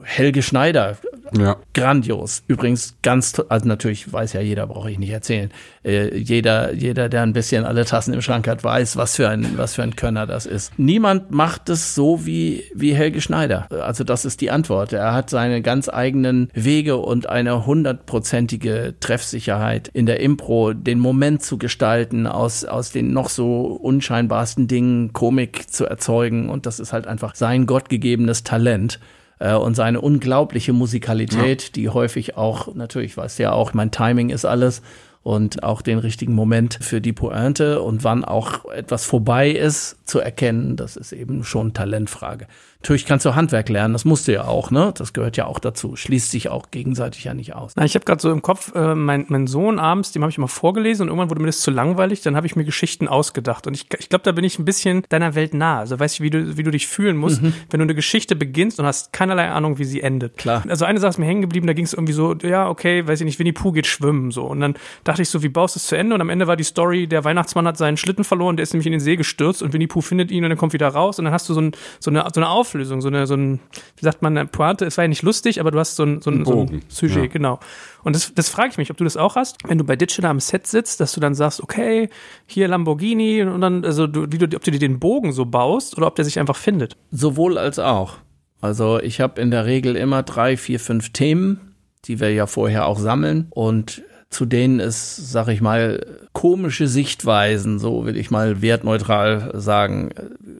[0.03, 0.95] Helge Schneider,
[1.35, 1.57] ja.
[1.73, 2.43] grandios.
[2.47, 5.49] Übrigens ganz, also natürlich weiß ja jeder, brauche ich nicht erzählen.
[5.83, 9.57] Äh, jeder, jeder, der ein bisschen alle Tassen im Schrank hat, weiß, was für ein,
[9.57, 10.77] was für ein Könner das ist.
[10.77, 13.67] Niemand macht es so wie, wie Helge Schneider.
[13.71, 14.93] Also das ist die Antwort.
[14.93, 21.41] Er hat seine ganz eigenen Wege und eine hundertprozentige Treffsicherheit in der Impro, den Moment
[21.41, 26.49] zu gestalten, aus, aus den noch so unscheinbarsten Dingen Komik zu erzeugen.
[26.49, 28.99] Und das ist halt einfach sein gottgegebenes Talent
[29.39, 31.69] äh, und seine unglaubliche Musikalität, ja.
[31.75, 34.81] die häufig auch, natürlich weiß ja auch, mein Timing ist alles
[35.23, 40.19] und auch den richtigen Moment für die Pointe und wann auch etwas vorbei ist zu
[40.19, 42.47] erkennen, das ist eben schon Talentfrage.
[42.87, 44.93] Natürlich kannst du Handwerk lernen, das musst du ja auch, ne?
[44.95, 45.97] Das gehört ja auch dazu.
[45.97, 47.73] Schließt sich auch gegenseitig ja nicht aus.
[47.75, 50.37] Na, ich habe gerade so im Kopf, äh, mein, mein Sohn abends, dem habe ich
[50.37, 53.67] mal vorgelesen und irgendwann wurde mir das zu langweilig, dann habe ich mir Geschichten ausgedacht.
[53.67, 55.79] Und ich, ich glaube, da bin ich ein bisschen deiner Welt nah.
[55.79, 57.53] Also weißt du, wie du, wie du dich fühlen musst, mhm.
[57.69, 60.37] wenn du eine Geschichte beginnst und hast keinerlei Ahnung, wie sie endet.
[60.37, 60.63] Klar.
[60.69, 63.19] Also eine Sache ist mir hängen geblieben, da ging es irgendwie so, ja, okay, weiß
[63.19, 64.45] ich nicht, Winnie Pooh geht schwimmen so.
[64.45, 66.15] Und dann dachte ich so, wie baust du es zu Ende?
[66.15, 68.87] Und am Ende war die Story, der Weihnachtsmann hat seinen Schlitten verloren, der ist nämlich
[68.87, 71.25] in den See gestürzt und Winnie Pooh findet ihn und er kommt wieder raus und
[71.25, 73.59] dann hast du so, ein, so, eine, so eine Auflösung, so eine, so ein
[73.95, 76.21] wie sagt man, eine Pointe, es war ja nicht lustig, aber du hast so ein,
[76.21, 77.27] so ein, so ein Sujet, ja.
[77.27, 77.59] genau.
[78.03, 80.23] Und das, das frage ich mich, ob du das auch hast, wenn du bei Ditcher
[80.25, 82.09] am Set sitzt, dass du dann sagst, okay,
[82.45, 85.97] hier Lamborghini und dann, also du, wie du, ob du dir den Bogen so baust
[85.97, 86.95] oder ob der sich einfach findet.
[87.11, 88.17] Sowohl als auch.
[88.61, 91.75] Also ich habe in der Regel immer drei, vier, fünf Themen,
[92.05, 97.79] die wir ja vorher auch sammeln und zu denen es, sag ich mal, komische Sichtweisen,
[97.79, 100.09] so will ich mal wertneutral sagen,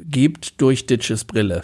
[0.05, 1.63] gibt durch Ditches Brille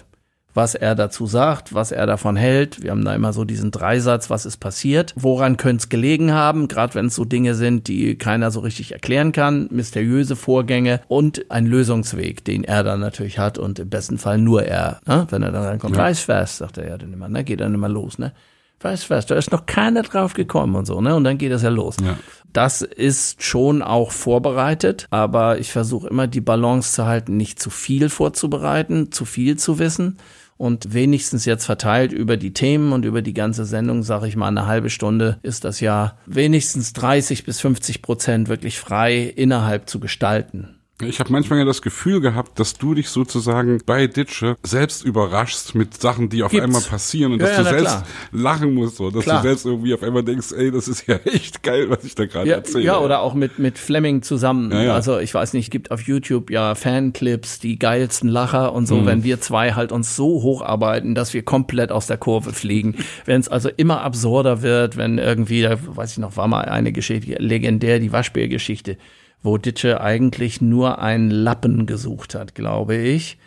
[0.54, 2.84] was er dazu sagt, was er davon hält.
[2.84, 6.68] Wir haben da immer so diesen Dreisatz, was ist passiert, woran könnte es gelegen haben,
[6.68, 11.50] gerade wenn es so Dinge sind, die keiner so richtig erklären kann, mysteriöse Vorgänge und
[11.50, 15.00] ein Lösungsweg, den er dann natürlich hat und im besten Fall nur er.
[15.08, 15.28] Ne?
[15.30, 16.04] Wenn er dann reinkommt, ja.
[16.04, 17.44] weiß was, sagt er ja dann immer, ne?
[17.44, 18.34] geht dann immer los, ne?
[18.80, 21.16] Weiß was, da ist noch keiner drauf gekommen und so, ne?
[21.16, 21.96] Und dann geht das ja los.
[22.04, 22.18] Ja.
[22.52, 27.70] Das ist schon auch vorbereitet, aber ich versuche immer die Balance zu halten, nicht zu
[27.70, 30.18] viel vorzubereiten, zu viel zu wissen
[30.58, 34.48] und wenigstens jetzt verteilt über die Themen und über die ganze Sendung, sage ich mal,
[34.48, 40.00] eine halbe Stunde ist das ja wenigstens 30 bis 50 Prozent wirklich frei innerhalb zu
[40.00, 40.80] gestalten.
[41.02, 45.74] Ich habe manchmal ja das Gefühl gehabt, dass du dich sozusagen bei Ditsche selbst überraschst
[45.74, 46.64] mit Sachen, die auf Gibt's.
[46.64, 48.08] einmal passieren und ja, dass ja, du selbst klar.
[48.32, 49.42] lachen musst, so, dass klar.
[49.42, 52.28] du selbst irgendwie auf einmal denkst, ey, das ist ja echt geil, was ich da
[52.28, 52.84] gerade ja, erzähle.
[52.84, 54.72] Ja, oder auch mit mit Fleming zusammen.
[54.72, 59.06] Also ich weiß nicht, gibt auf YouTube ja Fanclips, die geilsten Lacher und so, mhm.
[59.08, 62.96] wenn wir zwei halt uns so hocharbeiten, dass wir komplett aus der Kurve fliegen.
[63.26, 66.92] wenn es also immer absurder wird, wenn irgendwie, da weiß ich noch, war mal eine
[66.92, 68.98] Geschichte, legendär, die Waschbärgeschichte
[69.44, 73.38] wo Ditsche eigentlich nur einen Lappen gesucht hat, glaube ich.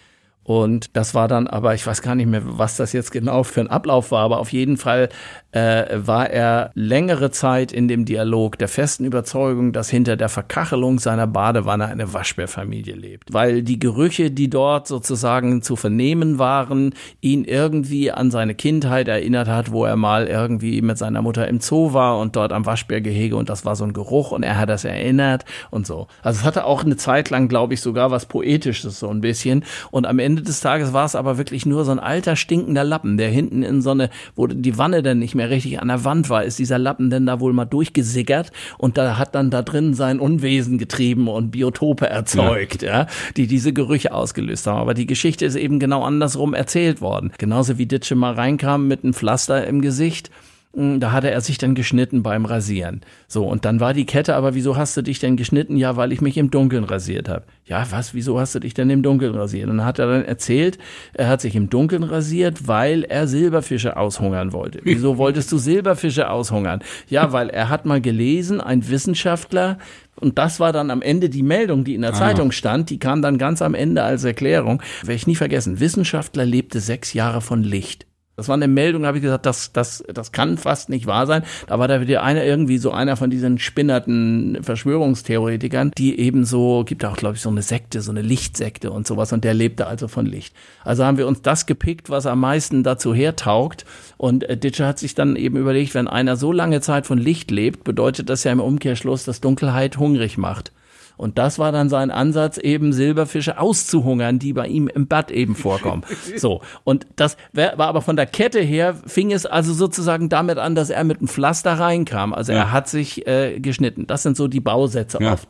[0.46, 3.62] Und das war dann aber, ich weiß gar nicht mehr, was das jetzt genau für
[3.62, 5.08] ein Ablauf war, aber auf jeden Fall
[5.50, 11.00] äh, war er längere Zeit in dem Dialog der festen Überzeugung, dass hinter der Verkachelung
[11.00, 13.32] seiner Badewanne eine Waschbärfamilie lebt.
[13.32, 19.48] Weil die Gerüche, die dort sozusagen zu vernehmen waren, ihn irgendwie an seine Kindheit erinnert
[19.48, 23.34] hat, wo er mal irgendwie mit seiner Mutter im Zoo war und dort am Waschbärgehege
[23.34, 26.06] und das war so ein Geruch und er hat das erinnert und so.
[26.22, 29.64] Also es hatte auch eine Zeit lang, glaube ich, sogar was Poetisches so ein bisschen
[29.90, 32.84] und am Ende Ende des Tages war es aber wirklich nur so ein alter stinkender
[32.84, 36.04] Lappen, der hinten in so eine, wo die Wanne dann nicht mehr richtig an der
[36.04, 39.62] Wand war, ist dieser Lappen denn da wohl mal durchgesickert und da hat dann da
[39.62, 43.00] drin sein Unwesen getrieben und Biotope erzeugt, ja.
[43.00, 43.06] ja,
[43.38, 44.78] die diese Gerüche ausgelöst haben.
[44.78, 47.32] Aber die Geschichte ist eben genau andersrum erzählt worden.
[47.38, 50.30] Genauso wie Ditsche mal reinkam mit einem Pflaster im Gesicht
[50.76, 53.00] da hatte er sich dann geschnitten beim Rasieren.
[53.28, 55.78] So, und dann war die Kette, aber wieso hast du dich denn geschnitten?
[55.78, 57.44] Ja, weil ich mich im Dunkeln rasiert habe.
[57.64, 59.70] Ja, was, wieso hast du dich denn im Dunkeln rasiert?
[59.70, 60.76] Und dann hat er dann erzählt,
[61.14, 64.80] er hat sich im Dunkeln rasiert, weil er Silberfische aushungern wollte.
[64.84, 66.80] Wieso wolltest du Silberfische aushungern?
[67.08, 69.78] Ja, weil er hat mal gelesen, ein Wissenschaftler,
[70.20, 72.18] und das war dann am Ende die Meldung, die in der ah.
[72.18, 74.82] Zeitung stand, die kam dann ganz am Ende als Erklärung.
[75.02, 75.80] Werde ich nie vergessen.
[75.80, 78.06] Wissenschaftler lebte sechs Jahre von Licht.
[78.36, 81.42] Das war eine Meldung, habe ich gesagt, das, das, das kann fast nicht wahr sein.
[81.68, 86.84] Da war da wieder einer irgendwie so einer von diesen spinnerten Verschwörungstheoretikern, die eben so,
[86.84, 89.86] gibt auch, glaube ich, so eine Sekte, so eine Lichtsekte und sowas und der lebte
[89.86, 90.54] also von Licht.
[90.84, 93.86] Also haben wir uns das gepickt, was am meisten dazu hertaugt
[94.18, 97.50] und äh, Ditcher hat sich dann eben überlegt, wenn einer so lange Zeit von Licht
[97.50, 100.72] lebt, bedeutet das ja im Umkehrschluss, dass Dunkelheit hungrig macht.
[101.16, 105.54] Und das war dann sein Ansatz, eben Silberfische auszuhungern, die bei ihm im Bad eben
[105.54, 106.02] vorkommen.
[106.36, 106.60] So.
[106.84, 110.90] Und das war aber von der Kette her, fing es also sozusagen damit an, dass
[110.90, 112.34] er mit einem Pflaster reinkam.
[112.34, 112.58] Also ja.
[112.58, 114.06] er hat sich äh, geschnitten.
[114.06, 115.32] Das sind so die Bausätze ja.
[115.32, 115.48] oft.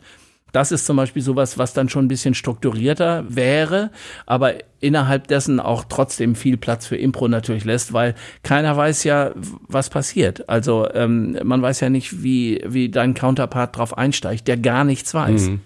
[0.57, 3.91] Das ist zum Beispiel sowas, was dann schon ein bisschen strukturierter wäre,
[4.25, 9.33] aber innerhalb dessen auch trotzdem viel Platz für Impro natürlich lässt, weil keiner weiß ja,
[9.69, 10.49] was passiert.
[10.49, 15.13] Also ähm, man weiß ja nicht, wie, wie dein Counterpart drauf einsteigt, der gar nichts
[15.13, 15.51] weiß.
[15.51, 15.61] Mhm.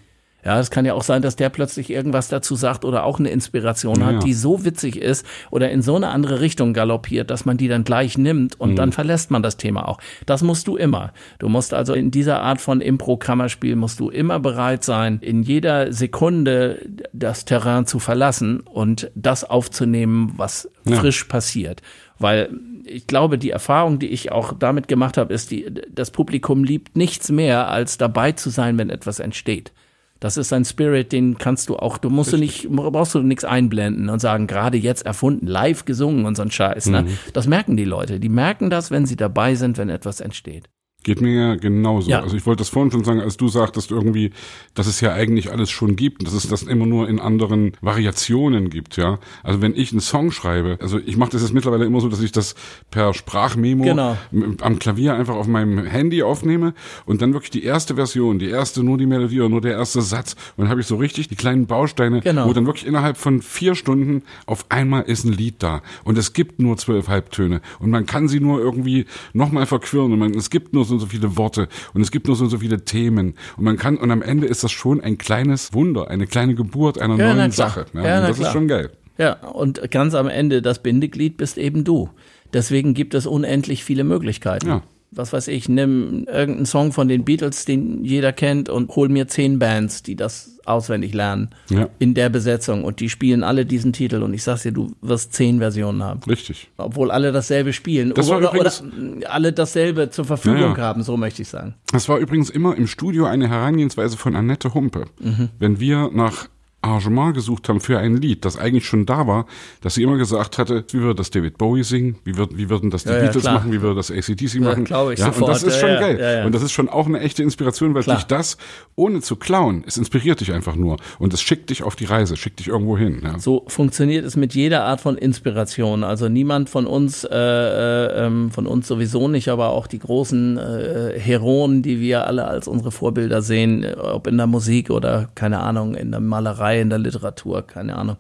[0.45, 3.31] Ja, es kann ja auch sein, dass der plötzlich irgendwas dazu sagt oder auch eine
[3.31, 4.19] Inspiration hat, ja.
[4.21, 7.85] die so witzig ist oder in so eine andere Richtung galoppiert, dass man die dann
[7.85, 8.77] gleich nimmt und mhm.
[8.77, 9.99] dann verlässt man das Thema auch.
[10.25, 11.12] Das musst du immer.
[11.39, 15.93] Du musst also in dieser Art von Impro-Kammerspiel musst du immer bereit sein, in jeder
[15.93, 16.79] Sekunde
[17.12, 20.97] das Terrain zu verlassen und das aufzunehmen, was ja.
[20.97, 21.83] frisch passiert.
[22.19, 22.51] Weil
[22.85, 26.97] ich glaube, die Erfahrung, die ich auch damit gemacht habe, ist, die, das Publikum liebt
[26.97, 29.73] nichts mehr, als dabei zu sein, wenn etwas entsteht.
[30.20, 32.62] Das ist ein Spirit, den kannst du auch, du musst Richtig.
[32.62, 36.42] du nicht, brauchst du nichts einblenden und sagen, gerade jetzt erfunden, live gesungen und so
[36.42, 36.86] ein Scheiß.
[36.86, 37.02] Ne?
[37.02, 37.18] Mhm.
[37.32, 38.20] Das merken die Leute.
[38.20, 40.68] Die merken das, wenn sie dabei sind, wenn etwas entsteht.
[41.02, 42.10] Geht mir ja genauso.
[42.10, 42.20] Ja.
[42.20, 44.32] Also ich wollte das vorhin schon sagen, als du sagtest irgendwie,
[44.74, 48.68] dass es ja eigentlich alles schon gibt, dass es das immer nur in anderen Variationen
[48.68, 49.18] gibt, ja.
[49.43, 52.20] Also wenn ich einen Song schreibe, also ich mache das jetzt mittlerweile immer so, dass
[52.20, 52.55] ich das
[52.90, 54.18] per Sprachmemo genau.
[54.60, 56.74] am Klavier einfach auf meinem Handy aufnehme
[57.06, 60.02] und dann wirklich die erste Version, die erste nur die Melodie oder nur der erste
[60.02, 62.47] Satz und dann habe ich so richtig die kleinen Bausteine, genau.
[62.47, 66.35] wo dann wirklich innerhalb von vier Stunden auf einmal ist ein Lied da und es
[66.35, 70.51] gibt nur zwölf Halbtöne und man kann sie nur irgendwie nochmal verquirlen und man, es
[70.51, 72.85] gibt nur so und so viele Worte und es gibt nur so und so viele
[72.85, 76.55] Themen und man kann und am Ende ist das schon ein kleines Wunder, eine kleine
[76.55, 77.87] Geburt einer ja, neuen Sache.
[77.95, 78.49] Ja, ja, das klar.
[78.49, 78.91] ist schon geil.
[79.19, 82.11] Ja, und ganz am Ende das Bindeglied bist eben du.
[82.53, 84.67] Deswegen gibt es unendlich viele Möglichkeiten.
[84.67, 89.09] Ja was weiß ich, nimm irgendeinen Song von den Beatles, den jeder kennt und hol
[89.09, 91.89] mir zehn Bands, die das auswendig lernen ja.
[91.99, 95.32] in der Besetzung und die spielen alle diesen Titel und ich sag's dir, du wirst
[95.32, 96.20] zehn Versionen haben.
[96.28, 96.70] Richtig.
[96.77, 101.16] Obwohl alle dasselbe spielen das oder, übrigens, oder alle dasselbe zur Verfügung ja, haben, so
[101.16, 101.74] möchte ich sagen.
[101.93, 105.07] Das war übrigens immer im Studio eine Herangehensweise von Annette Humpe.
[105.20, 105.49] Mhm.
[105.59, 106.49] Wenn wir nach
[106.82, 109.47] Arrangement gesucht haben für ein Lied, das eigentlich schon da war,
[109.82, 112.90] dass sie immer gesagt hatte, wie würde das David Bowie singen, wie, würd, wie würden
[112.90, 114.85] das die ja, Beatles ja, machen, wie würde das ACDC ja, machen.
[114.85, 115.43] Glaube ich ja, sofort.
[115.43, 116.43] Und das ist schon geil.
[116.47, 118.57] Und das ist schon auch eine echte Inspiration, weil dich das,
[118.97, 120.97] ohne zu klauen, es inspiriert dich einfach nur.
[121.19, 123.20] Und es schickt dich auf die Reise, schickt dich irgendwo hin.
[123.39, 126.02] So funktioniert es mit jeder Art von Inspiration.
[126.02, 130.57] Also niemand von uns, äh, äh, ähm, von uns sowieso nicht, aber auch die großen
[130.57, 135.61] äh, Heroen, die wir alle als unsere Vorbilder sehen, ob in der Musik oder keine
[135.61, 138.16] Ahnung, in der Malerei Malerei, in der Literatur, keine Ahnung.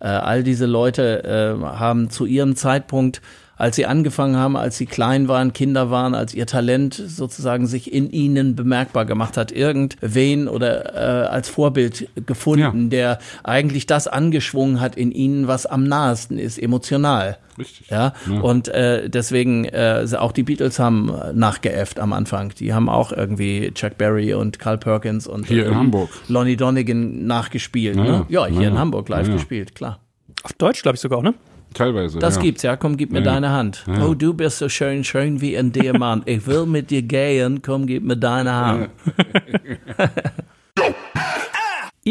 [0.00, 3.20] Äh, all diese Leute äh, haben zu ihrem Zeitpunkt
[3.60, 7.92] als sie angefangen haben, als sie klein waren, Kinder waren, als ihr Talent sozusagen sich
[7.92, 12.88] in ihnen bemerkbar gemacht hat, irgendwen oder äh, als Vorbild gefunden, ja.
[12.88, 17.36] der eigentlich das angeschwungen hat in ihnen, was am nahesten ist, emotional.
[17.58, 17.90] Richtig.
[17.90, 18.40] Ja, ja.
[18.40, 22.54] und äh, deswegen äh, auch die Beatles haben nachgeäfft am Anfang.
[22.58, 27.26] Die haben auch irgendwie Chuck Berry und Carl Perkins und hier in Hamburg Lonnie Donegan
[27.26, 27.96] nachgespielt.
[27.96, 28.26] Ja, ne?
[28.30, 30.00] ja hier in Hamburg live gespielt, klar.
[30.44, 31.34] Auf Deutsch, glaube ich sogar, ne?
[31.74, 32.18] Teilweise.
[32.18, 32.42] Das ja.
[32.42, 32.76] gibt's, ja.
[32.76, 33.24] Komm, gib mir ja.
[33.24, 33.84] deine Hand.
[33.86, 34.06] Ja.
[34.06, 36.28] Oh, du bist so schön, schön wie ein Diamant.
[36.28, 37.62] Ich will mit dir gehen.
[37.62, 38.90] Komm, gib mir deine Hand.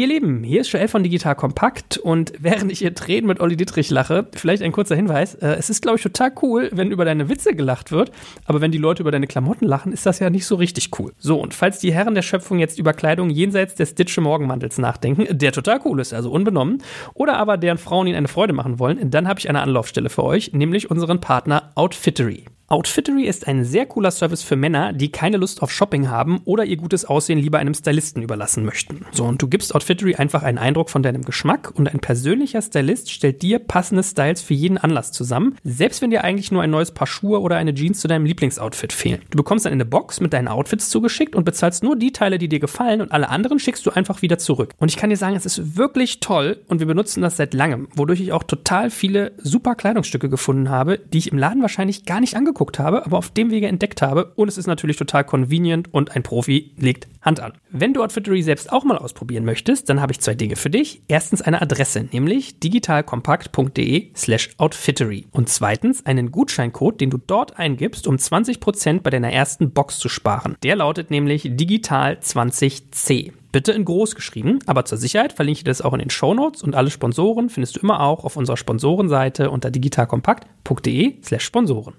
[0.00, 3.54] Ihr Lieben, hier ist Joel von Digital Kompakt und während ich ihr Tränen mit Olli
[3.54, 7.04] Dittrich lache, vielleicht ein kurzer Hinweis, äh, es ist glaube ich total cool, wenn über
[7.04, 8.10] deine Witze gelacht wird,
[8.46, 11.12] aber wenn die Leute über deine Klamotten lachen, ist das ja nicht so richtig cool.
[11.18, 15.26] So, und falls die Herren der Schöpfung jetzt über Kleidung jenseits des Ditsche Morgenmantels nachdenken,
[15.36, 16.82] der total cool ist, also unbenommen,
[17.12, 20.24] oder aber deren Frauen ihnen eine Freude machen wollen, dann habe ich eine Anlaufstelle für
[20.24, 22.46] euch, nämlich unseren Partner Outfittery.
[22.72, 26.64] Outfittery ist ein sehr cooler Service für Männer, die keine Lust auf Shopping haben oder
[26.64, 29.04] ihr gutes Aussehen lieber einem Stylisten überlassen möchten.
[29.10, 33.10] So, und du gibst Outfittery einfach einen Eindruck von deinem Geschmack und ein persönlicher Stylist
[33.10, 36.92] stellt dir passende Styles für jeden Anlass zusammen, selbst wenn dir eigentlich nur ein neues
[36.92, 39.22] Paar Schuhe oder eine Jeans zu deinem Lieblingsoutfit fehlen.
[39.30, 42.48] Du bekommst dann eine Box mit deinen Outfits zugeschickt und bezahlst nur die Teile, die
[42.48, 44.74] dir gefallen und alle anderen schickst du einfach wieder zurück.
[44.78, 47.88] Und ich kann dir sagen, es ist wirklich toll und wir benutzen das seit langem,
[47.96, 52.20] wodurch ich auch total viele super Kleidungsstücke gefunden habe, die ich im Laden wahrscheinlich gar
[52.20, 54.32] nicht angeguckt angeguckt habe, aber auf dem Wege entdeckt habe.
[54.36, 57.52] Und es ist natürlich total convenient und ein Profi legt Hand an.
[57.70, 61.02] Wenn du Outfittery selbst auch mal ausprobieren möchtest, dann habe ich zwei Dinge für dich.
[61.08, 65.26] Erstens eine Adresse, nämlich digitalkompakt.de slash outfittery.
[65.32, 70.08] Und zweitens einen Gutscheincode, den du dort eingibst, um 20% bei deiner ersten Box zu
[70.08, 70.56] sparen.
[70.62, 74.58] Der lautet nämlich digital20c bitte in groß geschrieben.
[74.66, 77.76] Aber zur Sicherheit verlinke ich das auch in den Show Notes und alle Sponsoren findest
[77.76, 81.94] du immer auch auf unserer Sponsorenseite unter digitalkompakt.de slash Sponsoren.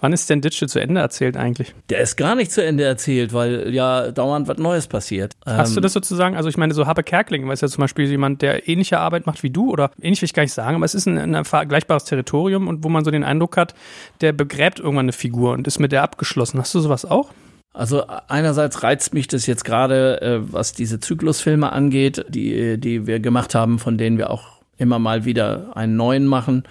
[0.00, 1.74] Wann ist denn Digital zu Ende erzählt eigentlich?
[1.90, 5.34] Der ist gar nicht zu Ende erzählt, weil ja dauernd was Neues passiert.
[5.44, 7.80] Hast ähm, du das sozusagen, also ich meine, so Habe Kerkling, weil es ja zum
[7.80, 10.76] Beispiel jemand, der ähnliche Arbeit macht wie du oder ähnlich will ich gar nicht sagen,
[10.76, 13.74] aber es ist ein, ein vergleichbares Territorium und wo man so den Eindruck hat,
[14.20, 16.60] der begräbt irgendwann eine Figur und ist mit der abgeschlossen.
[16.60, 17.30] Hast du sowas auch?
[17.72, 23.20] Also einerseits reizt mich das jetzt gerade, äh, was diese Zyklusfilme angeht, die, die wir
[23.20, 26.64] gemacht haben, von denen wir auch immer mal wieder einen neuen machen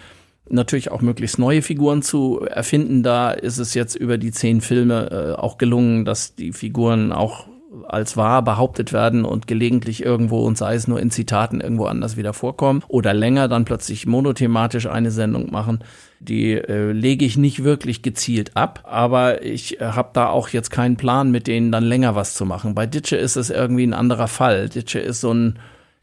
[0.49, 3.03] natürlich auch möglichst neue Figuren zu erfinden.
[3.03, 7.47] Da ist es jetzt über die zehn Filme äh, auch gelungen, dass die Figuren auch
[7.87, 12.15] als wahr behauptet werden und gelegentlich irgendwo und sei es nur in Zitaten irgendwo anders
[12.15, 15.83] wieder vorkommen oder länger dann plötzlich monothematisch eine Sendung machen.
[16.19, 20.69] Die äh, lege ich nicht wirklich gezielt ab, aber ich äh, habe da auch jetzt
[20.69, 22.73] keinen Plan, mit denen dann länger was zu machen.
[22.73, 24.69] Bei Ditsche ist es irgendwie ein anderer Fall.
[24.69, 25.59] Ditsche ist so ein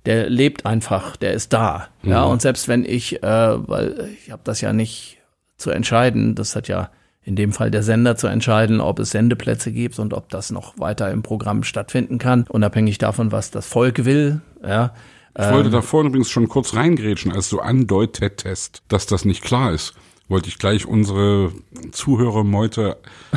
[0.06, 1.88] der lebt einfach, der ist da.
[2.02, 2.10] Mhm.
[2.10, 5.18] Ja, und selbst wenn ich, äh, weil ich habe das ja nicht
[5.56, 6.90] zu entscheiden, das hat ja
[7.24, 10.78] in dem Fall der Sender zu entscheiden, ob es Sendeplätze gibt und ob das noch
[10.78, 14.40] weiter im Programm stattfinden kann, unabhängig davon, was das Volk will.
[14.62, 14.94] Ja.
[15.36, 19.42] Ich wollte ähm, da vorhin übrigens schon kurz reingrätschen, als du andeutetest, dass das nicht
[19.42, 19.94] klar ist
[20.28, 21.52] wollte ich gleich unsere
[21.92, 22.96] Zuhörermeute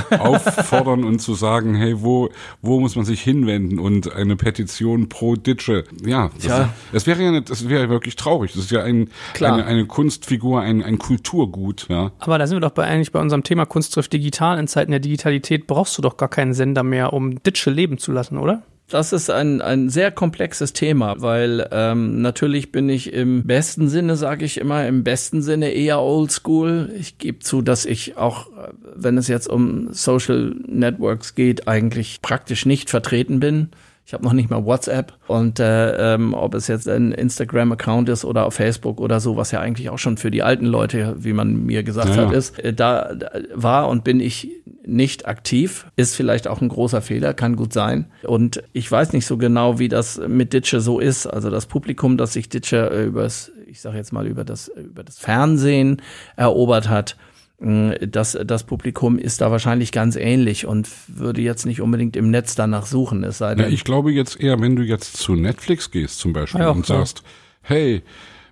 [0.10, 2.30] auffordern und zu sagen, hey, wo,
[2.62, 5.84] wo muss man sich hinwenden und eine Petition pro Ditsche.
[6.06, 6.74] Ja, das, ja.
[6.94, 8.54] das wäre ja nicht, das wäre wirklich traurig.
[8.54, 9.10] Das ist ja ein,
[9.40, 12.12] eine, eine Kunstfigur, ein, ein Kulturgut, ja.
[12.20, 14.58] Aber da sind wir doch bei, eigentlich bei unserem Thema Kunst trifft digital.
[14.58, 18.12] In Zeiten der Digitalität brauchst du doch gar keinen Sender mehr, um Ditsche leben zu
[18.12, 18.64] lassen, oder?
[18.90, 24.16] Das ist ein, ein sehr komplexes Thema, weil ähm, natürlich bin ich im besten Sinne,
[24.16, 26.90] sage ich immer, im besten Sinne eher oldschool.
[26.98, 28.50] Ich gebe zu, dass ich auch,
[28.96, 33.72] wenn es jetzt um Social Networks geht, eigentlich praktisch nicht vertreten bin.
[34.08, 38.24] Ich habe noch nicht mal WhatsApp und äh, ähm, ob es jetzt ein Instagram-Account ist
[38.24, 41.34] oder auf Facebook oder so, was ja eigentlich auch schon für die alten Leute, wie
[41.34, 44.48] man mir gesagt ja, hat, ist, äh, da, da war und bin ich
[44.86, 45.88] nicht aktiv.
[45.98, 48.06] Ist vielleicht auch ein großer Fehler, kann gut sein.
[48.24, 51.28] Und ich weiß nicht so genau, wie das mit Ditsche so ist.
[51.28, 55.18] Also das Publikum, das sich Ditsche übers, ich sage jetzt mal über das über das
[55.18, 56.02] Fernsehen
[56.38, 57.18] erobert hat,
[57.60, 62.54] das, das Publikum ist da wahrscheinlich ganz ähnlich und würde jetzt nicht unbedingt im Netz
[62.54, 63.24] danach suchen.
[63.24, 66.34] Es sei denn, ja, ich glaube jetzt eher, wenn du jetzt zu Netflix gehst zum
[66.34, 67.24] Beispiel ja, und sagst,
[67.62, 68.04] hey,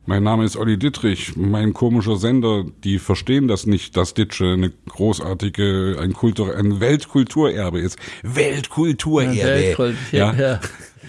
[0.07, 4.71] mein Name ist Olli Dittrich, mein komischer Sender, die verstehen das nicht, dass Ditsche eine
[4.89, 7.99] großartige, ein, Kultur, ein Weltkulturerbe ist.
[8.23, 9.35] Weltkulturerbe.
[9.35, 10.33] Ja, Weltkult ja.
[10.33, 10.59] ja.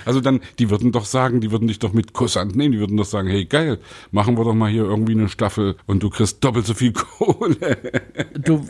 [0.07, 2.97] Also dann, die würden doch sagen, die würden dich doch mit Kusshand nehmen, die würden
[2.97, 3.79] doch sagen, hey geil,
[4.13, 7.77] machen wir doch mal hier irgendwie eine Staffel und du kriegst doppelt so viel Kohle.
[8.39, 8.67] Du,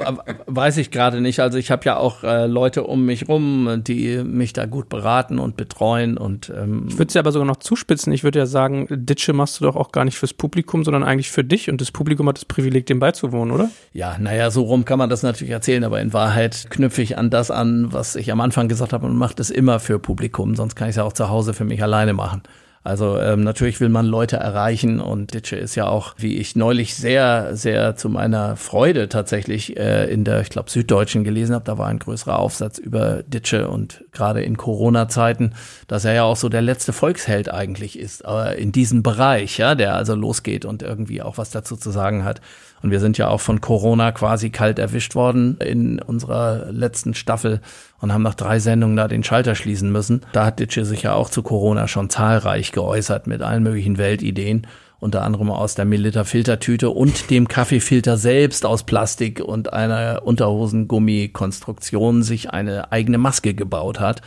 [0.47, 1.41] weiß ich gerade nicht.
[1.41, 5.39] Also ich habe ja auch äh, Leute um mich rum, die mich da gut beraten
[5.39, 8.13] und betreuen und ähm Ich würde es ja aber sogar noch zuspitzen.
[8.13, 11.31] Ich würde ja sagen, Ditsche machst du doch auch gar nicht fürs Publikum, sondern eigentlich
[11.31, 13.71] für dich und das Publikum hat das Privileg, dem beizuwohnen, oder?
[13.93, 17.29] Ja, naja, so rum kann man das natürlich erzählen, aber in Wahrheit knüpfe ich an
[17.29, 20.75] das an, was ich am Anfang gesagt habe und mache das immer für Publikum, sonst
[20.77, 22.43] kann ich es ja auch zu Hause für mich alleine machen.
[22.87, 26.95] Also ähm, natürlich will man Leute erreichen und Ditsche ist ja auch, wie ich neulich
[26.95, 31.79] sehr, sehr zu meiner Freude tatsächlich äh, in der, ich glaube, Süddeutschen gelesen habe, da
[31.79, 35.55] war ein größerer Aufsatz über Ditsche und gerade in Corona-Zeiten,
[35.89, 39.75] dass er ja auch so der letzte Volksheld eigentlich ist, aber in diesem Bereich, ja,
[39.75, 42.41] der also losgeht und irgendwie auch was dazu zu sagen hat.
[42.83, 47.61] Und wir sind ja auch von Corona quasi kalt erwischt worden in unserer letzten Staffel
[48.01, 50.23] und haben nach drei Sendungen da den Schalter schließen müssen.
[50.33, 54.67] Da hat Ditsche sich ja auch zu Corona schon zahlreich geäußert mit allen möglichen Weltideen
[54.99, 62.23] unter anderem aus der Milliliter Filtertüte und dem Kaffeefilter selbst aus Plastik und einer Unterhosengummi-Konstruktion
[62.23, 64.23] sich eine eigene Maske gebaut hat.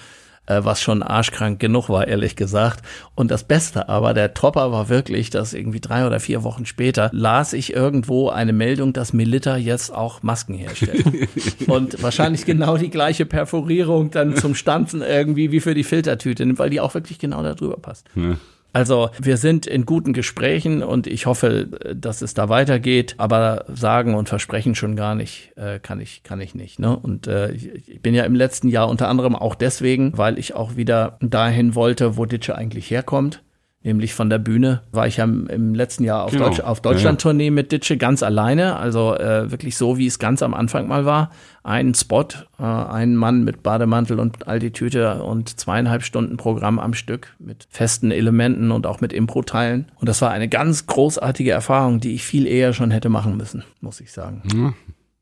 [0.50, 2.84] Äh, was schon arschkrank genug war, ehrlich gesagt.
[3.16, 7.10] Und das Beste aber, der Topper war wirklich, dass irgendwie drei oder vier Wochen später
[7.14, 11.06] las ich irgendwo eine Meldung, dass Melitta jetzt auch Masken herstellt.
[11.68, 16.70] und wahrscheinlich genau die gleiche Perforierung dann zum Stanzen irgendwie wie für die Filtertüte, weil
[16.70, 18.06] die auch wirklich genau da drüber passt.
[18.16, 18.38] Ja.
[18.72, 23.16] Also wir sind in guten Gesprächen und ich hoffe, dass es da weitergeht.
[23.18, 26.80] Aber sagen und versprechen schon gar nicht, äh, kann ich kann ich nicht.
[26.80, 26.96] Ne?
[26.96, 30.76] Und äh, ich bin ja im letzten Jahr unter anderem auch deswegen, weil ich auch
[30.76, 33.42] wieder dahin wollte, wo Ditsche eigentlich herkommt
[33.82, 34.84] nämlich von der Bühne.
[34.92, 36.50] War ich ja im, letzten Jahr auf, genau.
[36.50, 37.54] Deutsch, auf Deutschland-Tournee ja, ja.
[37.56, 41.32] mit Ditsche ganz alleine, also äh, wirklich so, wie es ganz am Anfang mal war.
[41.64, 42.28] Ein Spot,
[42.60, 47.36] äh, ein Mann mit Bademantel und all die Tüte und zweieinhalb Stunden Programm am Stück
[47.40, 49.92] mit festen Elementen und auch mit Impro-Teilen.
[49.96, 53.64] Und das war eine ganz großartige Erfahrung, die ich viel eher schon hätte machen müssen,
[53.80, 54.44] muss ich sagen.
[54.54, 54.74] Ja,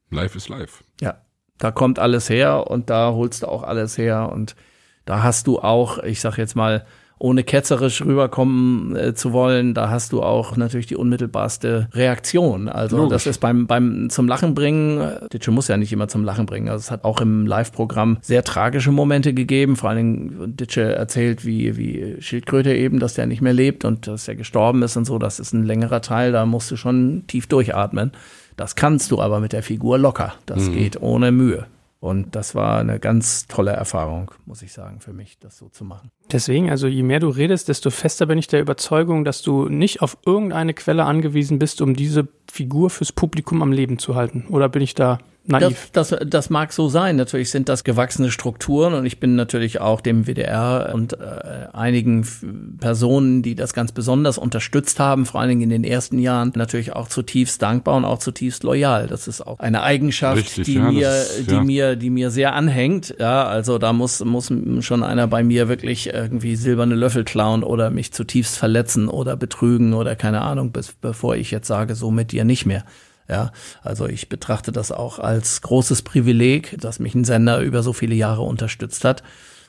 [0.10, 0.84] live ist live.
[1.00, 1.18] Ja,
[1.60, 4.56] da kommt alles her und da holst du auch alles her und
[5.06, 6.86] da hast du auch, ich sag jetzt mal,
[7.20, 12.70] ohne ketzerisch rüberkommen äh, zu wollen, da hast du auch natürlich die unmittelbarste Reaktion.
[12.70, 13.24] Also Logisch.
[13.24, 16.46] das ist beim, beim zum Lachen bringen, äh, Ditsche muss ja nicht immer zum Lachen
[16.46, 16.70] bringen.
[16.70, 19.76] Also es hat auch im Live-Programm sehr tragische Momente gegeben.
[19.76, 24.08] Vor allen Dingen Ditsche erzählt, wie, wie Schildkröte eben, dass der nicht mehr lebt und
[24.08, 25.18] dass er gestorben ist und so.
[25.18, 28.12] Das ist ein längerer Teil, da musst du schon tief durchatmen.
[28.56, 30.34] Das kannst du aber mit der Figur locker.
[30.46, 30.74] Das mhm.
[30.74, 31.68] geht ohne Mühe.
[32.00, 35.84] Und das war eine ganz tolle Erfahrung, muss ich sagen, für mich, das so zu
[35.84, 36.12] machen.
[36.32, 40.02] Deswegen, also je mehr du redest, desto fester bin ich der Überzeugung, dass du nicht
[40.02, 44.46] auf irgendeine Quelle angewiesen bist, um diese Figur fürs Publikum am Leben zu halten.
[44.50, 45.18] Oder bin ich da
[45.48, 45.90] naiv.
[45.94, 47.16] Das, das, das mag so sein.
[47.16, 52.28] Natürlich sind das gewachsene Strukturen und ich bin natürlich auch dem WDR und äh, einigen
[52.80, 56.94] Personen, die das ganz besonders unterstützt haben, vor allen Dingen in den ersten Jahren, natürlich
[56.94, 59.08] auch zutiefst dankbar und auch zutiefst loyal.
[59.08, 61.64] Das ist auch eine Eigenschaft, Richtig, die ja, mir, ist, die ja.
[61.64, 63.16] mir, die mir sehr anhängt.
[63.20, 64.52] Ja, also da muss muss
[64.82, 69.94] schon einer bei mir wirklich irgendwie silberne Löffel klauen oder mich zutiefst verletzen oder betrügen
[69.94, 72.84] oder keine Ahnung, bis, bevor ich jetzt sage, so mit dir nicht mehr.
[73.30, 73.52] Ja,
[73.84, 78.16] also ich betrachte das auch als großes Privileg, dass mich ein Sender über so viele
[78.16, 79.24] Jahre unterstützt hat.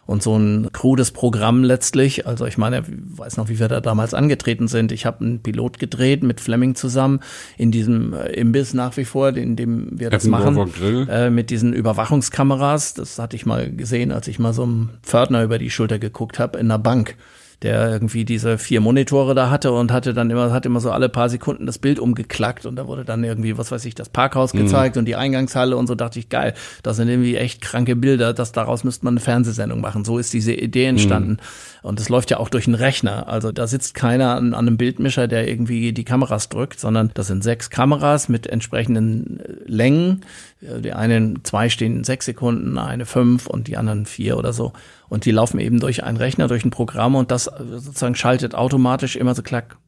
[0.06, 3.82] Und so ein krudes Programm letztlich, also ich meine, ich weiß noch, wie wir da
[3.82, 4.90] damals angetreten sind.
[4.90, 7.20] Ich habe einen Pilot gedreht mit Fleming zusammen
[7.58, 10.72] in diesem äh, Imbiss nach wie vor, in dem wir das machen,
[11.10, 12.94] äh, mit diesen Überwachungskameras.
[12.94, 16.38] Das hatte ich mal gesehen, als ich mal so einem Pförtner über die Schulter geguckt
[16.38, 17.14] habe in einer Bank
[17.62, 21.08] der irgendwie diese vier Monitore da hatte und hatte dann immer, hat immer so alle
[21.08, 24.54] paar Sekunden das Bild umgeklackt und da wurde dann irgendwie, was weiß ich, das Parkhaus
[24.54, 24.60] mhm.
[24.60, 26.54] gezeigt und die Eingangshalle und so dachte ich, geil,
[26.84, 30.04] das sind irgendwie echt kranke Bilder, das daraus müsste man eine Fernsehsendung machen.
[30.04, 31.32] So ist diese Idee entstanden.
[31.32, 31.38] Mhm.
[31.82, 33.28] Und das läuft ja auch durch einen Rechner.
[33.28, 37.28] Also da sitzt keiner an, an, einem Bildmischer, der irgendwie die Kameras drückt, sondern das
[37.28, 40.24] sind sechs Kameras mit entsprechenden äh, Längen.
[40.60, 44.72] Die einen zwei stehen sechs Sekunden, eine fünf und die anderen vier oder so.
[45.08, 49.16] Und die laufen eben durch einen Rechner, durch ein Programm und das sozusagen schaltet automatisch
[49.16, 49.78] immer so klack,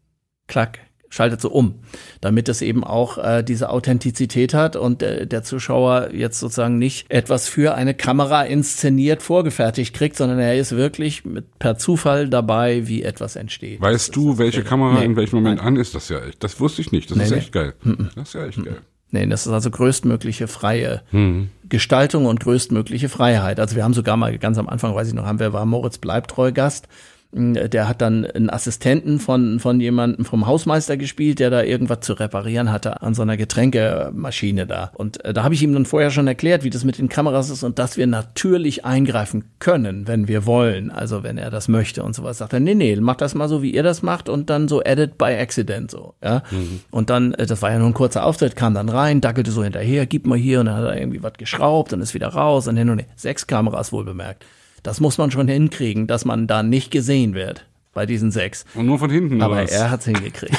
[0.47, 0.79] klack,
[1.11, 1.75] schaltet so um,
[2.21, 7.11] damit es eben auch äh, diese Authentizität hat und äh, der Zuschauer jetzt sozusagen nicht
[7.11, 12.87] etwas für eine Kamera inszeniert vorgefertigt kriegt, sondern er ist wirklich mit, per Zufall dabei,
[12.87, 13.81] wie etwas entsteht.
[13.81, 15.67] Weißt du, welche Kamera nee, in welchem Moment nein.
[15.67, 15.95] an ist?
[15.95, 16.43] Das ja echt.
[16.43, 17.11] Das wusste ich nicht.
[17.11, 17.61] Das nee, ist echt nee.
[17.61, 17.75] geil.
[18.15, 18.79] Das ist ja echt geil.
[19.13, 21.51] Nee, das ist also größtmögliche freie mhm.
[21.69, 23.59] Gestaltung und größtmögliche Freiheit.
[23.59, 25.99] Also wir haben sogar mal ganz am Anfang, weiß ich noch, haben wir, war Moritz
[25.99, 26.87] Bleibtreu Gast
[27.33, 32.15] der hat dann einen Assistenten von, von jemandem vom Hausmeister gespielt, der da irgendwas zu
[32.15, 34.91] reparieren hatte an so einer Getränkemaschine da.
[34.95, 37.49] Und äh, da habe ich ihm dann vorher schon erklärt, wie das mit den Kameras
[37.49, 40.91] ist und dass wir natürlich eingreifen können, wenn wir wollen.
[40.91, 42.39] Also wenn er das möchte und sowas.
[42.39, 44.83] Sagt er, nee, nee, mach das mal so, wie ihr das macht und dann so
[44.83, 46.15] edit by accident so.
[46.25, 46.43] Ja.
[46.51, 46.81] Mhm.
[46.91, 49.63] Und dann, äh, das war ja nur ein kurzer Auftritt, kam dann rein, dackelte so
[49.63, 52.67] hinterher, gib mal hier und dann hat er irgendwie was geschraubt und ist wieder raus
[52.67, 53.09] und hin und her.
[53.15, 54.45] Sechs Kameras wohl bemerkt.
[54.83, 58.65] Das muss man schon hinkriegen, dass man da nicht gesehen wird bei diesen sechs.
[58.75, 59.43] Und nur von hinten.
[59.43, 59.71] Aber was?
[59.71, 60.57] er hat's hingekriegt.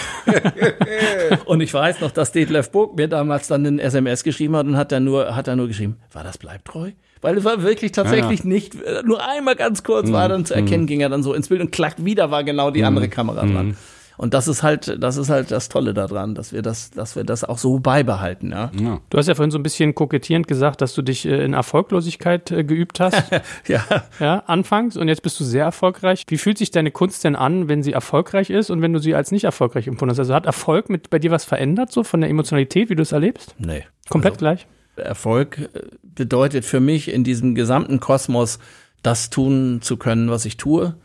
[1.46, 4.76] und ich weiß noch, dass Detlef Burg mir damals dann ein SMS geschrieben hat und
[4.76, 6.92] hat dann nur, hat er nur geschrieben, war das Bleibtreu?
[7.22, 8.50] Weil es war wirklich tatsächlich ja, ja.
[8.50, 10.14] nicht, äh, nur einmal ganz kurz mhm.
[10.14, 10.88] war dann zu erkennen, mhm.
[10.88, 12.88] ging er dann so ins Bild und klackt wieder war genau die mhm.
[12.88, 13.78] andere Kamera dran.
[14.22, 17.24] Und das ist halt, das ist halt das Tolle daran, dass wir das, dass wir
[17.24, 18.52] das auch so beibehalten.
[18.52, 18.70] Ja.
[18.80, 19.02] ja.
[19.10, 22.52] Du hast ja vorhin so ein bisschen kokettierend gesagt, dass du dich äh, in Erfolglosigkeit
[22.52, 23.20] äh, geübt hast.
[23.68, 23.84] ja.
[24.20, 26.26] Ja, anfangs und jetzt bist du sehr erfolgreich.
[26.28, 29.16] Wie fühlt sich deine Kunst denn an, wenn sie erfolgreich ist und wenn du sie
[29.16, 30.20] als nicht erfolgreich empfunden hast?
[30.20, 33.14] Also hat Erfolg mit bei dir was verändert, so von der Emotionalität, wie du es
[33.14, 33.56] erlebst?
[33.58, 33.86] Nee.
[34.08, 34.68] Komplett also, gleich?
[34.98, 38.60] Erfolg äh, bedeutet für mich in diesem gesamten Kosmos,
[39.02, 40.96] das tun zu können, was ich tue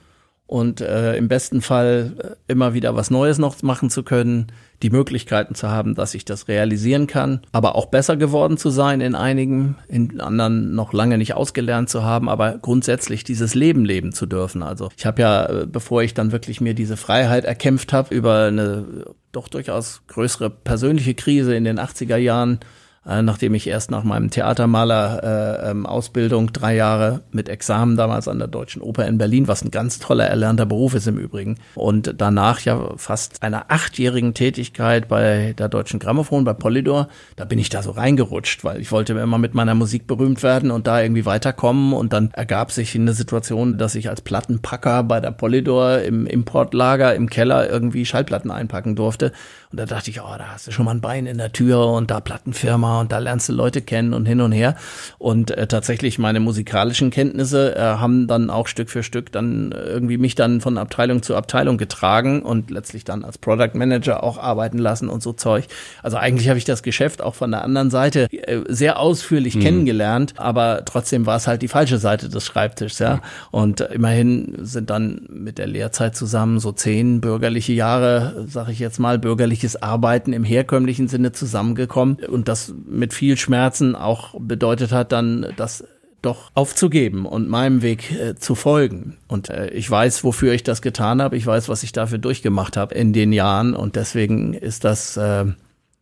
[0.47, 4.47] und äh, im besten Fall äh, immer wieder was Neues noch machen zu können,
[4.83, 9.01] die Möglichkeiten zu haben, dass ich das realisieren kann, aber auch besser geworden zu sein
[9.01, 14.13] in einigen, in anderen noch lange nicht ausgelernt zu haben, aber grundsätzlich dieses Leben leben
[14.13, 14.63] zu dürfen.
[14.63, 18.45] Also ich habe ja, äh, bevor ich dann wirklich mir diese Freiheit erkämpft habe über
[18.45, 18.85] eine
[19.33, 22.61] doch durchaus größere persönliche Krise in den 80er Jahren,
[23.07, 28.39] äh, nachdem ich erst nach meinem Theatermaler-Ausbildung äh, ähm, drei Jahre mit Examen damals an
[28.39, 32.15] der Deutschen Oper in Berlin, was ein ganz toller erlernter Beruf ist im Übrigen, und
[32.19, 37.69] danach ja fast einer achtjährigen Tätigkeit bei der Deutschen Grammophon, bei Polydor, da bin ich
[37.69, 41.27] da so reingerutscht, weil ich wollte immer mit meiner Musik berühmt werden und da irgendwie
[41.27, 41.93] weiterkommen.
[41.93, 47.15] Und dann ergab sich eine Situation, dass ich als Plattenpacker bei der Polydor im Importlager
[47.15, 49.33] im Keller irgendwie Schallplatten einpacken durfte.
[49.71, 51.87] Und da dachte ich, oh, da hast du schon mal ein Bein in der Tür
[51.89, 54.77] und da Plattenfirma und da lernst du Leute kennen und hin und her.
[55.19, 60.19] Und äh, tatsächlich meine musikalischen Kenntnisse äh, haben dann auch Stück für Stück dann irgendwie
[60.19, 64.79] mich dann von Abteilung zu Abteilung getragen und letztlich dann als Product Manager auch arbeiten
[64.79, 65.67] lassen und so Zeug.
[66.03, 69.61] Also eigentlich habe ich das Geschäft auch von der anderen Seite äh, sehr ausführlich mhm.
[69.61, 73.21] kennengelernt, aber trotzdem war es halt die falsche Seite des Schreibtischs, ja.
[73.51, 78.79] Und äh, immerhin sind dann mit der Lehrzeit zusammen so zehn bürgerliche Jahre, sage ich
[78.79, 84.35] jetzt mal, bürgerliche bürgerliches Arbeiten im herkömmlichen Sinne zusammengekommen und das mit viel Schmerzen auch
[84.39, 85.85] bedeutet hat, dann das
[86.23, 89.17] doch aufzugeben und meinem Weg äh, zu folgen.
[89.29, 91.37] Und äh, ich weiß, wofür ich das getan habe.
[91.37, 93.75] Ich weiß, was ich dafür durchgemacht habe in den Jahren.
[93.75, 95.45] Und deswegen ist das, äh,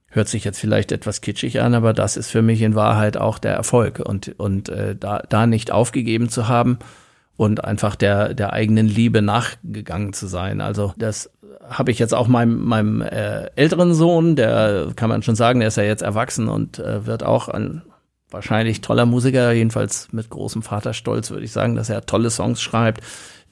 [0.09, 3.39] hört sich jetzt vielleicht etwas kitschig an, aber das ist für mich in Wahrheit auch
[3.39, 3.98] der Erfolg.
[3.98, 6.78] Und, und äh, da, da nicht aufgegeben zu haben
[7.36, 10.61] und einfach der, der eigenen Liebe nachgegangen zu sein.
[10.61, 11.31] Also das
[11.68, 15.68] habe ich jetzt auch meinem, meinem äh, älteren Sohn, der kann man schon sagen, der
[15.68, 17.82] ist ja jetzt erwachsen und äh, wird auch ein
[18.31, 23.01] wahrscheinlich toller Musiker, jedenfalls mit großem Vaterstolz würde ich sagen, dass er tolle Songs schreibt,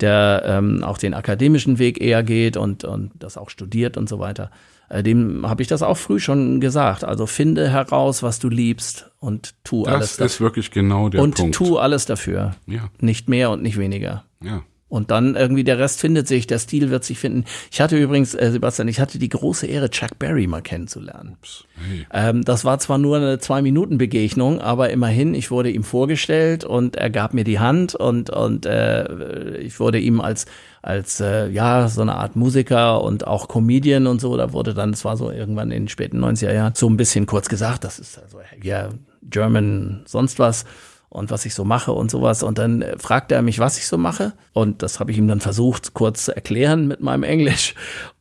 [0.00, 4.18] der ähm, auch den akademischen Weg eher geht und, und das auch studiert und so
[4.18, 4.50] weiter.
[4.88, 7.04] Äh, dem habe ich das auch früh schon gesagt.
[7.04, 10.24] Also finde heraus, was du liebst und tu das alles dafür.
[10.24, 11.60] Das ist wirklich genau der und Punkt.
[11.60, 12.56] Und tu alles dafür.
[12.66, 12.90] Ja.
[13.00, 14.24] Nicht mehr und nicht weniger.
[14.42, 14.62] Ja.
[14.93, 17.47] Und dann irgendwie der Rest findet sich, der Stil wird sich finden.
[17.70, 21.32] Ich hatte übrigens, äh, Sebastian, ich hatte die große Ehre, Chuck Berry mal kennenzulernen.
[21.39, 22.06] Ups, hey.
[22.12, 27.09] ähm, das war zwar nur eine Zwei-Minuten-Begegnung, aber immerhin, ich wurde ihm vorgestellt und er
[27.09, 30.44] gab mir die Hand und, und äh, ich wurde ihm als
[30.82, 34.36] als äh, ja so eine Art Musiker und auch Comedian und so.
[34.36, 37.24] Da wurde dann, das war so irgendwann in den späten 90er Jahren, so ein bisschen
[37.24, 38.90] kurz gesagt, das ist also ja
[39.23, 40.66] German sonst was
[41.12, 42.43] und was ich so mache und sowas.
[42.43, 44.32] Und dann äh, fragte er mich, was ich so mache.
[44.55, 47.74] Und das habe ich ihm dann versucht, kurz zu erklären mit meinem Englisch.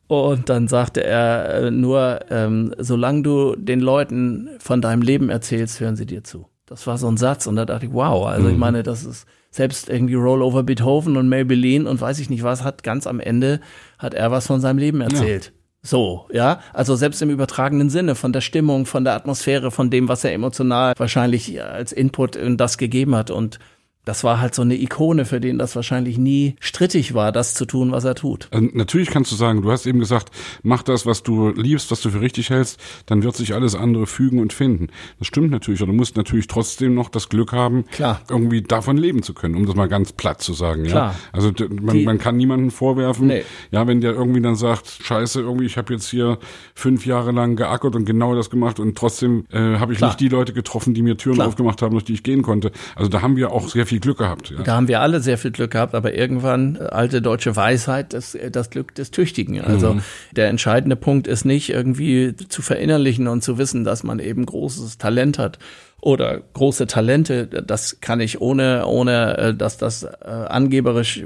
[0.08, 5.80] Und dann sagte er äh, nur, ähm, solange du den Leuten von deinem Leben erzählst,
[5.80, 6.48] hören sie dir zu.
[6.66, 7.48] Das war so ein Satz.
[7.48, 8.54] Und da dachte ich, wow, also mhm.
[8.54, 12.64] ich meine, das ist selbst irgendwie Rollover Beethoven und Maybelline und weiß ich nicht was,
[12.64, 13.62] hat ganz am Ende,
[14.00, 15.46] hat er was von seinem Leben erzählt.
[15.46, 15.61] Ja.
[15.84, 20.08] So, ja, also selbst im übertragenen Sinne von der Stimmung, von der Atmosphäre, von dem,
[20.08, 23.32] was er emotional wahrscheinlich als Input in das gegeben hat.
[23.32, 23.58] Und
[24.06, 27.66] das war halt so eine Ikone, für den das wahrscheinlich nie strittig war, das zu
[27.66, 28.50] tun, was er tut.
[28.52, 30.32] Natürlich kannst du sagen, du hast eben gesagt,
[30.64, 34.08] mach das, was du liebst, was du für richtig hältst, dann wird sich alles andere
[34.08, 34.88] fügen und finden.
[35.20, 38.22] Das stimmt natürlich, aber du musst natürlich trotzdem noch das Glück haben, Klar.
[38.28, 40.84] irgendwie davon leben zu können, um das mal ganz platt zu sagen.
[40.86, 41.12] Klar.
[41.12, 41.20] Ja?
[41.32, 43.44] Also man, Die, man kann niemanden vorwerfen, nee.
[43.70, 46.40] ja, wenn der irgendwie dann sagt, scheiße, irgendwie, ich habe jetzt hier
[46.74, 50.10] fünf Jahre lang geackert und genau das gemacht und trotzdem äh, habe ich Klar.
[50.10, 51.48] nicht die Leute getroffen, die mir Türen Klar.
[51.50, 52.72] aufgemacht haben, durch die ich gehen konnte.
[52.96, 54.50] Also da haben wir auch sehr viel Glück gehabt.
[54.50, 54.64] Ja.
[54.64, 58.36] Da haben wir alle sehr viel Glück gehabt, aber irgendwann äh, alte deutsche Weisheit, das,
[58.36, 59.60] äh, das Glück des Tüchtigen.
[59.60, 60.02] Also mhm.
[60.32, 64.98] der entscheidende Punkt ist nicht irgendwie zu verinnerlichen und zu wissen, dass man eben großes
[64.98, 65.60] Talent hat
[66.00, 67.48] oder große Talente.
[67.48, 71.24] Das kann ich ohne, ohne, äh, dass das angeberisch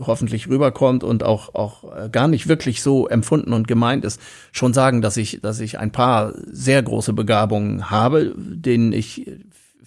[0.00, 4.20] hoffentlich rüberkommt und auch auch gar nicht wirklich so empfunden und gemeint ist,
[4.52, 9.26] schon sagen, dass ich dass ich ein paar sehr große Begabungen habe, denen ich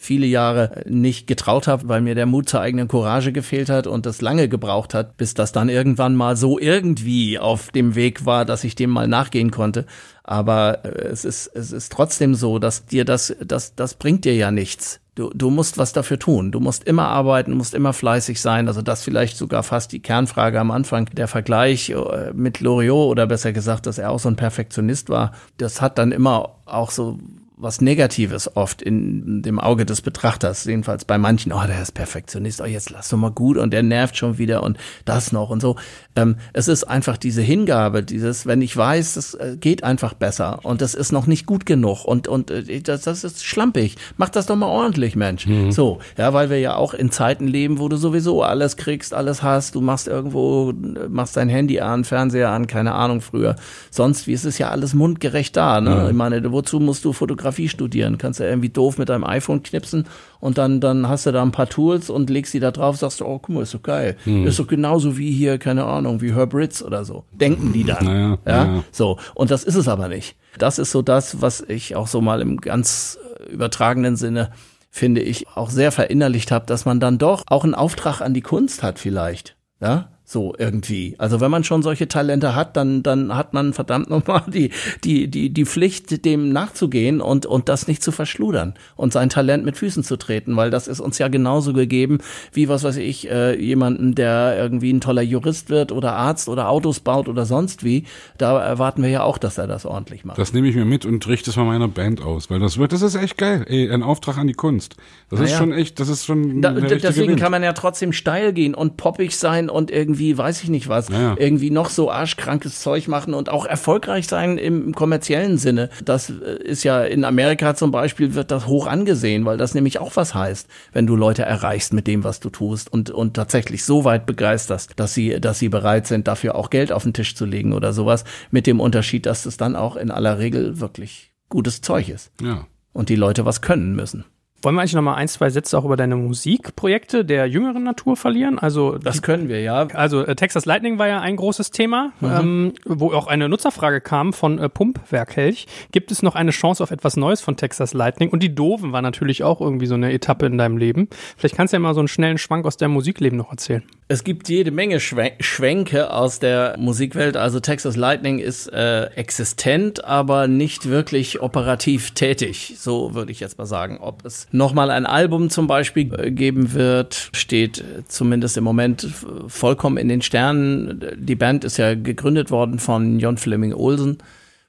[0.02, 4.08] viele Jahre nicht getraut habe, weil mir der Mut zur eigenen Courage gefehlt hat und
[4.08, 8.44] das lange gebraucht hat, bis das dann irgendwann mal so irgendwie auf dem Weg war,
[8.44, 9.86] dass ich dem mal nachgehen konnte.
[10.24, 14.36] Aber äh, es ist, es ist trotzdem so, dass dir das, das, das bringt dir
[14.36, 15.02] ja nichts.
[15.14, 16.52] Du, du musst was dafür tun.
[16.52, 18.68] Du musst immer arbeiten, musst immer fleißig sein.
[18.68, 21.06] Also das vielleicht sogar fast die Kernfrage am Anfang.
[21.14, 25.34] Der Vergleich äh, mit Loriot oder besser gesagt, dass er auch so ein Perfektionist war,
[25.58, 27.20] das hat dann immer auch so
[27.62, 32.60] was Negatives oft in dem Auge des Betrachters, jedenfalls bei manchen, oh, der ist Perfektionist,
[32.60, 35.62] oh, jetzt lass doch mal gut und der nervt schon wieder und das noch und
[35.62, 35.76] so.
[36.16, 40.60] Ähm, es ist einfach diese Hingabe, dieses, wenn ich weiß, es äh, geht einfach besser
[40.64, 43.96] und das ist noch nicht gut genug und, und äh, das, das ist schlampig.
[44.18, 45.46] Mach das doch mal ordentlich, Mensch.
[45.46, 45.72] Mhm.
[45.72, 49.44] So, ja, weil wir ja auch in Zeiten leben, wo du sowieso alles kriegst, alles
[49.44, 50.74] hast, du machst irgendwo,
[51.10, 53.56] machst dein Handy an, Fernseher an, keine Ahnung, früher.
[53.92, 55.96] Sonst, wie ist es ja alles mundgerecht da, ne?
[55.96, 56.10] Mhm.
[56.10, 57.14] Ich meine, wozu musst du
[57.52, 58.18] Fotografie studieren?
[58.18, 60.06] Kannst du irgendwie doof mit deinem iPhone knipsen
[60.40, 63.20] und dann, dann hast du da ein paar Tools und legst die da drauf, sagst
[63.20, 64.18] du, oh, guck mal, ist doch geil.
[64.26, 64.48] Mhm.
[64.48, 67.26] Ist doch genauso wie hier, keine Ahnung, wie Herb Ritz oder so.
[67.32, 68.06] Denken die dann.
[68.06, 68.66] Naja, ja?
[68.66, 68.84] ja?
[68.92, 69.18] So.
[69.36, 70.36] Und das ist es aber nicht.
[70.58, 73.20] Das ist so das, was ich auch so mal im ganz
[73.50, 74.52] übertragenen Sinne
[74.94, 78.42] finde ich, auch sehr verinnerlicht habe, dass man dann doch auch einen Auftrag an die
[78.42, 79.56] Kunst hat vielleicht.
[79.80, 81.16] Ja, so irgendwie.
[81.18, 84.72] Also wenn man schon solche Talente hat, dann, dann hat man verdammt nochmal die,
[85.04, 89.66] die, die, die Pflicht, dem nachzugehen und, und das nicht zu verschludern und sein Talent
[89.66, 92.20] mit Füßen zu treten, weil das ist uns ja genauso gegeben
[92.54, 96.70] wie, was weiß ich, äh, jemanden, der irgendwie ein toller Jurist wird oder Arzt oder
[96.70, 98.06] Autos baut oder sonst wie.
[98.38, 100.38] Da erwarten wir ja auch, dass er das ordentlich macht.
[100.38, 102.94] Das nehme ich mir mit und richte es mal meiner Band aus, weil das wird,
[102.94, 103.66] das ist echt geil.
[103.68, 104.96] Ey, ein Auftrag an die Kunst.
[105.30, 105.52] Das naja.
[105.52, 106.62] ist schon echt, das ist schon.
[106.62, 110.64] Da, deswegen kann man ja trotzdem steil gehen und poppig sein und irgendwie irgendwie, weiß
[110.64, 111.36] ich nicht was, ja.
[111.38, 115.90] irgendwie noch so arschkrankes Zeug machen und auch erfolgreich sein im kommerziellen Sinne.
[116.06, 120.00] Das äh, ist ja in Amerika zum Beispiel wird das hoch angesehen, weil das nämlich
[120.00, 123.84] auch was heißt, wenn du Leute erreichst mit dem, was du tust und, und tatsächlich
[123.84, 127.36] so weit begeisterst, dass sie, dass sie bereit sind, dafür auch Geld auf den Tisch
[127.36, 131.32] zu legen oder sowas, mit dem Unterschied, dass es dann auch in aller Regel wirklich
[131.50, 132.32] gutes Zeug ist.
[132.42, 132.68] Ja.
[132.94, 134.26] Und die Leute was können müssen.
[134.64, 138.16] Wollen wir eigentlich noch mal ein, zwei Sätze auch über deine Musikprojekte der jüngeren Natur
[138.16, 138.60] verlieren?
[138.60, 139.88] Also das können wir ja.
[139.94, 142.30] Also äh, Texas Lightning war ja ein großes Thema, mhm.
[142.30, 145.66] ähm, wo auch eine Nutzerfrage kam von äh, Pumpwerkhelch.
[145.92, 148.30] Gibt es noch eine Chance auf etwas Neues von Texas Lightning?
[148.30, 151.08] Und die Doofen war natürlich auch irgendwie so eine Etappe in deinem Leben.
[151.38, 153.84] Vielleicht kannst du ja mal so einen schnellen Schwank aus deinem Musikleben noch erzählen.
[154.10, 157.38] Es gibt jede Menge Schwänke aus der Musikwelt.
[157.38, 162.76] Also Texas Lightning ist äh, existent, aber nicht wirklich operativ tätig.
[162.78, 163.98] So würde ich jetzt mal sagen.
[164.02, 169.08] Ob es nochmal ein Album zum Beispiel äh, geben wird, steht zumindest im Moment
[169.48, 171.04] vollkommen in den Sternen.
[171.18, 174.18] Die Band ist ja gegründet worden von John Fleming Olsen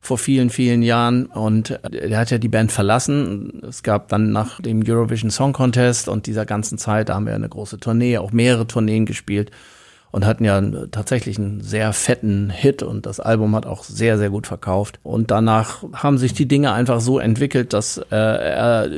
[0.00, 3.62] vor vielen, vielen Jahren und er hat ja die Band verlassen.
[3.68, 7.36] Es gab dann nach dem Eurovision Song Contest und dieser ganzen Zeit, da haben wir
[7.36, 9.52] eine große Tournee, auch mehrere Tourneen gespielt
[10.10, 10.60] und hatten ja
[10.90, 14.98] tatsächlich einen sehr fetten Hit und das Album hat auch sehr, sehr gut verkauft.
[15.04, 18.90] Und danach haben sich die Dinge einfach so entwickelt, dass äh, er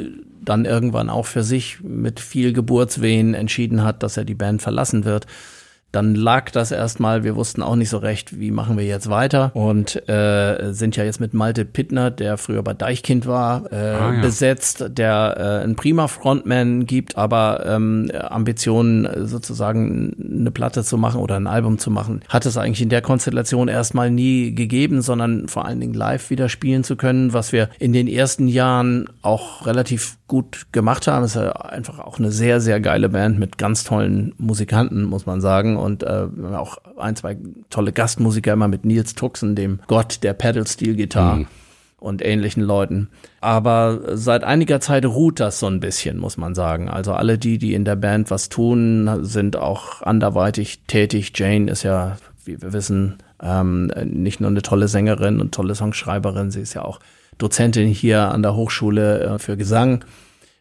[0.44, 5.04] dann irgendwann auch für sich mit viel Geburtswehen entschieden hat, dass er die Band verlassen
[5.04, 5.26] wird.
[5.94, 9.52] Dann lag das erstmal, wir wussten auch nicht so recht, wie machen wir jetzt weiter
[9.54, 14.14] und äh, sind ja jetzt mit Malte Pittner, der früher bei Deichkind war, äh, ah,
[14.14, 14.20] ja.
[14.20, 21.20] besetzt, der äh, einen prima Frontman gibt, aber ähm, Ambitionen sozusagen eine Platte zu machen
[21.20, 25.46] oder ein Album zu machen, hat es eigentlich in der Konstellation erstmal nie gegeben, sondern
[25.46, 29.64] vor allen Dingen live wieder spielen zu können, was wir in den ersten Jahren auch
[29.64, 31.24] relativ gut gemacht haben.
[31.24, 35.26] Es ist ja einfach auch eine sehr, sehr geile Band mit ganz tollen Musikanten, muss
[35.26, 37.36] man sagen und äh, auch ein, zwei
[37.70, 41.36] tolle Gastmusiker immer mit Nils Tuxen, dem Gott der Pedal Steel Gitarre.
[41.36, 41.46] Mhm
[42.04, 43.08] und ähnlichen Leuten.
[43.40, 46.90] Aber seit einiger Zeit ruht das so ein bisschen, muss man sagen.
[46.90, 51.32] Also alle die, die in der Band was tun, sind auch anderweitig tätig.
[51.34, 56.50] Jane ist ja, wie wir wissen, ähm, nicht nur eine tolle Sängerin und tolle Songschreiberin,
[56.50, 57.00] sie ist ja auch
[57.38, 60.04] Dozentin hier an der Hochschule äh, für Gesang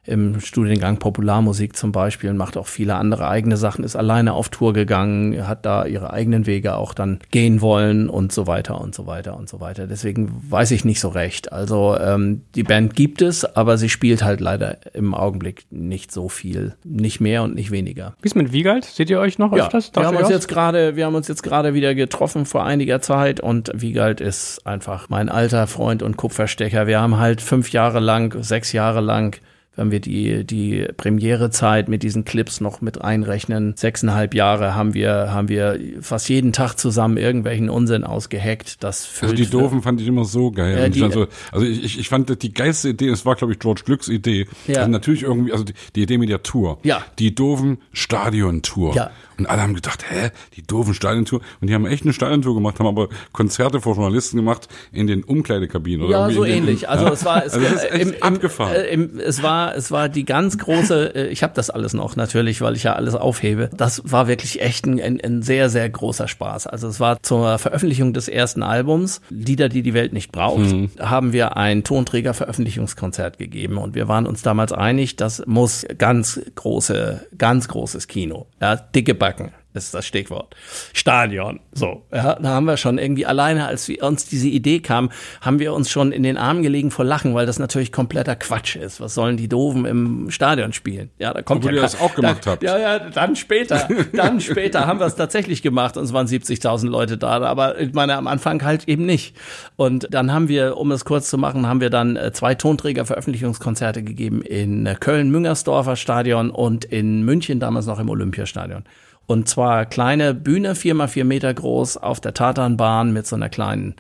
[0.06, 4.50] im Studiengang Popularmusik zum Beispiel und macht auch viele andere eigene Sachen, ist alleine auf
[4.50, 8.94] Tour gegangen, hat da ihre eigenen Wege auch dann gehen wollen und so weiter und
[8.94, 9.88] so weiter und so weiter.
[9.88, 11.54] Deswegen weiß ich nicht so recht.
[11.54, 16.28] Also ähm, die Band gibt es, aber sie spielt halt leider im Augenblick nicht so
[16.28, 18.16] viel, nicht mehr und nicht weniger.
[18.22, 18.84] Wie ist mit Wiegald?
[18.84, 19.92] Seht ihr euch noch ja, öfters?
[19.96, 23.40] Wir haben uns jetzt gerade, wir haben uns jetzt gerade wieder getroffen vor einiger Zeit
[23.40, 26.88] und Wiegald ist einfach mein alter Freund und Kupferstecher.
[26.88, 29.40] Wir haben halt fünf Jahre lang, sechs Jahre lang
[29.76, 35.32] wenn wir die, die Premierezeit mit diesen Clips noch mit einrechnen, sechseinhalb Jahre haben wir,
[35.32, 38.84] haben wir fast jeden Tag zusammen irgendwelchen Unsinn ausgeheckt.
[38.84, 40.78] Das also die Doofen fand ich immer so geil.
[40.78, 43.82] Äh, die, also, also ich, ich fand die geilste Idee, es war glaube ich George
[43.86, 44.48] Glücks Idee.
[44.68, 44.80] Ja.
[44.80, 46.78] Also natürlich irgendwie, also die, die Idee mit der Tour.
[46.84, 47.04] Ja.
[47.18, 48.96] Die Doofen Stadion-Tour.
[48.96, 49.12] Ja.
[49.38, 51.42] Und alle haben gedacht, hä, die doofen Stadiontour.
[51.62, 55.24] Und die haben echt eine Stadiontour gemacht, haben aber Konzerte vor Journalisten gemacht in den
[55.24, 56.08] Umkleidekabinen.
[56.08, 56.90] Oder ja, so ähnlich.
[56.90, 58.76] Also es war, es, also das ist echt im, abgefahren.
[58.76, 61.94] Äh, im, es war war, es war die ganz große, äh, ich habe das alles
[61.94, 63.70] noch natürlich, weil ich ja alles aufhebe.
[63.76, 66.68] Das war wirklich echt ein, ein, ein sehr, sehr großer Spaß.
[66.68, 70.90] Also es war zur Veröffentlichung des ersten Albums, Lieder, die die Welt nicht braucht, mhm.
[71.00, 77.28] haben wir ein Tonträger-Veröffentlichungskonzert gegeben und wir waren uns damals einig, das muss ganz große,
[77.38, 80.54] ganz großes Kino, ja, dicke Backen ist das Stichwort.
[80.94, 81.60] Stadion.
[81.72, 85.60] So, ja, da haben wir schon irgendwie alleine, als wir uns diese Idee kam, haben
[85.60, 89.00] wir uns schon in den Armen gelegen vor Lachen, weil das natürlich kompletter Quatsch ist.
[89.00, 91.10] Was sollen die Doofen im Stadion spielen?
[91.18, 92.64] Ja, da kommt Obwohl ja ihr das auch gemacht da, habt.
[92.64, 96.90] Ja, ja, dann später, dann später haben wir es tatsächlich gemacht und es waren 70.000
[96.90, 99.36] Leute da, aber ich meine am Anfang halt eben nicht.
[99.78, 104.04] Und dann haben wir, um es kurz zu machen, haben wir dann äh, zwei Tonträger-Veröffentlichungskonzerte
[104.04, 108.84] gegeben in äh, Köln-Müngersdorfer Stadion und in München damals noch im Olympiastadion.
[109.26, 113.50] Und zwar kleine Bühne, vier mal vier Meter groß, auf der Tatanbahn mit so einer
[113.50, 113.96] kleinen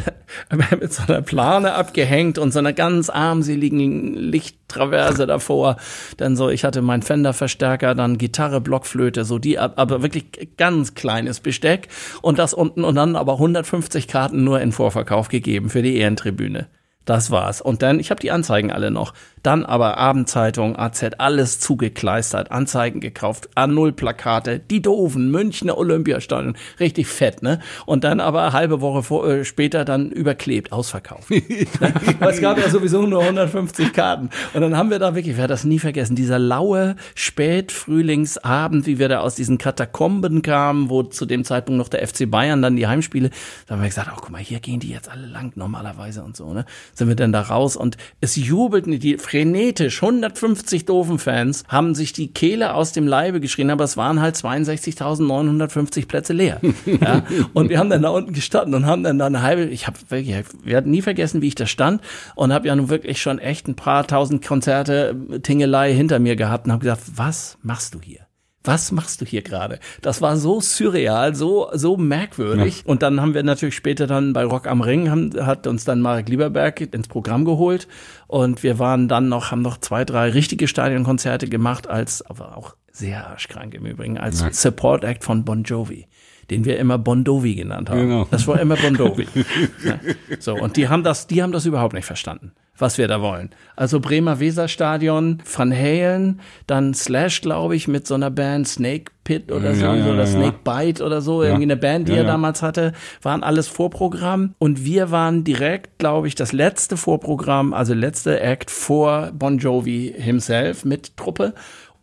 [0.80, 5.76] mit so einer Plane abgehängt und so einer ganz armseligen Lichttraverse davor.
[6.16, 11.40] Dann so, ich hatte meinen Fender-Verstärker, dann Gitarre, Blockflöte, so die, aber wirklich ganz kleines
[11.40, 11.88] Besteck
[12.20, 16.68] und das unten und dann aber 150 Karten nur in Vorverkauf gegeben für die Ehrentribüne.
[17.04, 17.60] Das war's.
[17.60, 19.12] Und dann, ich habe die Anzeigen alle noch.
[19.42, 27.42] Dann aber Abendzeitung, AZ, alles zugekleistert, Anzeigen gekauft, A0-Plakate, die doofen, Münchner Olympiastadion, richtig fett,
[27.42, 27.60] ne?
[27.84, 31.30] Und dann aber halbe Woche vor, äh, später dann überklebt, ausverkauft.
[32.20, 34.30] es gab ja sowieso nur 150 Karten.
[34.54, 38.98] Und dann haben wir da wirklich, ich werde das nie vergessen, dieser laue Spätfrühlingsabend, wie
[38.98, 42.76] wir da aus diesen Katakomben kamen, wo zu dem Zeitpunkt noch der FC Bayern dann
[42.76, 43.30] die Heimspiele,
[43.66, 46.36] da haben wir gesagt, oh, guck mal, hier gehen die jetzt alle lang normalerweise und
[46.36, 46.64] so, ne?
[46.94, 50.02] Sind wir dann da raus und es jubelten die frenetisch.
[50.02, 54.36] 150 doofen Fans haben sich die Kehle aus dem Leibe geschrien, aber es waren halt
[54.36, 56.60] 62.950 Plätze leer.
[56.84, 57.22] ja?
[57.54, 59.98] Und wir haben dann da unten gestanden und haben dann da eine halbe, ich habe
[60.10, 62.02] wirklich, wir hatten nie vergessen, wie ich da stand
[62.34, 66.66] und habe ja nun wirklich schon echt ein paar tausend Konzerte Tingelei hinter mir gehabt
[66.66, 68.26] und habe gesagt, was machst du hier?
[68.64, 69.78] Was machst du hier gerade?
[70.00, 72.78] Das war so surreal, so, so merkwürdig.
[72.78, 72.82] Ja.
[72.86, 76.00] Und dann haben wir natürlich später dann bei Rock am Ring, haben, hat uns dann
[76.00, 77.88] Marek Lieberberg ins Programm geholt.
[78.26, 82.76] Und wir waren dann noch, haben noch zwei, drei richtige Stadionkonzerte gemacht, als, aber auch
[82.92, 84.52] sehr arschkrank im Übrigen, als ja.
[84.52, 86.06] Support Act von Bon Jovi
[86.50, 88.00] den wir immer Bondovi genannt haben.
[88.00, 88.26] Genau.
[88.30, 89.26] Das war immer Bondovi.
[90.38, 93.50] So, und die haben das, die haben das überhaupt nicht verstanden was wir da wollen.
[93.76, 99.52] Also Bremer Weserstadion, Van Halen, dann Slash, glaube ich, mit so einer Band Snake Pit
[99.52, 102.24] oder so, ja, ja, oder ja, Snake Bite oder so, irgendwie eine Band, die er
[102.24, 102.92] damals hatte,
[103.22, 104.54] waren alles Vorprogramm.
[104.58, 110.12] Und wir waren direkt, glaube ich, das letzte Vorprogramm, also letzte Act vor Bon Jovi
[110.16, 111.54] himself mit Truppe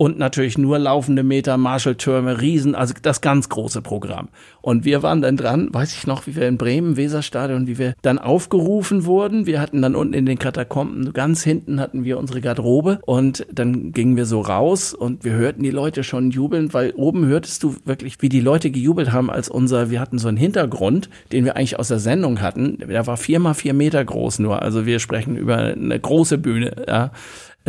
[0.01, 4.29] und natürlich nur laufende Meter, Marshalltürme, Riesen, also das ganz große Programm.
[4.61, 7.95] Und wir waren dann dran, weiß ich noch, wie wir in Bremen, Weserstadion, wie wir
[8.01, 9.45] dann aufgerufen wurden.
[9.45, 13.91] Wir hatten dann unten in den Katakomben, ganz hinten hatten wir unsere Garderobe und dann
[13.91, 17.75] gingen wir so raus und wir hörten die Leute schon jubeln, weil oben hörtest du
[17.83, 21.57] wirklich, wie die Leute gejubelt haben, als unser, wir hatten so einen Hintergrund, den wir
[21.57, 22.77] eigentlich aus der Sendung hatten.
[22.77, 24.61] Der war vier mal vier Meter groß nur.
[24.61, 27.11] Also wir sprechen über eine große Bühne, ja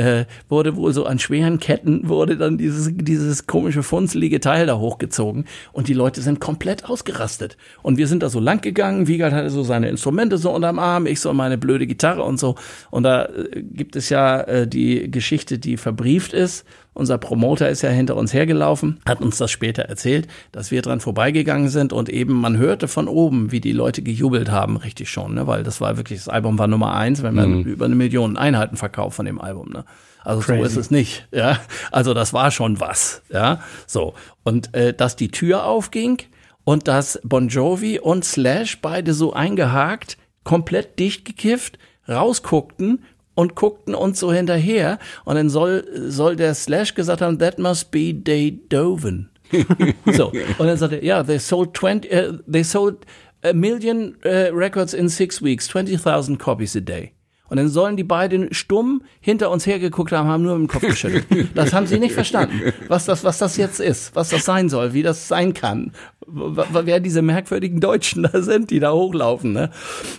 [0.00, 4.78] äh, wurde wohl so an schweren Ketten wurde dann dieses, dieses komische funzelige Teil da
[4.78, 7.56] hochgezogen und die Leute sind komplett ausgerastet.
[7.82, 11.06] Und wir sind da so lang gegangen, Wiegald hatte so seine Instrumente so unterm Arm,
[11.06, 12.56] ich so meine blöde Gitarre und so.
[12.90, 17.82] Und da äh, gibt es ja äh, die Geschichte, die verbrieft ist unser Promoter ist
[17.82, 22.08] ja hinter uns hergelaufen, hat uns das später erzählt, dass wir dran vorbeigegangen sind und
[22.08, 25.46] eben man hörte von oben, wie die Leute gejubelt haben, richtig schon, ne?
[25.46, 27.62] weil das war wirklich, das Album war Nummer eins, wenn man mhm.
[27.62, 29.70] über eine Million Einheiten verkauft von dem Album.
[29.70, 29.84] Ne?
[30.22, 30.58] Also Crazy.
[30.58, 31.26] so ist es nicht.
[31.32, 31.60] Ja,
[31.90, 33.22] also das war schon was.
[33.30, 36.18] Ja, so und äh, dass die Tür aufging
[36.64, 43.04] und dass Bon Jovi und Slash beide so eingehakt, komplett dicht gekifft, rausguckten
[43.40, 44.98] und guckten uns so hinterher.
[45.24, 49.30] Und dann soll, soll der Slash gesagt haben, that must be Doven.
[50.12, 50.30] so.
[50.58, 53.06] Und dann sagte er, ja, yeah, they sold 20, uh, they sold
[53.42, 57.14] a million uh, records in six weeks, 20.000 copies a day.
[57.50, 60.86] Und dann sollen die beiden stumm hinter uns hergeguckt haben, haben nur mit dem Kopf
[60.86, 61.26] geschüttelt.
[61.54, 64.94] Das haben sie nicht verstanden, was das, was das jetzt ist, was das sein soll,
[64.94, 65.92] wie das sein kann,
[66.26, 69.52] wer diese merkwürdigen Deutschen da sind, die da hochlaufen.
[69.52, 69.70] Ne?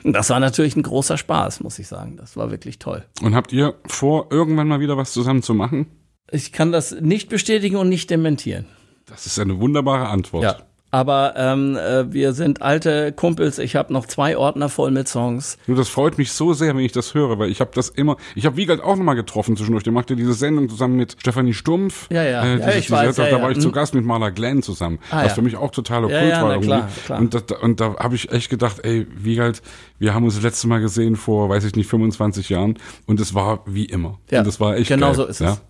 [0.03, 2.17] Und das war natürlich ein großer Spaß, muss ich sagen.
[2.17, 3.03] Das war wirklich toll.
[3.21, 5.87] Und habt ihr vor, irgendwann mal wieder was zusammen zu machen?
[6.31, 8.65] Ich kann das nicht bestätigen und nicht dementieren.
[9.05, 10.43] Das ist eine wunderbare Antwort.
[10.43, 10.57] Ja.
[10.91, 13.59] Aber ähm, äh, wir sind alte Kumpels.
[13.59, 15.57] Ich habe noch zwei Ordner voll mit Songs.
[15.65, 18.17] Du, das freut mich so sehr, wenn ich das höre, weil ich habe das immer.
[18.35, 19.83] Ich habe Wiegald auch nochmal getroffen zwischendurch.
[19.85, 22.07] Der machte diese Sendung zusammen mit Stefanie Stumpf.
[22.11, 22.43] Ja, ja.
[22.43, 23.15] Äh, ja dieses, ich weiß.
[23.15, 23.51] da Ja, war ja.
[23.51, 23.73] ich zu Hm.
[23.73, 24.99] Gast mit Marla Glenn zusammen.
[25.11, 27.19] Ah, was für mich auch totaler Ja, Kult ja, war klar, klar.
[27.19, 29.61] Und, das, und da habe ich echt gedacht, ey, Wiegald,
[29.97, 33.33] wir haben uns das letzte Mal gesehen vor, weiß ich nicht, 25 Jahren und es
[33.33, 34.19] war wie immer.
[34.29, 35.15] Ja, und das war echt genau geil.
[35.15, 35.51] so ist ja?
[35.53, 35.61] es.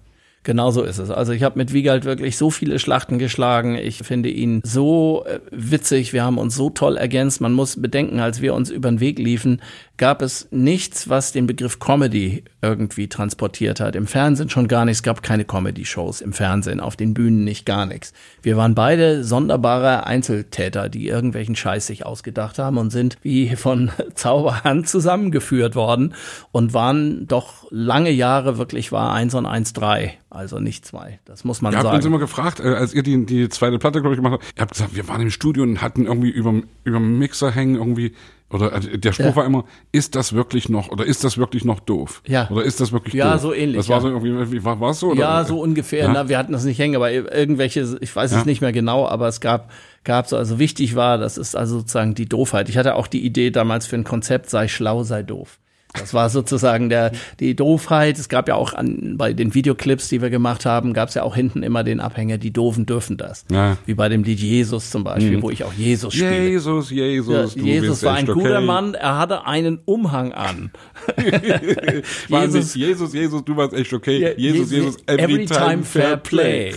[0.44, 1.12] Genau so ist es.
[1.12, 3.76] Also ich habe mit Wiegald wirklich so viele Schlachten geschlagen.
[3.76, 6.14] Ich finde ihn so äh, witzig.
[6.14, 7.42] Wir haben uns so toll ergänzt.
[7.42, 9.62] Man muss bedenken, als wir uns über den Weg liefen,
[10.02, 13.96] gab es nichts, was den Begriff Comedy irgendwie transportiert hat.
[13.96, 15.02] Im Fernsehen schon gar nichts.
[15.02, 18.12] Es gab keine Comedy-Shows im Fernsehen, auf den Bühnen nicht gar nichts.
[18.42, 23.92] Wir waren beide sonderbare Einzeltäter, die irgendwelchen Scheiß sich ausgedacht haben und sind wie von
[24.16, 26.16] Zauberhand zusammengeführt worden
[26.52, 31.20] und waren doch lange Jahre wirklich war eins und eins drei, also nicht zwei.
[31.26, 32.08] Das muss man Ihr habt uns sagen.
[32.08, 34.74] immer gefragt, äh, als ihr die, die zweite Platte, glaube ich, gemacht habt, ihr habt
[34.74, 38.16] gesagt, wir waren im Studio und hatten irgendwie über über Mixer hängen irgendwie
[38.52, 39.36] oder äh, der Spruch Ja.
[39.36, 42.22] war immer, ist das wirklich noch oder ist das wirklich noch doof?
[42.28, 42.50] Ja.
[42.50, 43.42] Oder ist das wirklich Ja, doof?
[43.42, 44.02] so ähnlich, Das war ja.
[44.02, 45.12] so irgendwie, wie war war's so?
[45.12, 45.20] Oder?
[45.20, 46.06] Ja, so ungefähr.
[46.06, 46.12] Ja?
[46.14, 48.46] Na, wir hatten das nicht hängen, aber irgendwelche, ich weiß es Ja.
[48.46, 49.72] nicht mehr genau, aber es gab,
[50.04, 52.70] gab so, also wichtig war, das ist also sozusagen die Doofheit.
[52.70, 55.60] Ich hatte auch die Idee damals für ein Konzept, sei schlau, sei doof.
[55.94, 58.18] Das war sozusagen der, die Doofheit.
[58.18, 61.24] Es gab ja auch an, bei den Videoclips, die wir gemacht haben, gab es ja
[61.24, 63.46] auch hinten immer den Abhänger, die Doofen dürfen das.
[63.52, 63.78] Ja.
[63.86, 66.48] Wie bei dem Lied Jesus zum Beispiel, wo ich auch Jesus spiele.
[66.50, 68.66] Jesus, Jesus, Ja, Jesus war ein guter okay.
[68.66, 70.72] Mann, er hatte einen Umhang an.
[72.28, 74.34] Jesus- Jesus, Jesus, du warst echt okay.
[74.38, 76.74] Jesus, Jesus, every, time, fair play.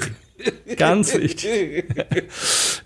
[0.76, 1.86] Ganz wichtig.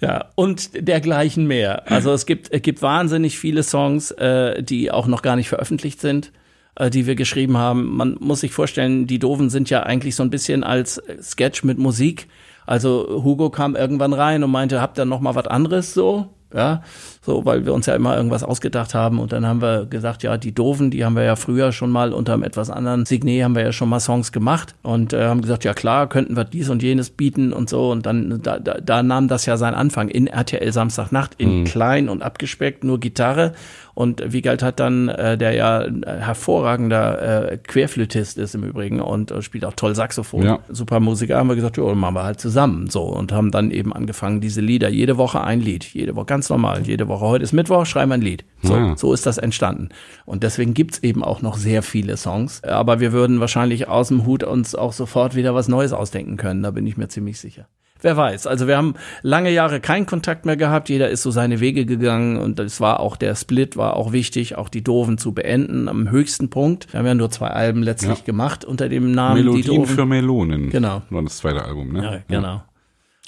[0.01, 1.91] ja, und dergleichen mehr.
[1.91, 6.01] Also es gibt, es gibt wahnsinnig viele Songs, äh, die auch noch gar nicht veröffentlicht
[6.01, 6.33] sind,
[6.77, 7.97] äh, die wir geschrieben haben.
[7.97, 11.79] Man muss sich vorstellen, die Doofen sind ja eigentlich so ein bisschen als Sketch mit
[11.79, 12.29] Musik.
[12.67, 16.35] Also Hugo kam irgendwann rein und meinte, habt ihr noch mal was anderes so?
[16.55, 16.83] Ja,
[17.21, 20.39] so, weil wir uns ja immer irgendwas ausgedacht haben und dann haben wir gesagt, ja,
[20.39, 23.55] die Doofen, die haben wir ja früher schon mal unter einem etwas anderen Signet haben
[23.55, 26.71] wir ja schon mal Songs gemacht und äh, haben gesagt, ja klar, könnten wir dies
[26.71, 30.09] und jenes bieten und so und dann da, da, da nahm das ja seinen Anfang
[30.09, 33.53] in RTL Samstagnacht in klein und abgespeckt, nur Gitarre
[33.95, 39.31] und Wiegald hat dann, äh, der ja ein hervorragender äh, Querflötist ist im Übrigen und
[39.31, 40.59] äh, spielt auch toll Saxophon, Ja.
[40.71, 43.93] super Musiker, haben wir gesagt, ja, machen wir halt zusammen so und haben dann eben
[43.93, 47.53] angefangen, diese Lieder, jede Woche ein Lied, jede Woche ganz normal, jede Woche, heute ist
[47.53, 48.45] Mittwoch, schreiben wir ein Lied.
[48.63, 48.97] So, Ja.
[48.97, 49.89] so ist das entstanden.
[50.25, 54.25] Und deswegen gibt's eben auch noch sehr viele Songs, aber wir würden wahrscheinlich aus dem
[54.25, 57.67] Hut uns auch sofort wieder was Neues ausdenken können, da bin ich mir ziemlich sicher.
[58.01, 58.47] Wer weiß.
[58.47, 60.89] Also wir haben lange Jahre keinen Kontakt mehr gehabt.
[60.89, 64.55] Jeder ist so seine Wege gegangen und das war auch der Split war auch wichtig,
[64.57, 66.93] auch die Doofen zu beenden am höchsten Punkt.
[66.93, 68.25] Wir haben ja nur zwei Alben letztlich Ja.
[68.25, 69.97] gemacht unter dem Namen die Melodien Doofen.
[69.97, 70.71] für Melonen.
[70.71, 71.03] Genau.
[71.11, 72.05] War das zweite Album, ne?
[72.05, 72.63] ja, genau.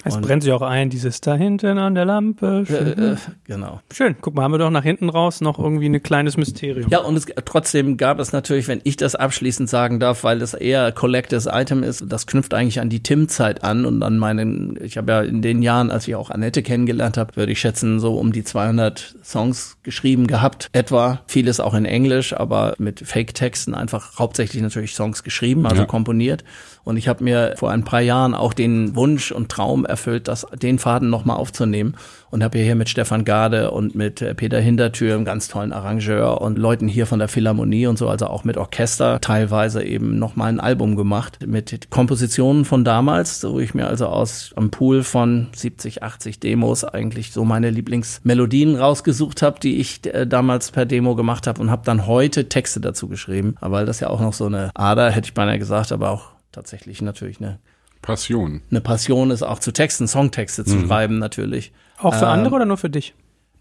[0.03, 2.61] Es Und- brennt sich auch ein, dieses da hinten an der Lampe.
[2.61, 2.99] Äh, Schön.
[3.13, 3.15] äh,
[3.45, 3.81] genau.
[3.93, 4.15] Schön.
[4.19, 6.89] Guck mal, haben wir doch nach hinten raus noch irgendwie ein kleines Mysterium.
[6.89, 10.53] Ja, und es, trotzdem gab es natürlich, wenn ich das abschließend sagen darf, weil das
[10.55, 14.97] eher Collectors Item ist, das knüpft eigentlich an die Tim-Zeit an und an meinen, ich
[14.97, 18.15] habe ja in den Jahren, als ich auch Annette kennengelernt habe, würde ich schätzen, so
[18.15, 21.21] um die 200 Songs geschrieben gehabt, etwa.
[21.27, 25.85] Vieles auch in Englisch, aber mit Fake-Texten einfach hauptsächlich natürlich Songs geschrieben, also Ja.
[25.87, 26.43] komponiert.
[26.83, 30.47] Und ich habe mir vor ein paar Jahren auch den Wunsch und Traum erfüllt, das,
[30.61, 31.95] den Faden nochmal aufzunehmen.
[32.31, 36.39] Und habe hier mit Stefan Gade und mit äh, Peter Hintertür, einem ganz tollen Arrangeur
[36.39, 40.47] und Leuten hier von der Philharmonie und so, also auch mit Orchester, teilweise eben nochmal
[40.47, 45.47] ein Album gemacht mit Kompositionen von damals, wo ich mir also aus am Pool von
[45.53, 51.15] 70, 80 Demos eigentlich so meine Lieblingsmelodien rausgesucht habe, die ich äh, damals per Demo
[51.15, 53.55] gemacht habe und habe dann heute Texte dazu geschrieben.
[53.59, 56.29] Aber weil das ja auch noch so eine Ader, hätte ich beinahe gesagt, aber auch
[56.51, 57.57] tatsächlich natürlich eine,
[58.01, 58.61] Passion.
[58.71, 61.71] eine Passion ist, auch zu Texten, Songtexte zu schreiben natürlich.
[61.99, 63.13] Auch für Ähm, andere oder nur für dich?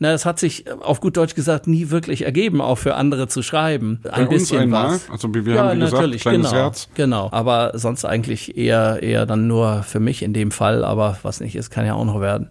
[0.03, 3.29] Na, es hat sich äh, auf gut Deutsch gesagt nie wirklich ergeben, auch für andere
[3.29, 4.01] zu schreiben.
[4.05, 5.11] Ein Bei uns bisschen einmal, was.
[5.11, 6.89] also wir haben, wie gesagt, kleines genau, Herz.
[6.95, 7.29] genau.
[7.33, 11.55] Aber sonst eigentlich eher, eher dann nur für mich in dem Fall, aber was nicht
[11.55, 12.49] ist, kann ja auch noch werden.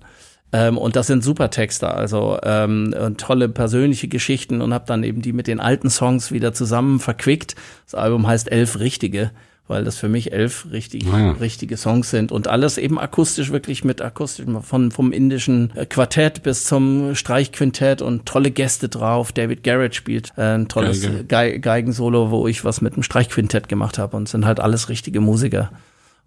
[0.51, 5.21] Ähm, und das sind super Texte, also ähm, tolle persönliche Geschichten und habe dann eben
[5.21, 7.55] die mit den alten Songs wieder zusammen verquickt.
[7.85, 9.31] Das Album heißt Elf Richtige,
[9.69, 11.31] weil das für mich elf richtig, Ah ja.
[11.33, 16.41] richtige Songs sind und alles eben akustisch, wirklich mit akustisch, von, vom indischen äh, Quartett
[16.41, 19.31] bis zum Streichquintett und tolle Gäste drauf.
[19.31, 21.23] David Garrett spielt äh, ein tolles Geige.
[21.23, 25.21] Ge Geigensolo, wo ich was mit einem Streichquintett gemacht habe und sind halt alles richtige
[25.21, 25.71] Musiker.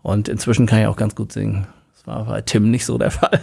[0.02, 1.66] Und inzwischen kann ich auch ganz gut singen.
[1.96, 3.40] Das war bei Tim nicht so der Fall.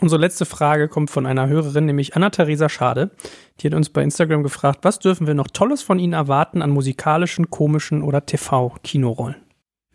[0.00, 3.10] Unsere letzte Frage kommt von einer Hörerin, nämlich Anna-Theresa Schade.
[3.60, 6.70] Die hat uns bei Instagram gefragt, was dürfen wir noch Tolles von Ihnen erwarten an
[6.70, 9.49] musikalischen, komischen oder TV-Kinorollen?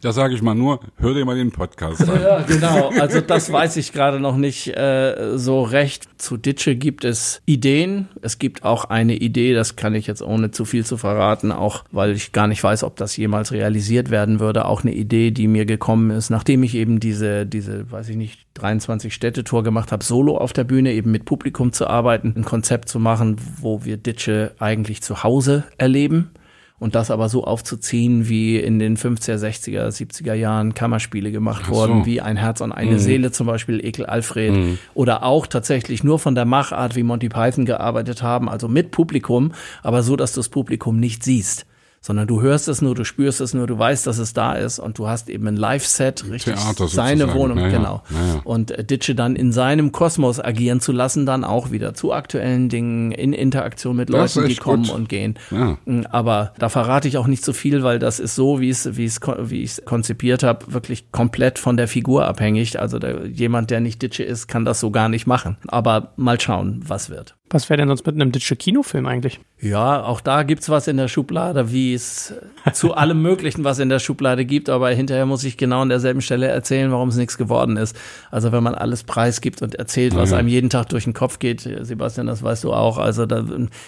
[0.06, 2.22] Da sage ich mal nur, hör dir mal den Podcast an.
[2.22, 2.92] Ja, genau.
[3.00, 6.22] Also das weiß ich gerade noch nicht äh, so recht.
[6.22, 8.08] Zu Ditsche gibt es Ideen.
[8.22, 11.86] Es gibt auch eine Idee, das kann ich jetzt ohne zu viel zu verraten, auch
[11.92, 14.66] weil ich gar nicht weiß, ob das jemals realisiert werden würde.
[14.66, 18.46] Auch eine Idee, die mir gekommen ist, nachdem ich eben diese, diese, weiß ich nicht,
[18.54, 22.90] 23 Städtetour gemacht habe, solo auf der Bühne, eben mit Publikum zu arbeiten, ein Konzept
[22.90, 26.30] zu machen, wo wir Ditsche eigentlich zu Hause erleben
[26.78, 31.72] und das aber so aufzuziehen, wie in den 50er, 60er, 70er Jahren Kammerspiele gemacht so.
[31.74, 33.00] wurden, wie Ein Herz und eine Mhm.
[33.00, 34.78] Seele zum Beispiel, Ekel Alfred, Mhm.
[34.94, 39.54] oder auch tatsächlich nur von der Machart, wie Monty Python gearbeitet haben, also mit Publikum,
[39.84, 41.66] aber so, dass du das Publikum nicht siehst.
[42.06, 44.78] Sondern du hörst es nur, du spürst es nur, du weißt, dass es da ist
[44.78, 47.34] und du hast eben ein Live-Set, richtig Theater seine.
[47.34, 47.78] Wohnung, Ja, ja.
[47.78, 48.04] genau.
[48.12, 48.42] Ja, ja.
[48.44, 52.70] Und äh, Ditsche dann in seinem Kosmos agieren zu lassen, dann auch wieder zu aktuellen
[52.70, 54.94] Dingen, in Interaktion mit Das Leuten, die kommen gut.
[54.94, 55.40] und gehen.
[55.50, 55.80] Ja.
[55.86, 58.96] Mm, Aber da verrate ich auch nicht so viel, weil das ist so, wie es,
[58.98, 62.80] wie es, wie ich es konzipiert habe, wirklich komplett von der Figur abhängig.
[62.80, 65.58] Also der, jemand, der nicht Ditsche ist, kann das so gar nicht machen.
[65.70, 67.36] Aber mal schauen, was wird.
[67.52, 69.40] Was wäre denn sonst mit einem Ditsche Kinofilm eigentlich?
[69.62, 72.34] Ja, auch da gibt's was in der Schublade, wie es
[72.74, 76.22] zu allem Möglichen was in der Schublade gibt, aber hinterher muss ich genau an derselben
[76.22, 77.96] Stelle erzählen, warum es nichts geworden ist.
[78.32, 81.62] Also wenn man alles preisgibt und erzählt, was einem jeden Tag durch den Kopf geht,
[81.62, 82.98] Sebastian, das weißt du auch.
[82.98, 83.44] Also da,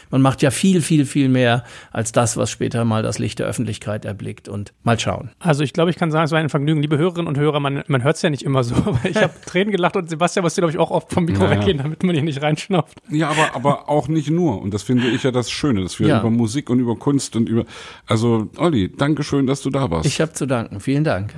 [0.10, 3.48] man macht ja viel, viel, viel mehr als das, was später mal das Licht der
[3.48, 5.32] Öffentlichkeit erblickt und mal schauen.
[5.40, 6.82] Also ich glaube, ich kann sagen, es war ein Vergnügen.
[6.82, 9.34] Liebe Hörerinnen und Hörer, man, man hört es ja nicht immer so, aber ich habe
[9.46, 11.60] Tränen gelacht und Sebastian musste, glaube ich, auch oft vom Mikro Ja, ja.
[11.60, 12.98] weggehen, damit man hier nicht reinschnauft.
[13.10, 14.62] Ja, aber, aber auch nicht nur.
[14.62, 16.20] Und das finde ich ja das Schöne, dass wir Ja.
[16.20, 17.66] über Musik und über Kunst und über,
[18.06, 20.06] also Olli, Dankeschön, dass du da warst.
[20.08, 20.80] Ich habe zu danken.
[20.80, 21.34] Vielen Dank.